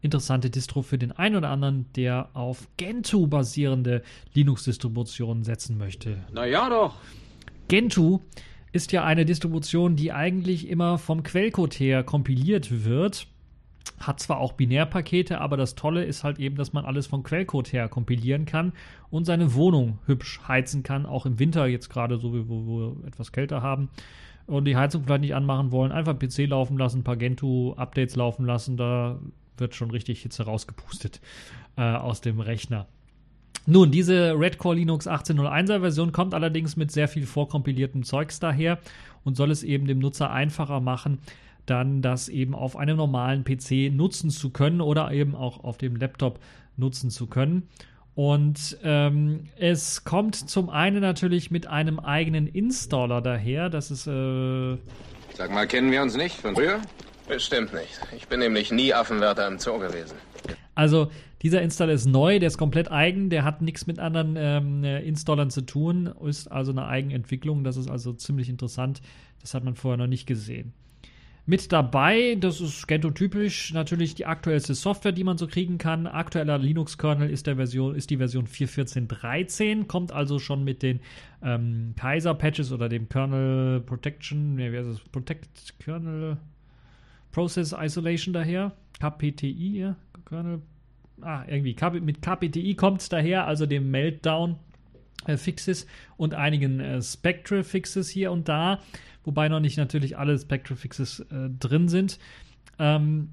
interessante 0.01 0.49
Distro 0.49 0.81
für 0.81 0.97
den 0.97 1.11
einen 1.11 1.37
oder 1.37 1.49
anderen, 1.49 1.85
der 1.95 2.29
auf 2.33 2.67
Gentoo 2.77 3.27
basierende 3.27 4.03
Linux-Distributionen 4.33 5.43
setzen 5.43 5.77
möchte. 5.77 6.17
Na 6.33 6.45
ja 6.45 6.69
doch. 6.69 6.95
Gentoo 7.71 8.19
ist 8.73 8.91
ja 8.91 9.05
eine 9.05 9.23
Distribution, 9.23 9.95
die 9.95 10.11
eigentlich 10.11 10.67
immer 10.67 10.97
vom 10.97 11.23
Quellcode 11.23 11.79
her 11.79 12.03
kompiliert 12.03 12.83
wird. 12.83 13.27
Hat 13.97 14.19
zwar 14.19 14.39
auch 14.39 14.51
Binärpakete, 14.51 15.39
aber 15.39 15.55
das 15.55 15.75
Tolle 15.75 16.03
ist 16.03 16.25
halt 16.25 16.37
eben, 16.37 16.57
dass 16.57 16.73
man 16.73 16.83
alles 16.83 17.07
vom 17.07 17.23
Quellcode 17.23 17.71
her 17.71 17.87
kompilieren 17.87 18.43
kann 18.43 18.73
und 19.09 19.23
seine 19.23 19.53
Wohnung 19.53 19.99
hübsch 20.05 20.41
heizen 20.45 20.83
kann, 20.83 21.05
auch 21.05 21.25
im 21.25 21.39
Winter 21.39 21.65
jetzt 21.65 21.89
gerade 21.89 22.17
so, 22.17 22.33
wie 22.33 22.49
wo 22.49 22.65
wir 22.65 23.07
etwas 23.07 23.31
kälter 23.31 23.61
haben 23.61 23.87
und 24.47 24.65
die 24.65 24.75
Heizung 24.75 25.05
vielleicht 25.05 25.21
nicht 25.21 25.35
anmachen 25.35 25.71
wollen, 25.71 25.93
einfach 25.93 26.19
PC 26.19 26.49
laufen 26.49 26.77
lassen, 26.77 27.05
paar 27.05 27.15
Gentoo-Updates 27.15 28.17
laufen 28.17 28.45
lassen, 28.45 28.75
da 28.75 29.17
wird 29.55 29.75
schon 29.75 29.91
richtig 29.91 30.23
Hitze 30.23 30.43
rausgepustet 30.43 31.21
äh, 31.77 31.83
aus 31.83 32.19
dem 32.19 32.41
Rechner. 32.41 32.87
Nun, 33.65 33.91
diese 33.91 34.39
Red 34.39 34.57
Core 34.57 34.75
Linux 34.75 35.07
18.01er 35.07 35.81
Version 35.81 36.11
kommt 36.11 36.33
allerdings 36.33 36.77
mit 36.77 36.91
sehr 36.91 37.07
viel 37.07 37.25
vorkompiliertem 37.25 38.03
Zeugs 38.03 38.39
daher 38.39 38.79
und 39.23 39.35
soll 39.37 39.51
es 39.51 39.63
eben 39.63 39.85
dem 39.85 39.99
Nutzer 39.99 40.31
einfacher 40.31 40.79
machen, 40.79 41.19
dann 41.65 42.01
das 42.01 42.27
eben 42.27 42.55
auf 42.55 42.75
einem 42.75 42.97
normalen 42.97 43.43
PC 43.43 43.93
nutzen 43.93 44.31
zu 44.31 44.49
können 44.49 44.81
oder 44.81 45.11
eben 45.11 45.35
auch 45.35 45.63
auf 45.63 45.77
dem 45.77 45.95
Laptop 45.95 46.39
nutzen 46.75 47.11
zu 47.11 47.27
können. 47.27 47.69
Und 48.13 48.77
ähm, 48.83 49.47
es 49.57 50.03
kommt 50.03 50.35
zum 50.35 50.69
einen 50.69 50.99
natürlich 50.99 51.49
mit 51.49 51.67
einem 51.67 51.99
eigenen 51.99 52.47
Installer 52.47 53.21
daher. 53.21 53.69
Das 53.69 53.89
ist. 53.89 54.05
Äh 54.07 54.77
Sag 55.35 55.51
mal, 55.51 55.65
kennen 55.65 55.91
wir 55.91 56.01
uns 56.01 56.15
nicht 56.17 56.41
von 56.41 56.55
früher? 56.55 56.81
Bestimmt 57.29 57.73
nicht. 57.73 58.01
Ich 58.15 58.27
bin 58.27 58.41
nämlich 58.41 58.71
nie 58.71 58.93
Affenwärter 58.93 59.47
im 59.47 59.59
Zoo 59.59 59.79
gewesen. 59.79 60.15
Also, 60.75 61.09
dieser 61.41 61.61
Installer 61.61 61.93
ist 61.93 62.05
neu, 62.05 62.39
der 62.39 62.47
ist 62.47 62.57
komplett 62.57 62.91
eigen, 62.91 63.29
der 63.29 63.43
hat 63.43 63.61
nichts 63.61 63.87
mit 63.87 63.99
anderen 63.99 64.35
ähm, 64.37 64.83
Installern 64.83 65.49
zu 65.49 65.61
tun, 65.61 66.13
ist 66.23 66.51
also 66.51 66.71
eine 66.71 66.85
Eigenentwicklung. 66.85 67.63
Das 67.63 67.77
ist 67.77 67.89
also 67.89 68.13
ziemlich 68.13 68.49
interessant. 68.49 69.01
Das 69.41 69.53
hat 69.53 69.63
man 69.63 69.75
vorher 69.75 69.97
noch 69.97 70.07
nicht 70.07 70.27
gesehen. 70.27 70.73
Mit 71.47 71.71
dabei, 71.71 72.37
das 72.39 72.61
ist 72.61 72.87
Gentoo-typisch, 72.87 73.73
natürlich 73.73 74.13
die 74.13 74.27
aktuellste 74.27 74.75
Software, 74.75 75.11
die 75.11 75.23
man 75.23 75.39
so 75.39 75.47
kriegen 75.47 75.79
kann. 75.79 76.05
Aktueller 76.05 76.59
Linux-Kernel 76.59 77.31
ist, 77.31 77.47
ist 77.47 78.09
die 78.11 78.17
Version 78.17 78.45
4.14.13, 78.45 79.87
kommt 79.87 80.11
also 80.11 80.37
schon 80.37 80.63
mit 80.63 80.83
den 80.83 80.99
ähm, 81.41 81.95
Kaiser-Patches 81.97 82.71
oder 82.71 82.89
dem 82.89 83.09
Kernel 83.09 83.81
Protection, 83.81 84.55
ne, 84.55 84.71
wie 84.71 84.77
heißt 84.77 84.89
es? 84.89 84.99
Protect 84.99 85.79
Kernel 85.79 86.37
Process 87.31 87.73
Isolation 87.77 88.33
daher. 88.33 88.73
KPTI, 88.99 89.79
ja, 89.79 89.95
Kernel. 90.25 90.61
Ah, 91.23 91.45
irgendwie 91.47 91.75
mit 92.01 92.21
KPTI 92.21 92.75
kommt 92.75 93.01
es 93.01 93.09
daher, 93.09 93.47
also 93.47 93.65
dem 93.65 93.91
Meltdown. 93.91 94.57
Äh, 95.27 95.37
Fixes 95.37 95.85
und 96.17 96.33
einigen 96.33 96.79
äh, 96.79 96.99
Spectral 97.01 97.63
Fixes 97.63 98.09
hier 98.09 98.31
und 98.31 98.49
da 98.49 98.79
wobei 99.23 99.49
noch 99.49 99.59
nicht 99.59 99.77
natürlich 99.77 100.17
alle 100.17 100.37
Spectral 100.37 100.77
Fixes 100.77 101.19
äh, 101.31 101.49
drin 101.59 101.87
sind. 101.87 102.19
Ähm, 102.79 103.29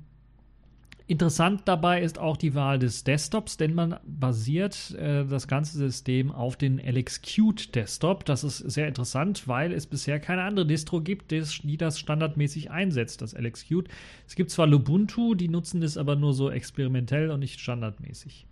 Interessant 1.11 1.62
dabei 1.64 2.03
ist 2.03 2.18
auch 2.18 2.37
die 2.37 2.55
Wahl 2.55 2.79
des 2.79 3.03
Desktops, 3.03 3.57
denn 3.57 3.75
man 3.75 3.97
basiert 4.05 4.94
äh, 4.94 5.25
das 5.25 5.49
ganze 5.49 5.79
System 5.79 6.31
auf 6.31 6.57
den 6.57 6.79
LXQt 6.79 7.75
Desktop. 7.75 8.27
Das 8.27 8.44
ist 8.44 8.59
sehr 8.59 8.87
interessant, 8.87 9.49
weil 9.49 9.73
es 9.73 9.87
bisher 9.87 10.21
keine 10.21 10.42
andere 10.42 10.66
Distro 10.66 11.01
gibt, 11.01 11.31
die 11.31 11.79
das 11.79 11.99
standardmäßig 11.99 12.71
einsetzt, 12.71 13.23
das 13.23 13.33
LXQt. 13.33 13.88
Es 14.27 14.37
gibt 14.37 14.51
zwar 14.51 14.66
Lubuntu, 14.66 15.35
die 15.35 15.49
nutzen 15.49 15.81
das 15.81 15.97
aber 15.97 16.14
nur 16.14 16.35
so 16.35 16.51
experimentell 16.51 17.31
und 17.31 17.40
nicht 17.40 17.59
standardmäßig 17.59 18.44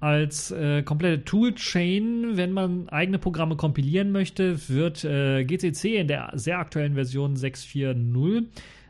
als 0.00 0.52
äh, 0.52 0.82
komplette 0.84 1.24
Toolchain, 1.24 2.36
wenn 2.36 2.52
man 2.52 2.88
eigene 2.88 3.18
Programme 3.18 3.56
kompilieren 3.56 4.12
möchte, 4.12 4.68
wird 4.68 5.04
äh, 5.04 5.44
GCC 5.44 5.96
in 5.96 6.06
der 6.06 6.30
sehr 6.34 6.58
aktuellen 6.60 6.94
Version 6.94 7.34
6.4.0, 7.34 8.44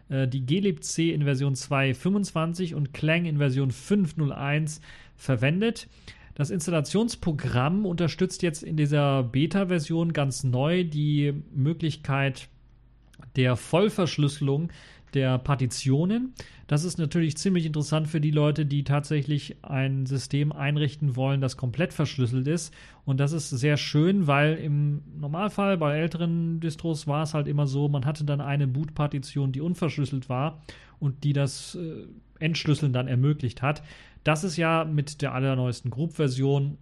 äh, 0.08 0.26
die 0.28 0.44
glibc 0.44 0.98
in 0.98 1.24
Version 1.24 1.54
2.25 1.54 2.74
und 2.74 2.92
Clang 2.92 3.24
in 3.24 3.38
Version 3.38 3.70
5.01 3.70 4.80
verwendet. 5.16 5.88
Das 6.34 6.50
Installationsprogramm 6.50 7.84
unterstützt 7.84 8.42
jetzt 8.42 8.62
in 8.62 8.76
dieser 8.76 9.24
Beta-Version 9.24 10.12
ganz 10.12 10.44
neu 10.44 10.84
die 10.84 11.34
Möglichkeit 11.52 12.48
der 13.34 13.56
Vollverschlüsselung 13.56 14.70
der 15.14 15.38
Partitionen. 15.38 16.34
Das 16.66 16.84
ist 16.84 16.98
natürlich 16.98 17.36
ziemlich 17.36 17.64
interessant 17.64 18.08
für 18.08 18.20
die 18.20 18.30
Leute, 18.30 18.66
die 18.66 18.84
tatsächlich 18.84 19.56
ein 19.62 20.06
System 20.06 20.52
einrichten 20.52 21.16
wollen, 21.16 21.40
das 21.40 21.56
komplett 21.56 21.92
verschlüsselt 21.92 22.46
ist. 22.46 22.74
Und 23.04 23.18
das 23.18 23.32
ist 23.32 23.48
sehr 23.50 23.76
schön, 23.76 24.26
weil 24.26 24.54
im 24.56 25.02
Normalfall 25.18 25.78
bei 25.78 25.96
älteren 25.96 26.60
Distros 26.60 27.06
war 27.06 27.22
es 27.22 27.34
halt 27.34 27.48
immer 27.48 27.66
so, 27.66 27.88
man 27.88 28.04
hatte 28.04 28.24
dann 28.24 28.40
eine 28.40 28.66
Boot-Partition, 28.66 29.52
die 29.52 29.60
unverschlüsselt 29.60 30.28
war 30.28 30.62
und 31.00 31.24
die 31.24 31.32
das 31.32 31.76
äh, 31.76 32.06
Entschlüsseln 32.38 32.92
dann 32.92 33.08
ermöglicht 33.08 33.62
hat. 33.62 33.82
Das 34.24 34.44
ist 34.44 34.56
ja 34.56 34.84
mit 34.84 35.22
der 35.22 35.32
allerneuesten 35.32 35.90
Group-Version 35.90 36.76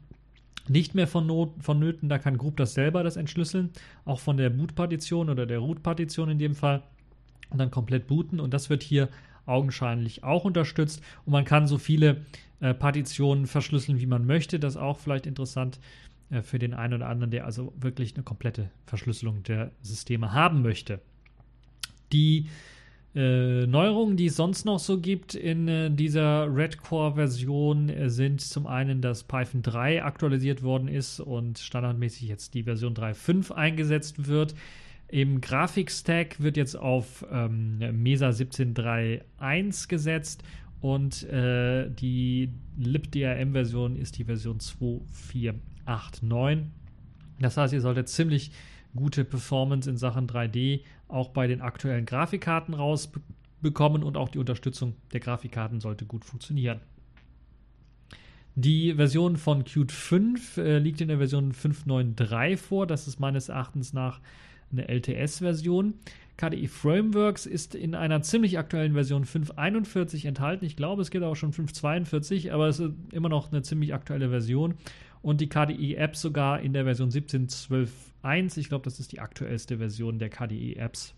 nicht 0.68 0.94
mehr 0.94 1.06
vonnöten. 1.06 2.08
Da 2.08 2.18
kann 2.18 2.38
Group 2.38 2.56
das 2.56 2.74
selber 2.74 3.02
das 3.02 3.16
entschlüsseln, 3.16 3.70
auch 4.04 4.18
von 4.18 4.36
der 4.36 4.50
Boot-Partition 4.50 5.30
oder 5.30 5.46
der 5.46 5.58
Root-Partition 5.58 6.30
in 6.30 6.38
dem 6.38 6.54
Fall 6.54 6.82
und 7.50 7.58
dann 7.58 7.70
komplett 7.70 8.06
booten. 8.06 8.40
Und 8.40 8.54
das 8.54 8.70
wird 8.70 8.82
hier 8.82 9.08
augenscheinlich 9.46 10.24
auch 10.24 10.44
unterstützt. 10.44 11.02
Und 11.24 11.32
man 11.32 11.44
kann 11.44 11.66
so 11.66 11.78
viele 11.78 12.24
äh, 12.60 12.74
Partitionen 12.74 13.46
verschlüsseln, 13.46 14.00
wie 14.00 14.06
man 14.06 14.26
möchte. 14.26 14.58
Das 14.58 14.74
ist 14.74 14.80
auch 14.80 14.98
vielleicht 14.98 15.26
interessant 15.26 15.78
äh, 16.30 16.42
für 16.42 16.58
den 16.58 16.74
einen 16.74 16.94
oder 16.94 17.08
anderen, 17.08 17.30
der 17.30 17.44
also 17.44 17.72
wirklich 17.76 18.14
eine 18.14 18.24
komplette 18.24 18.70
Verschlüsselung 18.86 19.42
der 19.42 19.70
Systeme 19.82 20.32
haben 20.32 20.62
möchte. 20.62 21.00
Die 22.12 22.48
äh, 23.16 23.66
Neuerungen, 23.66 24.18
die 24.18 24.26
es 24.26 24.36
sonst 24.36 24.66
noch 24.66 24.78
so 24.78 25.00
gibt 25.00 25.34
in 25.34 25.68
äh, 25.68 25.90
dieser 25.90 26.54
Red 26.54 26.82
Core-Version, 26.82 27.88
äh, 27.88 28.10
sind 28.10 28.42
zum 28.42 28.66
einen, 28.66 29.00
dass 29.00 29.24
Python 29.24 29.62
3 29.62 30.04
aktualisiert 30.04 30.62
worden 30.62 30.86
ist 30.86 31.20
und 31.20 31.58
standardmäßig 31.58 32.28
jetzt 32.28 32.52
die 32.52 32.64
Version 32.64 32.92
3.5 32.94 33.52
eingesetzt 33.52 34.26
wird. 34.26 34.54
Im 35.08 35.40
Grafikstack 35.40 36.40
wird 36.40 36.56
jetzt 36.56 36.76
auf 36.76 37.24
ähm, 37.30 37.78
Mesa 38.02 38.28
17.3.1 38.28 39.88
gesetzt 39.88 40.42
und 40.80 41.22
äh, 41.24 41.88
die 41.90 42.50
libDRM-Version 42.76 43.96
ist 43.96 44.18
die 44.18 44.24
Version 44.24 44.58
2.4.8.9. 44.58 46.62
Das 47.38 47.56
heißt, 47.56 47.72
ihr 47.72 47.80
solltet 47.80 48.08
ziemlich 48.08 48.50
gute 48.96 49.24
Performance 49.24 49.88
in 49.88 49.96
Sachen 49.96 50.26
3D 50.26 50.80
auch 51.06 51.28
bei 51.28 51.46
den 51.46 51.60
aktuellen 51.60 52.04
Grafikkarten 52.04 52.74
rausbekommen 52.74 54.02
und 54.02 54.16
auch 54.16 54.28
die 54.28 54.38
Unterstützung 54.38 54.96
der 55.12 55.20
Grafikkarten 55.20 55.80
sollte 55.80 56.04
gut 56.04 56.24
funktionieren. 56.24 56.80
Die 58.56 58.94
Version 58.94 59.36
von 59.36 59.64
Qt 59.64 59.92
5 59.92 60.56
äh, 60.56 60.78
liegt 60.78 61.02
in 61.02 61.08
der 61.08 61.18
Version 61.18 61.52
5.9.3 61.52 62.56
vor. 62.56 62.86
Das 62.86 63.06
ist 63.06 63.20
meines 63.20 63.50
Erachtens 63.50 63.92
nach 63.92 64.20
eine 64.72 64.88
LTS-Version. 64.88 65.94
KDE 66.36 66.68
Frameworks 66.68 67.46
ist 67.46 67.74
in 67.74 67.94
einer 67.94 68.20
ziemlich 68.20 68.58
aktuellen 68.58 68.92
Version 68.92 69.24
5.41 69.24 70.26
enthalten. 70.26 70.66
Ich 70.66 70.76
glaube, 70.76 71.00
es 71.00 71.10
gibt 71.10 71.24
auch 71.24 71.34
schon 71.34 71.52
5.42, 71.52 72.52
aber 72.52 72.68
es 72.68 72.78
ist 72.78 72.92
immer 73.12 73.30
noch 73.30 73.50
eine 73.50 73.62
ziemlich 73.62 73.94
aktuelle 73.94 74.28
Version. 74.28 74.74
Und 75.22 75.40
die 75.40 75.48
KDE-Apps 75.48 76.20
sogar 76.20 76.60
in 76.60 76.72
der 76.72 76.84
Version 76.84 77.10
17.12.1. 77.10 78.58
Ich 78.58 78.68
glaube, 78.68 78.84
das 78.84 79.00
ist 79.00 79.12
die 79.12 79.20
aktuellste 79.20 79.78
Version 79.78 80.18
der 80.18 80.28
KDE-Apps. 80.28 81.14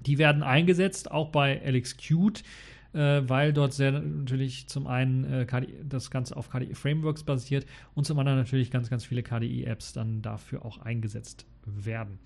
Die 0.00 0.18
werden 0.18 0.42
eingesetzt, 0.42 1.10
auch 1.10 1.30
bei 1.30 1.56
LXQt, 1.64 2.44
äh, 2.92 3.22
weil 3.26 3.54
dort 3.54 3.72
sehr 3.72 3.92
natürlich 3.92 4.68
zum 4.68 4.86
einen 4.86 5.24
äh, 5.24 5.46
KDE, 5.46 5.84
das 5.88 6.10
Ganze 6.10 6.36
auf 6.36 6.50
KDE 6.50 6.74
Frameworks 6.74 7.24
basiert 7.24 7.64
und 7.94 8.06
zum 8.06 8.18
anderen 8.18 8.38
natürlich 8.38 8.70
ganz, 8.70 8.90
ganz 8.90 9.04
viele 9.04 9.22
KDE-Apps 9.22 9.94
dann 9.94 10.20
dafür 10.20 10.64
auch 10.64 10.78
eingesetzt 10.78 11.46
werden. 11.64 12.18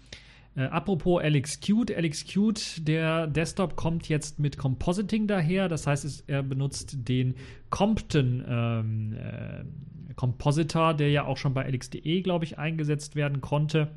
Äh, 0.60 0.64
apropos 0.64 1.22
LXQt, 1.22 1.90
LXQt, 1.90 2.86
der 2.86 3.26
Desktop 3.26 3.76
kommt 3.76 4.08
jetzt 4.08 4.38
mit 4.38 4.58
Compositing 4.58 5.26
daher. 5.26 5.68
Das 5.68 5.86
heißt, 5.86 6.04
es, 6.04 6.20
er 6.26 6.42
benutzt 6.42 7.08
den 7.08 7.34
Compton 7.70 8.44
ähm, 8.46 9.14
äh, 9.14 10.14
Compositor, 10.16 10.92
der 10.92 11.10
ja 11.10 11.24
auch 11.24 11.38
schon 11.38 11.54
bei 11.54 11.66
LXDE, 11.66 12.20
glaube 12.20 12.44
ich, 12.44 12.58
eingesetzt 12.58 13.16
werden 13.16 13.40
konnte. 13.40 13.88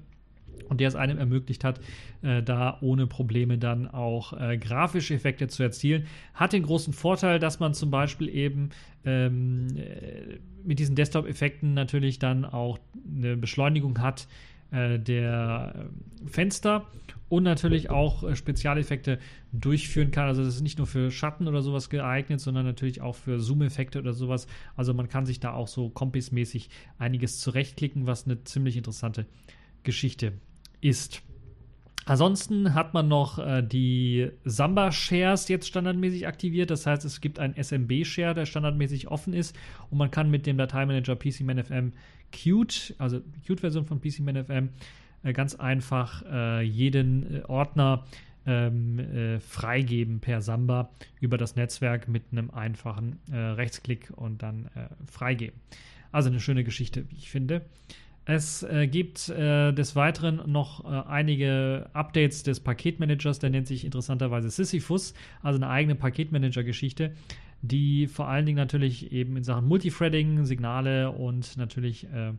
Und 0.69 0.79
der 0.79 0.87
es 0.87 0.95
einem 0.95 1.17
ermöglicht 1.17 1.65
hat, 1.65 1.81
äh, 2.21 2.41
da 2.41 2.77
ohne 2.79 3.07
Probleme 3.07 3.57
dann 3.57 3.87
auch 3.87 4.31
äh, 4.39 4.57
grafische 4.57 5.15
Effekte 5.15 5.47
zu 5.49 5.63
erzielen. 5.63 6.05
Hat 6.33 6.53
den 6.53 6.63
großen 6.63 6.93
Vorteil, 6.93 7.39
dass 7.39 7.59
man 7.59 7.73
zum 7.73 7.91
Beispiel 7.91 8.29
eben 8.29 8.69
ähm, 9.03 9.67
äh, 9.75 10.39
mit 10.63 10.79
diesen 10.79 10.95
Desktop-Effekten 10.95 11.73
natürlich 11.73 12.19
dann 12.19 12.45
auch 12.45 12.79
eine 13.13 13.35
Beschleunigung 13.35 13.99
hat, 13.99 14.27
der 14.73 15.73
äh, 15.75 16.27
Fenster 16.27 16.87
und 17.29 17.43
natürlich 17.43 17.89
auch 17.89 18.23
äh, 18.23 18.35
Spezialeffekte 18.35 19.19
durchführen 19.51 20.11
kann. 20.11 20.27
Also 20.27 20.43
das 20.43 20.55
ist 20.55 20.61
nicht 20.61 20.77
nur 20.77 20.87
für 20.87 21.11
Schatten 21.11 21.47
oder 21.47 21.61
sowas 21.61 21.89
geeignet, 21.89 22.39
sondern 22.39 22.65
natürlich 22.65 23.01
auch 23.01 23.15
für 23.15 23.39
Zoom-Effekte 23.39 23.99
oder 23.99 24.13
sowas. 24.13 24.47
Also 24.75 24.93
man 24.93 25.09
kann 25.09 25.25
sich 25.25 25.39
da 25.39 25.53
auch 25.53 25.67
so 25.67 25.89
Kompis-mäßig 25.89 26.69
einiges 26.97 27.39
zurechtklicken, 27.39 28.07
was 28.07 28.25
eine 28.25 28.43
ziemlich 28.43 28.77
interessante 28.77 29.25
Geschichte 29.83 30.33
ist. 30.81 31.21
Ansonsten 32.05 32.73
hat 32.73 32.93
man 32.93 33.07
noch 33.07 33.39
äh, 33.39 33.61
die 33.61 34.29
Samba-Shares 34.43 35.47
jetzt 35.47 35.67
standardmäßig 35.67 36.27
aktiviert. 36.27 36.69
Das 36.69 36.85
heißt, 36.85 37.05
es 37.05 37.21
gibt 37.21 37.39
einen 37.39 37.55
SMB-Share, 37.55 38.33
der 38.33 38.45
standardmäßig 38.45 39.07
offen 39.07 39.33
ist. 39.33 39.55
Und 39.89 39.97
man 39.97 40.11
kann 40.11 40.29
mit 40.29 40.45
dem 40.45 40.57
Dateimanager 40.57 41.15
PCManFM 41.15 41.93
Qt, 42.33 42.95
also 42.97 43.21
Qt-Version 43.45 43.85
von 43.85 44.01
PCManFM, 44.01 44.69
äh, 45.23 45.33
ganz 45.33 45.55
einfach 45.55 46.23
äh, 46.29 46.61
jeden 46.61 47.37
äh, 47.37 47.41
Ordner 47.47 48.03
ähm, 48.45 48.99
äh, 48.99 49.39
freigeben 49.39 50.19
per 50.19 50.41
Samba 50.41 50.89
über 51.21 51.37
das 51.37 51.55
Netzwerk 51.55 52.09
mit 52.09 52.23
einem 52.31 52.51
einfachen 52.51 53.19
Rechtsklick 53.31 54.11
und 54.15 54.43
dann 54.43 54.69
freigeben. 55.09 55.55
Also 56.11 56.29
eine 56.29 56.41
schöne 56.41 56.65
Geschichte, 56.65 57.09
wie 57.09 57.15
ich 57.15 57.29
finde. 57.29 57.61
Es 58.25 58.63
äh, 58.63 58.87
gibt 58.87 59.27
äh, 59.29 59.73
des 59.73 59.95
Weiteren 59.95 60.49
noch 60.49 60.85
äh, 60.85 61.07
einige 61.09 61.89
Updates 61.91 62.43
des 62.43 62.61
Paketmanagers, 62.61 63.39
der 63.39 63.49
nennt 63.49 63.67
sich 63.67 63.83
interessanterweise 63.83 64.49
Sisyphus, 64.49 65.13
also 65.41 65.57
eine 65.57 65.69
eigene 65.69 65.95
Paketmanager-Geschichte, 65.95 67.11
die 67.63 68.07
vor 68.07 68.27
allen 68.27 68.45
Dingen 68.45 68.57
natürlich 68.57 69.11
eben 69.13 69.37
in 69.37 69.43
Sachen 69.43 69.67
Multithreading, 69.67 70.45
Signale 70.45 71.11
und 71.11 71.57
natürlich 71.57 72.03
äh, 72.13 72.33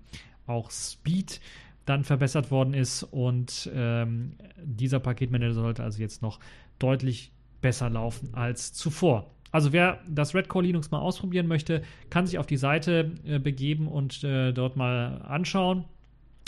auch 0.46 0.70
Speed 0.70 1.40
dann 1.86 2.04
verbessert 2.04 2.50
worden 2.50 2.74
ist 2.74 3.02
und 3.02 3.70
ähm, 3.74 4.34
dieser 4.62 5.00
Paketmanager 5.00 5.54
sollte 5.54 5.82
also 5.82 6.00
jetzt 6.00 6.22
noch 6.22 6.40
deutlich 6.78 7.32
besser 7.62 7.88
laufen 7.88 8.34
als 8.34 8.74
zuvor. 8.74 9.30
Also 9.50 9.72
wer 9.72 10.00
das 10.08 10.34
Red 10.34 10.48
Core 10.48 10.66
Linux 10.66 10.90
mal 10.90 10.98
ausprobieren 10.98 11.46
möchte, 11.46 11.82
kann 12.10 12.26
sich 12.26 12.38
auf 12.38 12.46
die 12.46 12.56
Seite 12.56 13.12
äh, 13.26 13.38
begeben 13.38 13.88
und 13.88 14.24
äh, 14.24 14.52
dort 14.52 14.76
mal 14.76 15.22
anschauen. 15.22 15.84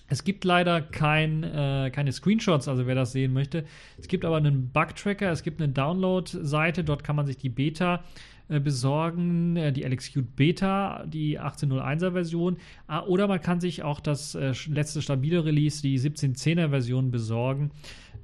Es 0.09 0.23
gibt 0.23 0.45
leider 0.45 0.83
kein, 0.83 1.43
äh, 1.43 1.91
keine 1.93 2.13
Screenshots, 2.13 2.69
also 2.69 2.87
wer 2.87 2.95
das 2.95 3.13
sehen 3.13 3.33
möchte. 3.33 3.65
Es 3.99 4.09
gibt 4.09 4.25
aber 4.25 4.37
einen 4.37 4.69
Bug-Tracker, 4.71 5.31
es 5.31 5.43
gibt 5.43 5.61
eine 5.61 5.73
Download-Seite, 5.73 6.85
dort 6.85 7.05
kann 7.05 7.17
man 7.17 7.27
sich 7.27 7.39
die 7.39 7.49
Beta 7.49 7.97
äh, 7.97 8.01
besorgen, 8.49 9.57
äh, 9.57 9.73
die 9.73 9.83
LXQt 9.83 10.37
Beta, 10.37 11.05
die 11.07 11.41
18.01er 11.41 12.13
Version. 12.13 12.57
Ah, 12.87 13.03
oder 13.03 13.29
man 13.29 13.41
kann 13.41 13.61
sich 13.61 13.83
auch 13.83 14.01
das 14.01 14.35
äh, 14.35 14.53
letzte 14.69 15.03
stabile 15.03 15.45
Release, 15.45 15.83
die 15.83 15.99
17.10er 15.99 16.71
Version 16.71 17.11
besorgen. 17.11 17.71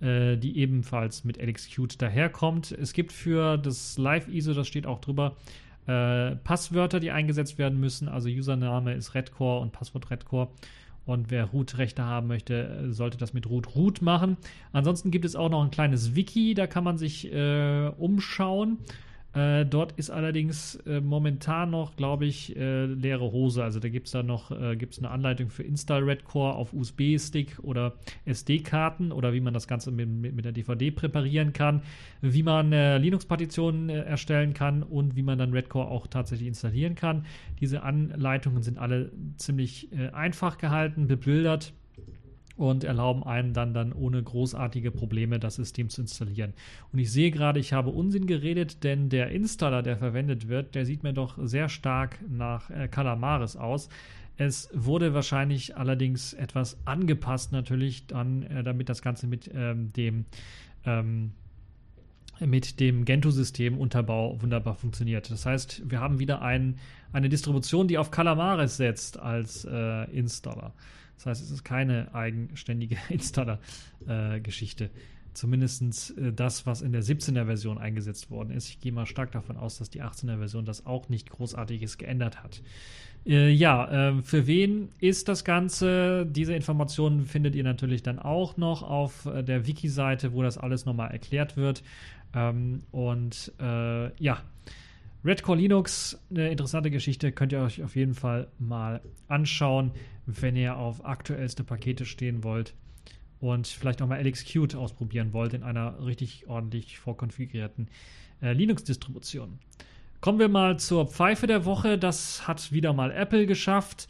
Äh, 0.02 0.36
die 0.36 0.58
ebenfalls 0.58 1.22
mit 1.22 1.40
LXQt 1.40 2.02
daherkommt. 2.02 2.72
Es 2.72 2.92
gibt 2.92 3.12
für 3.12 3.56
das 3.56 3.98
Live-ISO, 3.98 4.52
das 4.52 4.66
steht 4.66 4.84
auch 4.84 5.00
drüber, 5.00 5.36
äh, 5.86 6.34
Passwörter, 6.36 6.98
die 6.98 7.12
eingesetzt 7.12 7.56
werden 7.56 7.78
müssen. 7.78 8.08
Also 8.08 8.28
Username 8.28 8.94
ist 8.94 9.14
Redcore 9.14 9.60
und 9.60 9.70
Passwort 9.70 10.10
Redcore. 10.10 10.48
Und 11.04 11.30
wer 11.30 11.44
Root-Rechte 11.44 12.04
haben 12.04 12.26
möchte, 12.26 12.64
äh, 12.64 12.92
sollte 12.92 13.16
das 13.16 13.32
mit 13.32 13.48
Root 13.48 13.76
Root 13.76 14.02
machen. 14.02 14.36
Ansonsten 14.72 15.12
gibt 15.12 15.24
es 15.24 15.36
auch 15.36 15.48
noch 15.48 15.62
ein 15.62 15.70
kleines 15.70 16.16
Wiki, 16.16 16.54
da 16.54 16.66
kann 16.66 16.82
man 16.82 16.98
sich 16.98 17.32
äh, 17.32 17.86
umschauen. 17.96 18.78
Äh, 19.34 19.64
dort 19.64 19.92
ist 19.92 20.10
allerdings 20.10 20.76
äh, 20.86 21.00
momentan 21.00 21.70
noch, 21.70 21.96
glaube 21.96 22.26
ich, 22.26 22.54
äh, 22.56 22.84
leere 22.84 23.32
Hose. 23.32 23.64
Also 23.64 23.80
da 23.80 23.88
gibt 23.88 24.06
es 24.06 24.12
da 24.12 24.22
noch 24.22 24.50
äh, 24.50 24.76
gibt's 24.76 24.98
eine 24.98 25.10
Anleitung 25.10 25.48
für 25.48 25.62
Install 25.62 26.04
Redcore 26.04 26.54
auf 26.54 26.72
USB-Stick 26.74 27.58
oder 27.62 27.94
SD-Karten 28.26 29.10
oder 29.10 29.32
wie 29.32 29.40
man 29.40 29.54
das 29.54 29.66
Ganze 29.66 29.90
mit, 29.90 30.08
mit, 30.08 30.34
mit 30.34 30.44
der 30.44 30.52
DVD 30.52 30.90
präparieren 30.90 31.52
kann, 31.52 31.82
wie 32.20 32.42
man 32.42 32.72
äh, 32.72 32.98
Linux-Partitionen 32.98 33.88
äh, 33.88 34.02
erstellen 34.02 34.52
kann 34.52 34.82
und 34.82 35.16
wie 35.16 35.22
man 35.22 35.38
dann 35.38 35.52
Redcore 35.52 35.88
auch 35.88 36.06
tatsächlich 36.06 36.48
installieren 36.48 36.94
kann. 36.94 37.24
Diese 37.60 37.82
Anleitungen 37.82 38.62
sind 38.62 38.78
alle 38.78 39.12
ziemlich 39.36 39.88
einfach 40.12 40.58
gehalten, 40.58 41.06
bebildert 41.06 41.72
und 42.62 42.84
erlauben 42.84 43.24
einem 43.24 43.52
dann, 43.52 43.74
dann 43.74 43.92
ohne 43.92 44.22
großartige 44.22 44.92
Probleme 44.92 45.40
das 45.40 45.56
System 45.56 45.88
zu 45.88 46.02
installieren. 46.02 46.54
Und 46.92 47.00
ich 47.00 47.10
sehe 47.10 47.32
gerade, 47.32 47.58
ich 47.58 47.72
habe 47.72 47.90
Unsinn 47.90 48.26
geredet, 48.26 48.84
denn 48.84 49.08
der 49.08 49.30
Installer, 49.30 49.82
der 49.82 49.96
verwendet 49.96 50.48
wird, 50.48 50.76
der 50.76 50.86
sieht 50.86 51.02
mir 51.02 51.12
doch 51.12 51.38
sehr 51.42 51.68
stark 51.68 52.18
nach 52.30 52.70
äh, 52.70 52.86
Calamares 52.86 53.56
aus. 53.56 53.88
Es 54.36 54.70
wurde 54.72 55.12
wahrscheinlich 55.12 55.76
allerdings 55.76 56.34
etwas 56.34 56.78
angepasst, 56.84 57.50
natürlich, 57.50 58.06
dann, 58.06 58.44
äh, 58.44 58.62
damit 58.62 58.88
das 58.88 59.02
Ganze 59.02 59.26
mit 59.26 59.50
ähm, 59.52 59.92
dem 59.92 60.24
ähm, 60.84 61.32
mit 62.40 62.80
dem 62.80 63.04
Gentoo-System 63.04 63.78
Unterbau 63.78 64.40
wunderbar 64.40 64.74
funktioniert. 64.74 65.30
Das 65.30 65.46
heißt, 65.46 65.82
wir 65.88 66.00
haben 66.00 66.18
wieder 66.18 66.42
ein, 66.42 66.76
eine 67.12 67.28
Distribution, 67.28 67.86
die 67.86 67.98
auf 67.98 68.10
Calamares 68.10 68.76
setzt 68.78 69.18
als 69.18 69.64
äh, 69.64 70.10
Installer. 70.10 70.72
Das 71.22 71.38
heißt, 71.38 71.42
es 71.42 71.50
ist 71.52 71.64
keine 71.64 72.12
eigenständige 72.14 72.96
Installer-Geschichte. 73.08 74.84
Äh, 74.86 74.90
Zumindest 75.34 76.16
äh, 76.18 76.32
das, 76.32 76.66
was 76.66 76.82
in 76.82 76.92
der 76.92 77.02
17er 77.02 77.46
Version 77.46 77.78
eingesetzt 77.78 78.30
worden 78.30 78.50
ist. 78.50 78.68
Ich 78.68 78.80
gehe 78.80 78.92
mal 78.92 79.06
stark 79.06 79.32
davon 79.32 79.56
aus, 79.56 79.78
dass 79.78 79.88
die 79.88 80.02
18er 80.02 80.36
Version 80.38 80.66
das 80.66 80.84
auch 80.84 81.08
nicht 81.08 81.30
großartiges 81.30 81.96
geändert 81.96 82.42
hat. 82.42 82.60
Äh, 83.24 83.50
ja, 83.50 84.10
äh, 84.10 84.22
für 84.22 84.46
wen 84.46 84.90
ist 84.98 85.28
das 85.28 85.44
Ganze? 85.44 86.26
Diese 86.26 86.54
Informationen 86.54 87.24
findet 87.24 87.54
ihr 87.54 87.64
natürlich 87.64 88.02
dann 88.02 88.18
auch 88.18 88.58
noch 88.58 88.82
auf 88.82 89.24
äh, 89.26 89.42
der 89.42 89.66
Wiki-Seite, 89.66 90.34
wo 90.34 90.42
das 90.42 90.58
alles 90.58 90.84
nochmal 90.84 91.12
erklärt 91.12 91.56
wird. 91.56 91.82
Ähm, 92.34 92.80
und 92.90 93.52
äh, 93.58 94.22
ja, 94.22 94.42
Red 95.24 95.44
Core 95.44 95.58
Linux, 95.58 96.20
eine 96.30 96.50
interessante 96.50 96.90
Geschichte, 96.90 97.30
könnt 97.32 97.52
ihr 97.52 97.60
euch 97.60 97.82
auf 97.82 97.94
jeden 97.94 98.14
Fall 98.14 98.48
mal 98.58 99.00
anschauen, 99.28 99.92
wenn 100.26 100.56
ihr 100.56 100.76
auf 100.76 101.04
aktuellste 101.04 101.64
Pakete 101.64 102.04
stehen 102.04 102.44
wollt 102.44 102.74
und 103.40 103.66
vielleicht 103.66 104.02
auch 104.02 104.06
mal 104.06 104.24
LXQt 104.24 104.74
ausprobieren 104.76 105.32
wollt 105.32 105.54
in 105.54 105.62
einer 105.62 106.04
richtig 106.04 106.48
ordentlich 106.48 106.98
vorkonfigurierten 106.98 107.88
äh, 108.40 108.52
Linux-Distribution. 108.52 109.58
Kommen 110.20 110.38
wir 110.38 110.48
mal 110.48 110.78
zur 110.78 111.08
Pfeife 111.08 111.48
der 111.48 111.64
Woche. 111.64 111.98
Das 111.98 112.46
hat 112.46 112.70
wieder 112.70 112.92
mal 112.92 113.10
Apple 113.10 113.46
geschafft. 113.46 114.06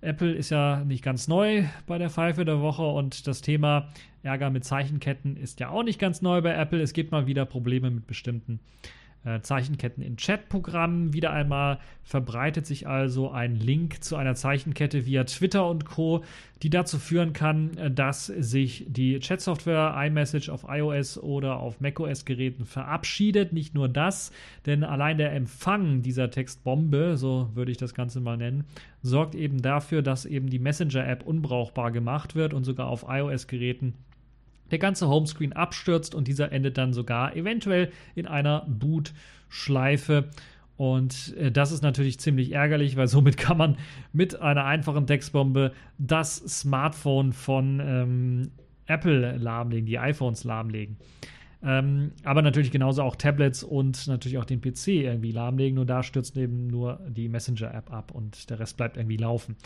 Apple 0.00 0.32
ist 0.32 0.50
ja 0.50 0.84
nicht 0.84 1.02
ganz 1.02 1.26
neu 1.26 1.64
bei 1.86 1.98
der 1.98 2.10
Pfeife 2.10 2.44
der 2.44 2.60
Woche 2.60 2.86
und 2.86 3.26
das 3.26 3.40
Thema 3.40 3.88
Ärger 4.22 4.50
mit 4.50 4.64
Zeichenketten 4.64 5.36
ist 5.36 5.58
ja 5.58 5.70
auch 5.70 5.82
nicht 5.82 5.98
ganz 5.98 6.22
neu 6.22 6.42
bei 6.42 6.54
Apple. 6.54 6.80
Es 6.80 6.92
gibt 6.92 7.10
mal 7.10 7.26
wieder 7.26 7.44
Probleme 7.44 7.90
mit 7.90 8.06
bestimmten 8.06 8.60
äh, 8.82 9.05
Zeichenketten 9.42 10.02
in 10.02 10.16
Chatprogrammen. 10.16 11.12
Wieder 11.12 11.32
einmal 11.32 11.78
verbreitet 12.04 12.66
sich 12.66 12.86
also 12.86 13.30
ein 13.30 13.56
Link 13.56 14.02
zu 14.04 14.16
einer 14.16 14.34
Zeichenkette 14.34 15.06
via 15.06 15.24
Twitter 15.24 15.68
und 15.68 15.84
Co., 15.84 16.22
die 16.62 16.70
dazu 16.70 16.98
führen 16.98 17.32
kann, 17.32 17.76
äh, 17.76 17.90
dass 17.90 18.26
sich 18.26 18.86
die 18.88 19.18
Chatsoftware 19.18 19.94
iMessage 19.96 20.48
auf 20.48 20.66
iOS 20.68 21.18
oder 21.18 21.58
auf 21.58 21.80
macOS-Geräten 21.80 22.64
verabschiedet. 22.64 23.52
Nicht 23.52 23.74
nur 23.74 23.88
das, 23.88 24.32
denn 24.64 24.84
allein 24.84 25.18
der 25.18 25.32
Empfang 25.32 26.02
dieser 26.02 26.30
Textbombe, 26.30 27.16
so 27.16 27.50
würde 27.54 27.72
ich 27.72 27.78
das 27.78 27.94
Ganze 27.94 28.20
mal 28.20 28.36
nennen, 28.36 28.64
sorgt 29.02 29.34
eben 29.34 29.60
dafür, 29.60 30.02
dass 30.02 30.24
eben 30.24 30.48
die 30.48 30.58
Messenger-App 30.58 31.26
unbrauchbar 31.26 31.90
gemacht 31.90 32.34
wird 32.34 32.54
und 32.54 32.64
sogar 32.64 32.88
auf 32.88 33.04
iOS-Geräten 33.08 33.94
der 34.70 34.78
ganze 34.78 35.08
Homescreen 35.08 35.52
abstürzt 35.52 36.14
und 36.14 36.28
dieser 36.28 36.52
endet 36.52 36.78
dann 36.78 36.92
sogar 36.92 37.36
eventuell 37.36 37.90
in 38.14 38.26
einer 38.26 38.66
Boot-Schleife. 38.68 40.30
Und 40.76 41.34
äh, 41.36 41.50
das 41.50 41.72
ist 41.72 41.82
natürlich 41.82 42.20
ziemlich 42.20 42.52
ärgerlich, 42.52 42.96
weil 42.96 43.08
somit 43.08 43.36
kann 43.38 43.56
man 43.56 43.76
mit 44.12 44.40
einer 44.40 44.64
einfachen 44.64 45.06
Textbombe 45.06 45.72
das 45.98 46.36
Smartphone 46.36 47.32
von 47.32 47.80
ähm, 47.80 48.50
Apple 48.86 49.36
lahmlegen, 49.36 49.86
die 49.86 49.98
iPhones 49.98 50.44
lahmlegen. 50.44 50.96
Ähm, 51.62 52.12
aber 52.22 52.42
natürlich 52.42 52.70
genauso 52.70 53.02
auch 53.02 53.16
Tablets 53.16 53.62
und 53.64 54.06
natürlich 54.06 54.38
auch 54.38 54.44
den 54.44 54.60
PC 54.60 54.88
irgendwie 54.88 55.32
lahmlegen. 55.32 55.76
Nur 55.76 55.86
da 55.86 56.02
stürzt 56.02 56.36
eben 56.36 56.66
nur 56.66 57.00
die 57.08 57.28
Messenger-App 57.28 57.92
ab 57.92 58.12
und 58.12 58.50
der 58.50 58.60
Rest 58.60 58.76
bleibt 58.76 58.96
irgendwie 58.96 59.16
laufen 59.16 59.56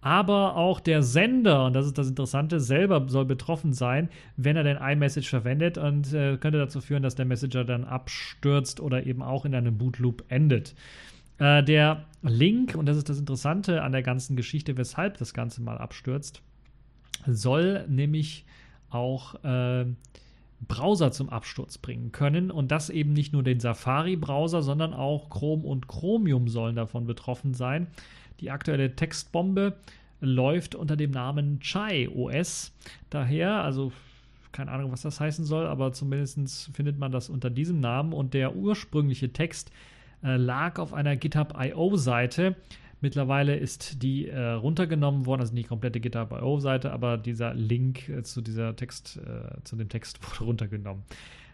aber 0.00 0.56
auch 0.56 0.80
der 0.80 1.02
Sender, 1.02 1.66
und 1.66 1.74
das 1.74 1.86
ist 1.86 1.98
das 1.98 2.08
Interessante, 2.08 2.58
selber 2.60 3.06
soll 3.08 3.26
betroffen 3.26 3.72
sein, 3.72 4.08
wenn 4.36 4.56
er 4.56 4.64
den 4.64 4.78
iMessage 4.78 5.28
verwendet 5.28 5.76
und 5.76 6.12
äh, 6.12 6.38
könnte 6.38 6.58
dazu 6.58 6.80
führen, 6.80 7.02
dass 7.02 7.14
der 7.14 7.26
Messenger 7.26 7.64
dann 7.64 7.84
abstürzt 7.84 8.80
oder 8.80 9.06
eben 9.06 9.22
auch 9.22 9.44
in 9.44 9.54
einem 9.54 9.76
Bootloop 9.76 10.24
endet. 10.28 10.74
Äh, 11.38 11.62
der 11.62 12.04
Link, 12.22 12.74
und 12.76 12.86
das 12.86 12.96
ist 12.96 13.08
das 13.08 13.18
Interessante 13.18 13.82
an 13.82 13.92
der 13.92 14.02
ganzen 14.02 14.36
Geschichte, 14.36 14.76
weshalb 14.76 15.18
das 15.18 15.34
Ganze 15.34 15.62
mal 15.62 15.78
abstürzt, 15.78 16.42
soll 17.26 17.86
nämlich 17.88 18.46
auch 18.88 19.42
äh, 19.44 19.84
Browser 20.66 21.12
zum 21.12 21.30
Absturz 21.30 21.78
bringen 21.78 22.12
können 22.12 22.50
und 22.50 22.70
das 22.70 22.90
eben 22.90 23.12
nicht 23.12 23.32
nur 23.32 23.42
den 23.42 23.60
Safari-Browser, 23.60 24.62
sondern 24.62 24.92
auch 24.92 25.30
Chrome 25.30 25.64
und 25.64 25.88
Chromium 25.88 26.48
sollen 26.48 26.76
davon 26.76 27.06
betroffen 27.06 27.54
sein. 27.54 27.86
Die 28.40 28.50
aktuelle 28.50 28.94
Textbombe 28.96 29.74
läuft 30.20 30.74
unter 30.74 30.96
dem 30.96 31.10
Namen 31.10 31.60
Chai 31.60 32.08
OS. 32.08 32.72
Daher, 33.08 33.62
also 33.62 33.92
keine 34.52 34.70
Ahnung, 34.72 34.92
was 34.92 35.02
das 35.02 35.20
heißen 35.20 35.44
soll, 35.44 35.66
aber 35.66 35.92
zumindest 35.92 36.70
findet 36.74 36.98
man 36.98 37.12
das 37.12 37.30
unter 37.30 37.50
diesem 37.50 37.80
Namen 37.80 38.12
und 38.12 38.34
der 38.34 38.56
ursprüngliche 38.56 39.32
Text 39.32 39.70
äh, 40.22 40.36
lag 40.36 40.78
auf 40.78 40.92
einer 40.92 41.16
GitHub.io-Seite. 41.16 42.56
Mittlerweile 43.00 43.56
ist 43.56 44.02
die 44.02 44.28
äh, 44.28 44.38
runtergenommen 44.38 45.24
worden, 45.24 45.40
also 45.40 45.54
nicht 45.54 45.66
die 45.66 45.68
komplette 45.68 46.00
GitHub.io-Seite, 46.00 46.92
aber 46.92 47.16
dieser 47.16 47.54
Link 47.54 48.08
äh, 48.08 48.22
zu 48.22 48.40
dieser 48.42 48.76
Text, 48.76 49.18
äh, 49.18 49.62
zu 49.64 49.76
dem 49.76 49.88
Text 49.88 50.18
wurde 50.30 50.44
runtergenommen. 50.44 51.04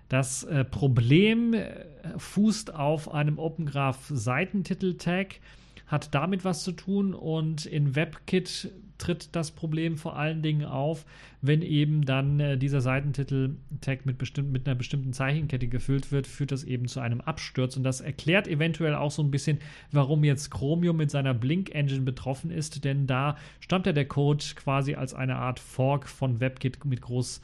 Das 0.09 0.45
äh, 0.45 0.65
Problem 0.65 1.55
äh, 1.55 1.85
fußt 2.17 2.75
auf 2.75 3.13
einem 3.13 3.39
Open 3.39 3.67
Graph 3.67 4.07
Seitentitel-Tag, 4.09 5.41
hat 5.87 6.15
damit 6.15 6.45
was 6.45 6.63
zu 6.63 6.73
tun 6.73 7.15
und 7.15 7.67
in 7.67 7.95
WebKit 7.95 8.73
tritt 8.99 9.35
das 9.37 9.51
Problem 9.51 9.97
vor 9.97 10.17
allen 10.17 10.43
Dingen 10.43 10.65
auf, 10.65 11.05
wenn 11.43 11.63
eben 11.63 12.05
dann 12.05 12.41
äh, 12.41 12.59
dieser 12.59 12.81
Seitentitel-Tag 12.81 14.07
mit, 14.07 14.21
mit 14.51 14.67
einer 14.67 14.75
bestimmten 14.75 15.13
Zeichenkette 15.13 15.69
gefüllt 15.69 16.13
wird, 16.13 16.27
führt 16.27 16.53
das 16.53 16.65
eben 16.65 16.89
zu 16.89 17.01
einem 17.01 17.21
Absturz. 17.21 17.77
Und 17.77 17.83
das 17.83 18.01
erklärt 18.01 18.49
eventuell 18.49 18.95
auch 18.95 19.11
so 19.11 19.23
ein 19.23 19.31
bisschen, 19.31 19.59
warum 19.93 20.25
jetzt 20.25 20.51
Chromium 20.51 20.97
mit 20.97 21.11
seiner 21.11 21.35
Blink-Engine 21.35 22.03
betroffen 22.03 22.51
ist, 22.51 22.85
denn 22.85 23.07
da 23.07 23.37
stammt 23.61 23.87
ja 23.87 23.93
der 23.93 24.09
Code 24.09 24.45
quasi 24.55 24.95
als 24.95 25.15
eine 25.15 25.37
Art 25.37 25.61
Fork 25.61 26.09
von 26.09 26.41
WebKit 26.41 26.85
mit, 26.85 27.01
groß, 27.03 27.41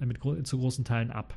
äh, 0.00 0.06
mit 0.06 0.20
gro 0.20 0.34
zu 0.42 0.58
großen 0.58 0.84
Teilen 0.84 1.10
ab. 1.10 1.36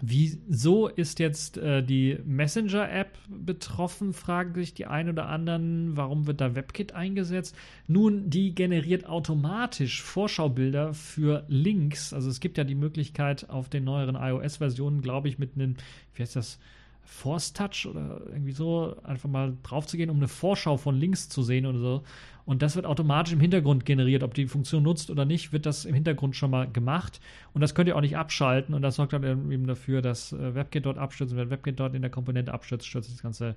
Wieso 0.00 0.88
ist 0.88 1.20
jetzt 1.20 1.56
äh, 1.56 1.82
die 1.82 2.18
Messenger-App 2.24 3.16
betroffen, 3.28 4.12
fragen 4.12 4.54
sich 4.54 4.74
die 4.74 4.84
einen 4.84 5.10
oder 5.10 5.26
anderen. 5.26 5.96
Warum 5.96 6.26
wird 6.26 6.42
da 6.42 6.54
WebKit 6.54 6.92
eingesetzt? 6.92 7.56
Nun, 7.86 8.28
die 8.28 8.54
generiert 8.54 9.06
automatisch 9.06 10.02
Vorschaubilder 10.02 10.92
für 10.92 11.44
Links. 11.48 12.12
Also 12.12 12.28
es 12.28 12.40
gibt 12.40 12.58
ja 12.58 12.64
die 12.64 12.74
Möglichkeit 12.74 13.48
auf 13.48 13.70
den 13.70 13.84
neueren 13.84 14.16
iOS-Versionen, 14.16 15.00
glaube 15.00 15.28
ich, 15.28 15.38
mit 15.38 15.54
einem, 15.54 15.76
wie 16.14 16.22
heißt 16.22 16.36
das, 16.36 16.58
Force 17.06 17.52
Touch 17.52 17.86
oder 17.86 18.20
irgendwie 18.26 18.52
so, 18.52 18.96
einfach 19.04 19.28
mal 19.28 19.56
drauf 19.62 19.86
zu 19.86 19.96
gehen, 19.96 20.10
um 20.10 20.16
eine 20.16 20.28
Vorschau 20.28 20.76
von 20.76 20.96
Links 20.96 21.28
zu 21.28 21.42
sehen 21.42 21.64
oder 21.64 21.78
so. 21.78 22.02
Und 22.46 22.62
das 22.62 22.76
wird 22.76 22.86
automatisch 22.86 23.32
im 23.32 23.40
Hintergrund 23.40 23.84
generiert. 23.84 24.22
Ob 24.22 24.32
die 24.32 24.46
Funktion 24.46 24.84
nutzt 24.84 25.10
oder 25.10 25.24
nicht, 25.24 25.52
wird 25.52 25.66
das 25.66 25.84
im 25.84 25.94
Hintergrund 25.94 26.36
schon 26.36 26.50
mal 26.50 26.70
gemacht. 26.70 27.20
Und 27.52 27.60
das 27.60 27.74
könnt 27.74 27.88
ihr 27.88 27.96
auch 27.96 28.00
nicht 28.00 28.16
abschalten. 28.16 28.72
Und 28.72 28.82
das 28.82 28.96
sorgt 28.96 29.12
dann 29.12 29.50
eben 29.50 29.66
dafür, 29.66 30.00
dass 30.00 30.32
äh, 30.32 30.54
WebKit 30.54 30.86
dort 30.86 30.96
abstürzt. 30.96 31.32
Und 31.32 31.38
wenn 31.38 31.50
WebKit 31.50 31.80
dort 31.80 31.94
in 31.94 32.02
der 32.02 32.10
Komponente 32.10 32.54
abstürzt, 32.54 32.86
stürzt 32.86 33.10
das 33.10 33.20
ganze 33.20 33.56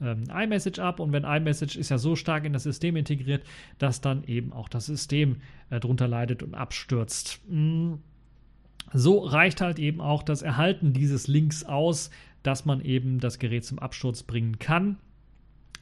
ähm, 0.00 0.24
iMessage 0.34 0.78
ab. 0.78 0.98
Und 0.98 1.12
wenn 1.12 1.24
iMessage 1.24 1.76
ist 1.76 1.90
ja 1.90 1.98
so 1.98 2.16
stark 2.16 2.44
in 2.44 2.54
das 2.54 2.62
System 2.62 2.96
integriert, 2.96 3.42
dass 3.78 4.00
dann 4.00 4.24
eben 4.24 4.54
auch 4.54 4.70
das 4.70 4.86
System 4.86 5.36
äh, 5.68 5.78
drunter 5.78 6.08
leidet 6.08 6.42
und 6.42 6.54
abstürzt. 6.54 7.40
Mm. 7.48 7.94
So 8.94 9.20
reicht 9.20 9.60
halt 9.62 9.78
eben 9.78 10.00
auch 10.00 10.22
das 10.22 10.42
Erhalten 10.42 10.92
dieses 10.92 11.26
Links 11.26 11.64
aus, 11.64 12.10
dass 12.42 12.64
man 12.64 12.80
eben 12.80 13.20
das 13.20 13.38
Gerät 13.38 13.64
zum 13.64 13.78
Absturz 13.78 14.22
bringen 14.22 14.58
kann. 14.58 14.96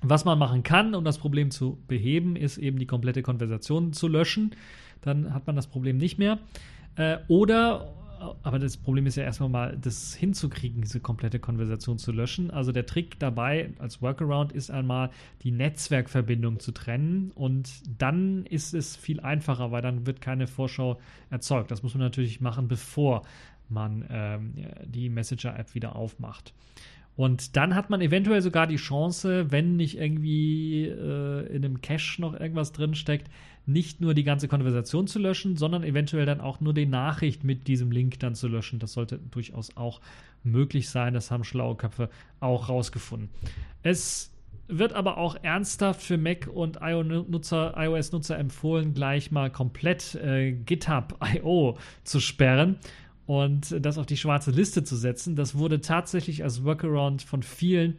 Was 0.02 0.24
man 0.24 0.38
machen 0.38 0.62
kann, 0.62 0.94
um 0.94 1.04
das 1.04 1.18
Problem 1.18 1.50
zu 1.50 1.78
beheben, 1.86 2.36
ist 2.36 2.56
eben 2.56 2.78
die 2.78 2.86
komplette 2.86 3.22
Konversation 3.22 3.92
zu 3.92 4.08
löschen. 4.08 4.54
Dann 5.02 5.34
hat 5.34 5.46
man 5.46 5.56
das 5.56 5.66
Problem 5.66 5.98
nicht 5.98 6.18
mehr. 6.18 6.38
Äh, 6.96 7.18
oder, 7.28 7.94
aber 8.42 8.58
das 8.58 8.78
Problem 8.78 9.04
ist 9.04 9.16
ja 9.16 9.24
erstmal 9.24 9.50
mal, 9.50 9.78
das 9.78 10.14
hinzukriegen, 10.14 10.80
diese 10.80 11.00
komplette 11.00 11.38
Konversation 11.38 11.98
zu 11.98 12.12
löschen. 12.12 12.50
Also 12.50 12.72
der 12.72 12.86
Trick 12.86 13.18
dabei 13.18 13.72
als 13.78 14.00
Workaround 14.00 14.52
ist 14.52 14.70
einmal 14.70 15.10
die 15.42 15.50
Netzwerkverbindung 15.50 16.60
zu 16.60 16.72
trennen 16.72 17.30
und 17.34 17.70
dann 17.98 18.46
ist 18.46 18.72
es 18.72 18.96
viel 18.96 19.20
einfacher, 19.20 19.70
weil 19.70 19.82
dann 19.82 20.06
wird 20.06 20.22
keine 20.22 20.46
Vorschau 20.46 20.98
erzeugt. 21.28 21.70
Das 21.70 21.82
muss 21.82 21.94
man 21.94 22.02
natürlich 22.02 22.40
machen, 22.40 22.68
bevor 22.68 23.22
man 23.70 24.04
ähm, 24.10 24.54
die 24.84 25.08
Messenger-App 25.08 25.74
wieder 25.74 25.96
aufmacht. 25.96 26.52
Und 27.16 27.56
dann 27.56 27.74
hat 27.74 27.90
man 27.90 28.00
eventuell 28.00 28.40
sogar 28.40 28.66
die 28.66 28.76
Chance, 28.76 29.50
wenn 29.50 29.76
nicht 29.76 29.98
irgendwie 29.98 30.86
äh, 30.86 31.46
in 31.54 31.64
einem 31.64 31.82
Cache 31.82 32.20
noch 32.20 32.32
irgendwas 32.32 32.72
drin 32.72 32.94
steckt, 32.94 33.28
nicht 33.66 34.00
nur 34.00 34.14
die 34.14 34.24
ganze 34.24 34.48
Konversation 34.48 35.06
zu 35.06 35.18
löschen, 35.18 35.56
sondern 35.56 35.82
eventuell 35.84 36.24
dann 36.24 36.40
auch 36.40 36.60
nur 36.60 36.72
die 36.72 36.86
Nachricht 36.86 37.44
mit 37.44 37.68
diesem 37.68 37.90
Link 37.90 38.18
dann 38.20 38.34
zu 38.34 38.48
löschen. 38.48 38.78
Das 38.78 38.94
sollte 38.94 39.18
durchaus 39.18 39.76
auch 39.76 40.00
möglich 40.44 40.88
sein. 40.88 41.12
Das 41.12 41.30
haben 41.30 41.44
schlaue 41.44 41.76
Köpfe 41.76 42.08
auch 42.40 42.68
rausgefunden. 42.68 43.28
Es 43.82 44.32
wird 44.66 44.92
aber 44.92 45.18
auch 45.18 45.36
ernsthaft 45.42 46.00
für 46.00 46.16
Mac 46.16 46.46
und 46.46 46.78
iOS-Nutzer 46.80 47.74
iOS 47.76 48.30
empfohlen, 48.30 48.94
gleich 48.94 49.30
mal 49.30 49.50
komplett 49.50 50.14
äh, 50.14 50.52
GitHub.io 50.52 51.76
zu 52.04 52.20
sperren 52.20 52.78
und 53.30 53.76
das 53.86 53.96
auf 53.96 54.06
die 54.06 54.16
schwarze 54.16 54.50
Liste 54.50 54.82
zu 54.82 54.96
setzen. 54.96 55.36
Das 55.36 55.56
wurde 55.56 55.80
tatsächlich 55.80 56.42
als 56.42 56.64
Workaround 56.64 57.22
von 57.22 57.44
vielen 57.44 57.98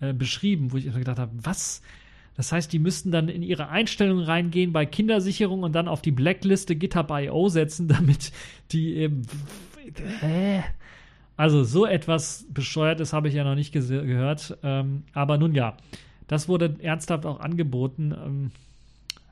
äh, 0.00 0.12
beschrieben, 0.12 0.72
wo 0.72 0.76
ich 0.76 0.92
gedacht 0.92 1.20
habe, 1.20 1.30
was? 1.36 1.82
Das 2.36 2.50
heißt, 2.50 2.72
die 2.72 2.80
müssten 2.80 3.12
dann 3.12 3.28
in 3.28 3.44
ihre 3.44 3.68
Einstellungen 3.68 4.24
reingehen 4.24 4.72
bei 4.72 4.84
Kindersicherung 4.84 5.62
und 5.62 5.72
dann 5.72 5.86
auf 5.86 6.02
die 6.02 6.10
Blackliste 6.10 6.74
GitHub.io 6.74 7.48
setzen, 7.48 7.86
damit 7.94 8.32
die 8.72 8.96
eben. 8.96 9.22
Hä? 10.18 10.64
Also 11.36 11.62
so 11.62 11.86
etwas 11.86 12.44
Bescheuertes 12.52 13.12
habe 13.12 13.28
ich 13.28 13.34
ja 13.34 13.44
noch 13.44 13.54
nicht 13.54 13.72
gehört. 13.72 14.58
Ähm, 14.64 15.04
aber 15.12 15.38
nun 15.38 15.54
ja, 15.54 15.76
das 16.26 16.48
wurde 16.48 16.74
ernsthaft 16.80 17.24
auch 17.24 17.38
angeboten. 17.38 18.12
Ähm, 18.12 18.50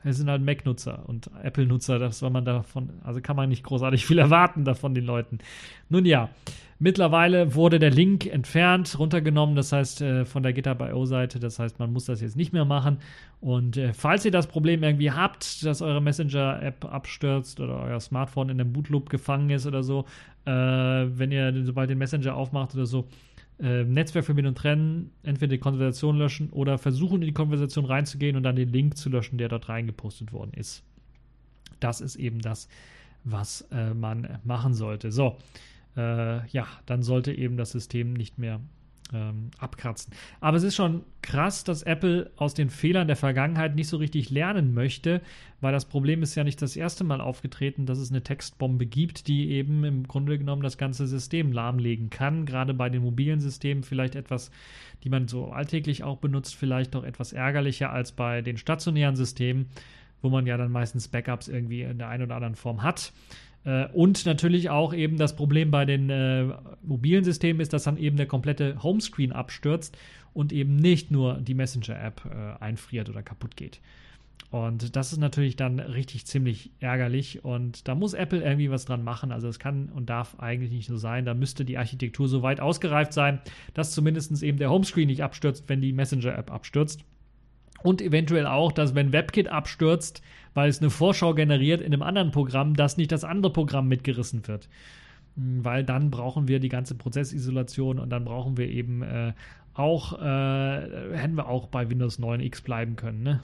es 0.05 0.16
sind 0.16 0.30
halt 0.30 0.42
Mac-Nutzer 0.42 1.03
und 1.07 1.30
Apple-Nutzer, 1.42 1.98
das 1.98 2.18
soll 2.18 2.30
man 2.30 2.44
davon, 2.44 2.90
also 3.05 3.20
kann 3.20 3.36
man 3.36 3.48
nicht 3.48 3.64
großartig 3.64 4.07
viel 4.07 4.18
erwarten 4.20 4.64
davon 4.64 4.94
den 4.94 5.05
Leuten. 5.05 5.38
Nun 5.88 6.07
ja, 6.07 6.30
mittlerweile 6.78 7.55
wurde 7.55 7.78
der 7.78 7.90
Link 7.90 8.26
entfernt, 8.26 8.98
runtergenommen, 8.98 9.57
das 9.57 9.72
heißt 9.72 10.01
äh, 10.01 10.24
von 10.24 10.42
der 10.42 10.53
GitHub.io-Seite, 10.53 11.38
das 11.38 11.59
heißt, 11.59 11.78
man 11.78 11.92
muss 11.92 12.07
das 12.07 12.20
jetzt 12.20 12.36
nicht 12.36 12.53
mehr 12.53 12.64
machen. 12.64 12.98
Und 13.40 13.76
äh, 13.76 13.92
falls 13.92 14.24
ihr 14.24 14.30
das 14.30 14.46
Problem 14.46 14.82
irgendwie 14.82 15.11
habt, 15.11 15.64
dass 15.64 15.82
eure 15.82 16.01
Messenger-App 16.01 16.84
abstürzt 16.86 17.61
oder 17.61 17.80
euer 17.82 18.01
Smartphone 18.01 18.48
in 18.48 18.61
einem 18.61 18.72
Bootloop 18.72 19.11
gefangen 19.11 19.51
ist 19.51 19.66
oder 19.66 19.82
so, 19.82 20.07
äh, 20.46 20.51
wenn 20.53 21.30
ihr 21.30 21.53
sobald 21.64 21.90
den 21.90 21.98
Messenger 21.98 22.34
aufmacht 22.34 22.74
oder 22.74 22.86
so, 22.86 23.07
äh, 23.61 23.85
Netzwerkverbindung 23.85 24.55
trennen, 24.55 25.11
entweder 25.23 25.51
die 25.51 25.59
Konversation 25.59 26.17
löschen 26.17 26.51
oder 26.51 26.79
versuchen, 26.79 27.23
in 27.23 27.27
die 27.27 27.35
Konversation 27.35 27.85
reinzugehen 27.85 28.37
und 28.37 28.43
dann 28.43 28.57
den 28.57 28.71
Link 28.71 28.97
zu 28.97 29.11
löschen, 29.11 29.39
der 29.39 29.49
dort 29.49 29.69
reingepostet 29.69 30.33
worden 30.33 30.53
ist. 30.55 30.83
Das 31.79 32.01
ist 32.01 32.17
eben 32.17 32.41
das, 32.41 32.69
was 33.25 33.63
äh, 33.71 33.95
man 33.95 34.39
machen 34.45 34.75
sollte. 34.75 35.13
So, 35.13 35.37
äh, 35.97 36.47
ja, 36.49 36.67
dann 36.87 37.03
sollte 37.03 37.33
eben 37.33 37.57
das 37.57 37.73
System 37.73 38.13
nicht 38.13 38.39
mehr 38.39 38.61
ähm, 39.13 39.51
abkratzen. 39.59 40.13
Aber 40.41 40.57
es 40.57 40.63
ist 40.63 40.77
schon 40.77 41.03
krass, 41.23 41.65
dass 41.65 41.83
Apple 41.83 42.31
aus 42.37 42.55
den 42.55 42.71
Fehlern 42.71 43.07
der 43.07 43.17
Vergangenheit 43.17 43.75
nicht 43.75 43.89
so 43.89 43.97
richtig 43.97 44.31
lernen 44.31 44.75
möchte, 44.75 45.21
weil 45.61 45.73
das 45.73 45.85
Problem 45.85 46.23
ist 46.23 46.35
ja 46.35 46.45
nicht 46.45 46.63
das 46.63 46.77
erste 46.77 47.05
Mal 47.05 47.21
aufgetreten, 47.21 47.87
dass 47.87 47.99
es 47.99 48.11
eine 48.11 48.23
Textbombe 48.23 48.87
gibt, 48.87 49.29
die 49.29 49.51
eben 49.51 49.85
im 49.85 50.07
Grunde 50.07 50.39
genommen 50.39 50.63
das 50.63 50.79
ganze 50.79 51.07
System 51.07 51.53
lahmlegen 51.53 52.11
kann. 52.11 52.47
Gerade 52.47 52.75
bei 52.75 52.89
den 52.89 53.03
mobilen 53.03 53.41
Systemen 53.41 53.83
vielleicht 53.83 54.15
etwas, 54.15 54.51
die 55.05 55.11
man 55.11 55.29
so 55.29 55.53
alltäglich 55.53 56.05
auch 56.05 56.19
benutzt, 56.19 56.55
vielleicht 56.55 56.97
auch 56.97 57.05
etwas 57.05 57.33
ärgerlicher 57.33 57.91
als 57.91 58.13
bei 58.13 58.43
den 58.43 58.57
stationären 58.57 59.17
Systemen, 59.17 59.67
wo 60.23 60.31
man 60.31 60.47
ja 60.47 60.57
dann 60.57 60.73
meistens 60.73 61.09
Backups 61.09 61.49
irgendwie 61.49 61.83
in 61.83 61.99
der 61.99 62.09
einen 62.09 62.25
oder 62.25 62.37
anderen 62.37 62.55
Form 62.55 62.83
hat. 62.83 63.13
Äh, 63.65 63.87
und 63.89 64.27
natürlich 64.27 64.71
auch 64.71 64.95
eben 64.95 65.17
das 65.17 65.37
Problem 65.37 65.71
bei 65.71 65.85
den 65.85 66.11
äh, 66.11 66.47
mobilen 66.83 67.25
Systemen 67.25 67.61
ist, 67.61 67.73
dass 67.73 67.85
dann 67.85 67.97
eben 67.97 68.17
der 68.17 68.27
komplette 68.27 68.83
Homescreen 68.83 69.33
abstürzt 69.33 69.97
und 70.33 70.53
eben 70.53 70.77
nicht 70.77 71.11
nur 71.11 71.35
die 71.35 71.55
Messenger-App 71.55 72.23
äh, 72.25 72.63
einfriert 72.63 73.09
oder 73.09 73.23
kaputt 73.23 73.57
geht. 73.57 73.81
Und 74.51 74.97
das 74.97 75.13
ist 75.13 75.19
natürlich 75.19 75.55
dann 75.55 75.79
richtig 75.79 76.27
ziemlich 76.27 76.73
ärgerlich 76.81 77.45
und 77.45 77.87
da 77.87 77.95
muss 77.95 78.15
Apple 78.15 78.43
irgendwie 78.43 78.71
was 78.71 78.85
dran 78.85 79.05
machen. 79.05 79.31
Also 79.31 79.47
es 79.47 79.61
kann 79.61 79.91
und 79.91 80.11
darf 80.11 80.41
eigentlich 80.41 80.73
nicht 80.73 80.89
so 80.89 80.97
sein. 80.97 81.25
Da 81.25 81.35
müsste 81.35 81.65
die 81.65 81.79
Architektur 81.79 82.27
so 82.27 82.43
weit 82.43 82.61
ausgereift 82.61 83.13
sein, 83.13 83.41
dass 83.75 83.93
zumindest 83.93 84.43
eben 84.43 84.59
der 84.59 84.71
Homescreen 84.71 85.07
nicht 85.07 85.23
abstürzt, 85.23 85.69
wenn 85.69 85.81
die 85.81 85.93
Messenger-App 85.93 86.51
abstürzt. 86.51 87.05
Und 87.83 88.03
eventuell 88.03 88.47
auch, 88.47 88.72
dass 88.72 88.95
wenn 88.95 89.12
WebKit 89.12 89.49
abstürzt, 89.49 90.22
weil 90.55 90.68
es 90.68 90.81
eine 90.81 90.91
Vorschau 90.91 91.35
generiert 91.35 91.81
in 91.81 91.93
einem 91.93 92.03
anderen 92.03 92.31
Programm, 92.31 92.74
dass 92.74 92.97
nicht 92.97 93.12
das 93.12 93.24
andere 93.24 93.53
Programm 93.53 93.89
mitgerissen 93.89 94.47
wird. 94.47 94.68
Hm, 95.37 95.64
weil 95.64 95.85
dann 95.85 96.11
brauchen 96.11 96.49
wir 96.49 96.61
die 96.61 96.68
ganze 96.68 96.95
Prozessisolation 96.95 97.99
und 97.99 98.11
dann 98.11 98.24
brauchen 98.24 98.57
wir 98.57 98.68
eben 98.68 99.03
äh, 99.03 99.33
auch, 99.74 100.20
äh, 100.20 101.16
hätten 101.16 101.37
wir 101.37 101.49
auch 101.49 101.68
bei 101.68 101.89
Windows 101.89 102.18
9 102.18 102.41
X 102.41 102.61
bleiben 102.61 102.97
können, 102.97 103.22
ne? 103.22 103.43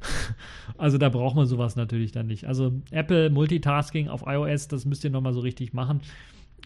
also 0.78 0.96
da 0.96 1.10
braucht 1.10 1.36
man 1.36 1.46
sowas 1.46 1.76
natürlich 1.76 2.10
dann 2.10 2.26
nicht. 2.26 2.46
Also 2.46 2.72
Apple 2.90 3.28
Multitasking 3.28 4.08
auf 4.08 4.24
iOS, 4.26 4.66
das 4.68 4.86
müsst 4.86 5.04
ihr 5.04 5.10
nochmal 5.10 5.34
so 5.34 5.40
richtig 5.40 5.74
machen 5.74 6.00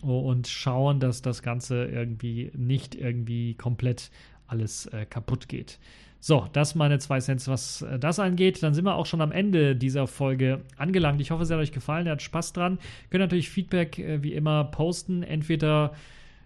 und 0.02 0.46
schauen, 0.46 1.00
dass 1.00 1.20
das 1.20 1.42
Ganze 1.42 1.84
irgendwie 1.86 2.52
nicht 2.54 2.94
irgendwie 2.94 3.54
komplett 3.54 4.10
alles 4.46 4.86
äh, 4.86 5.04
kaputt 5.04 5.48
geht. 5.48 5.78
So, 6.26 6.48
das 6.54 6.74
meine 6.74 6.98
zwei 7.00 7.20
Cents, 7.20 7.48
was 7.48 7.82
äh, 7.82 7.98
das 7.98 8.18
angeht. 8.18 8.62
Dann 8.62 8.72
sind 8.72 8.86
wir 8.86 8.94
auch 8.94 9.04
schon 9.04 9.20
am 9.20 9.30
Ende 9.30 9.76
dieser 9.76 10.06
Folge 10.06 10.62
angelangt. 10.78 11.20
Ich 11.20 11.30
hoffe, 11.30 11.42
es 11.42 11.50
hat 11.50 11.58
euch 11.58 11.70
gefallen. 11.70 12.06
Ihr 12.06 12.12
habt 12.12 12.22
Spaß 12.22 12.54
dran. 12.54 12.78
Könnt 13.10 13.20
natürlich 13.20 13.50
Feedback 13.50 13.98
äh, 13.98 14.22
wie 14.22 14.32
immer 14.32 14.64
posten, 14.64 15.22
entweder 15.22 15.92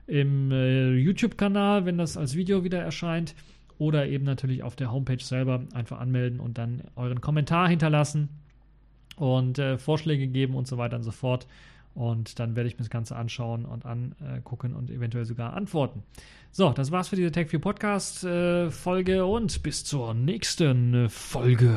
im 0.08 0.50
äh, 0.50 0.94
YouTube-Kanal, 0.94 1.86
wenn 1.86 1.96
das 1.96 2.16
als 2.16 2.34
Video 2.34 2.64
wieder 2.64 2.80
erscheint, 2.80 3.36
oder 3.78 4.08
eben 4.08 4.24
natürlich 4.24 4.64
auf 4.64 4.74
der 4.74 4.90
Homepage 4.90 5.22
selber 5.22 5.62
einfach 5.74 6.00
anmelden 6.00 6.40
und 6.40 6.58
dann 6.58 6.82
euren 6.96 7.20
Kommentar 7.20 7.68
hinterlassen 7.68 8.30
und 9.14 9.60
äh, 9.60 9.78
Vorschläge 9.78 10.26
geben 10.26 10.56
und 10.56 10.66
so 10.66 10.76
weiter 10.76 10.96
und 10.96 11.04
so 11.04 11.12
fort. 11.12 11.46
Und 11.98 12.38
dann 12.38 12.54
werde 12.54 12.68
ich 12.68 12.74
mir 12.74 12.84
das 12.84 12.90
Ganze 12.90 13.16
anschauen 13.16 13.64
und 13.64 13.84
angucken 13.84 14.72
und 14.72 14.88
eventuell 14.88 15.24
sogar 15.24 15.54
antworten. 15.54 16.04
So, 16.52 16.70
das 16.70 16.92
war's 16.92 17.08
für 17.08 17.16
diese 17.16 17.30
Tech4 17.30 17.58
Podcast 17.58 18.22
äh, 18.22 18.70
Folge 18.70 19.26
und 19.26 19.64
bis 19.64 19.82
zur 19.82 20.14
nächsten 20.14 21.08
Folge. 21.08 21.76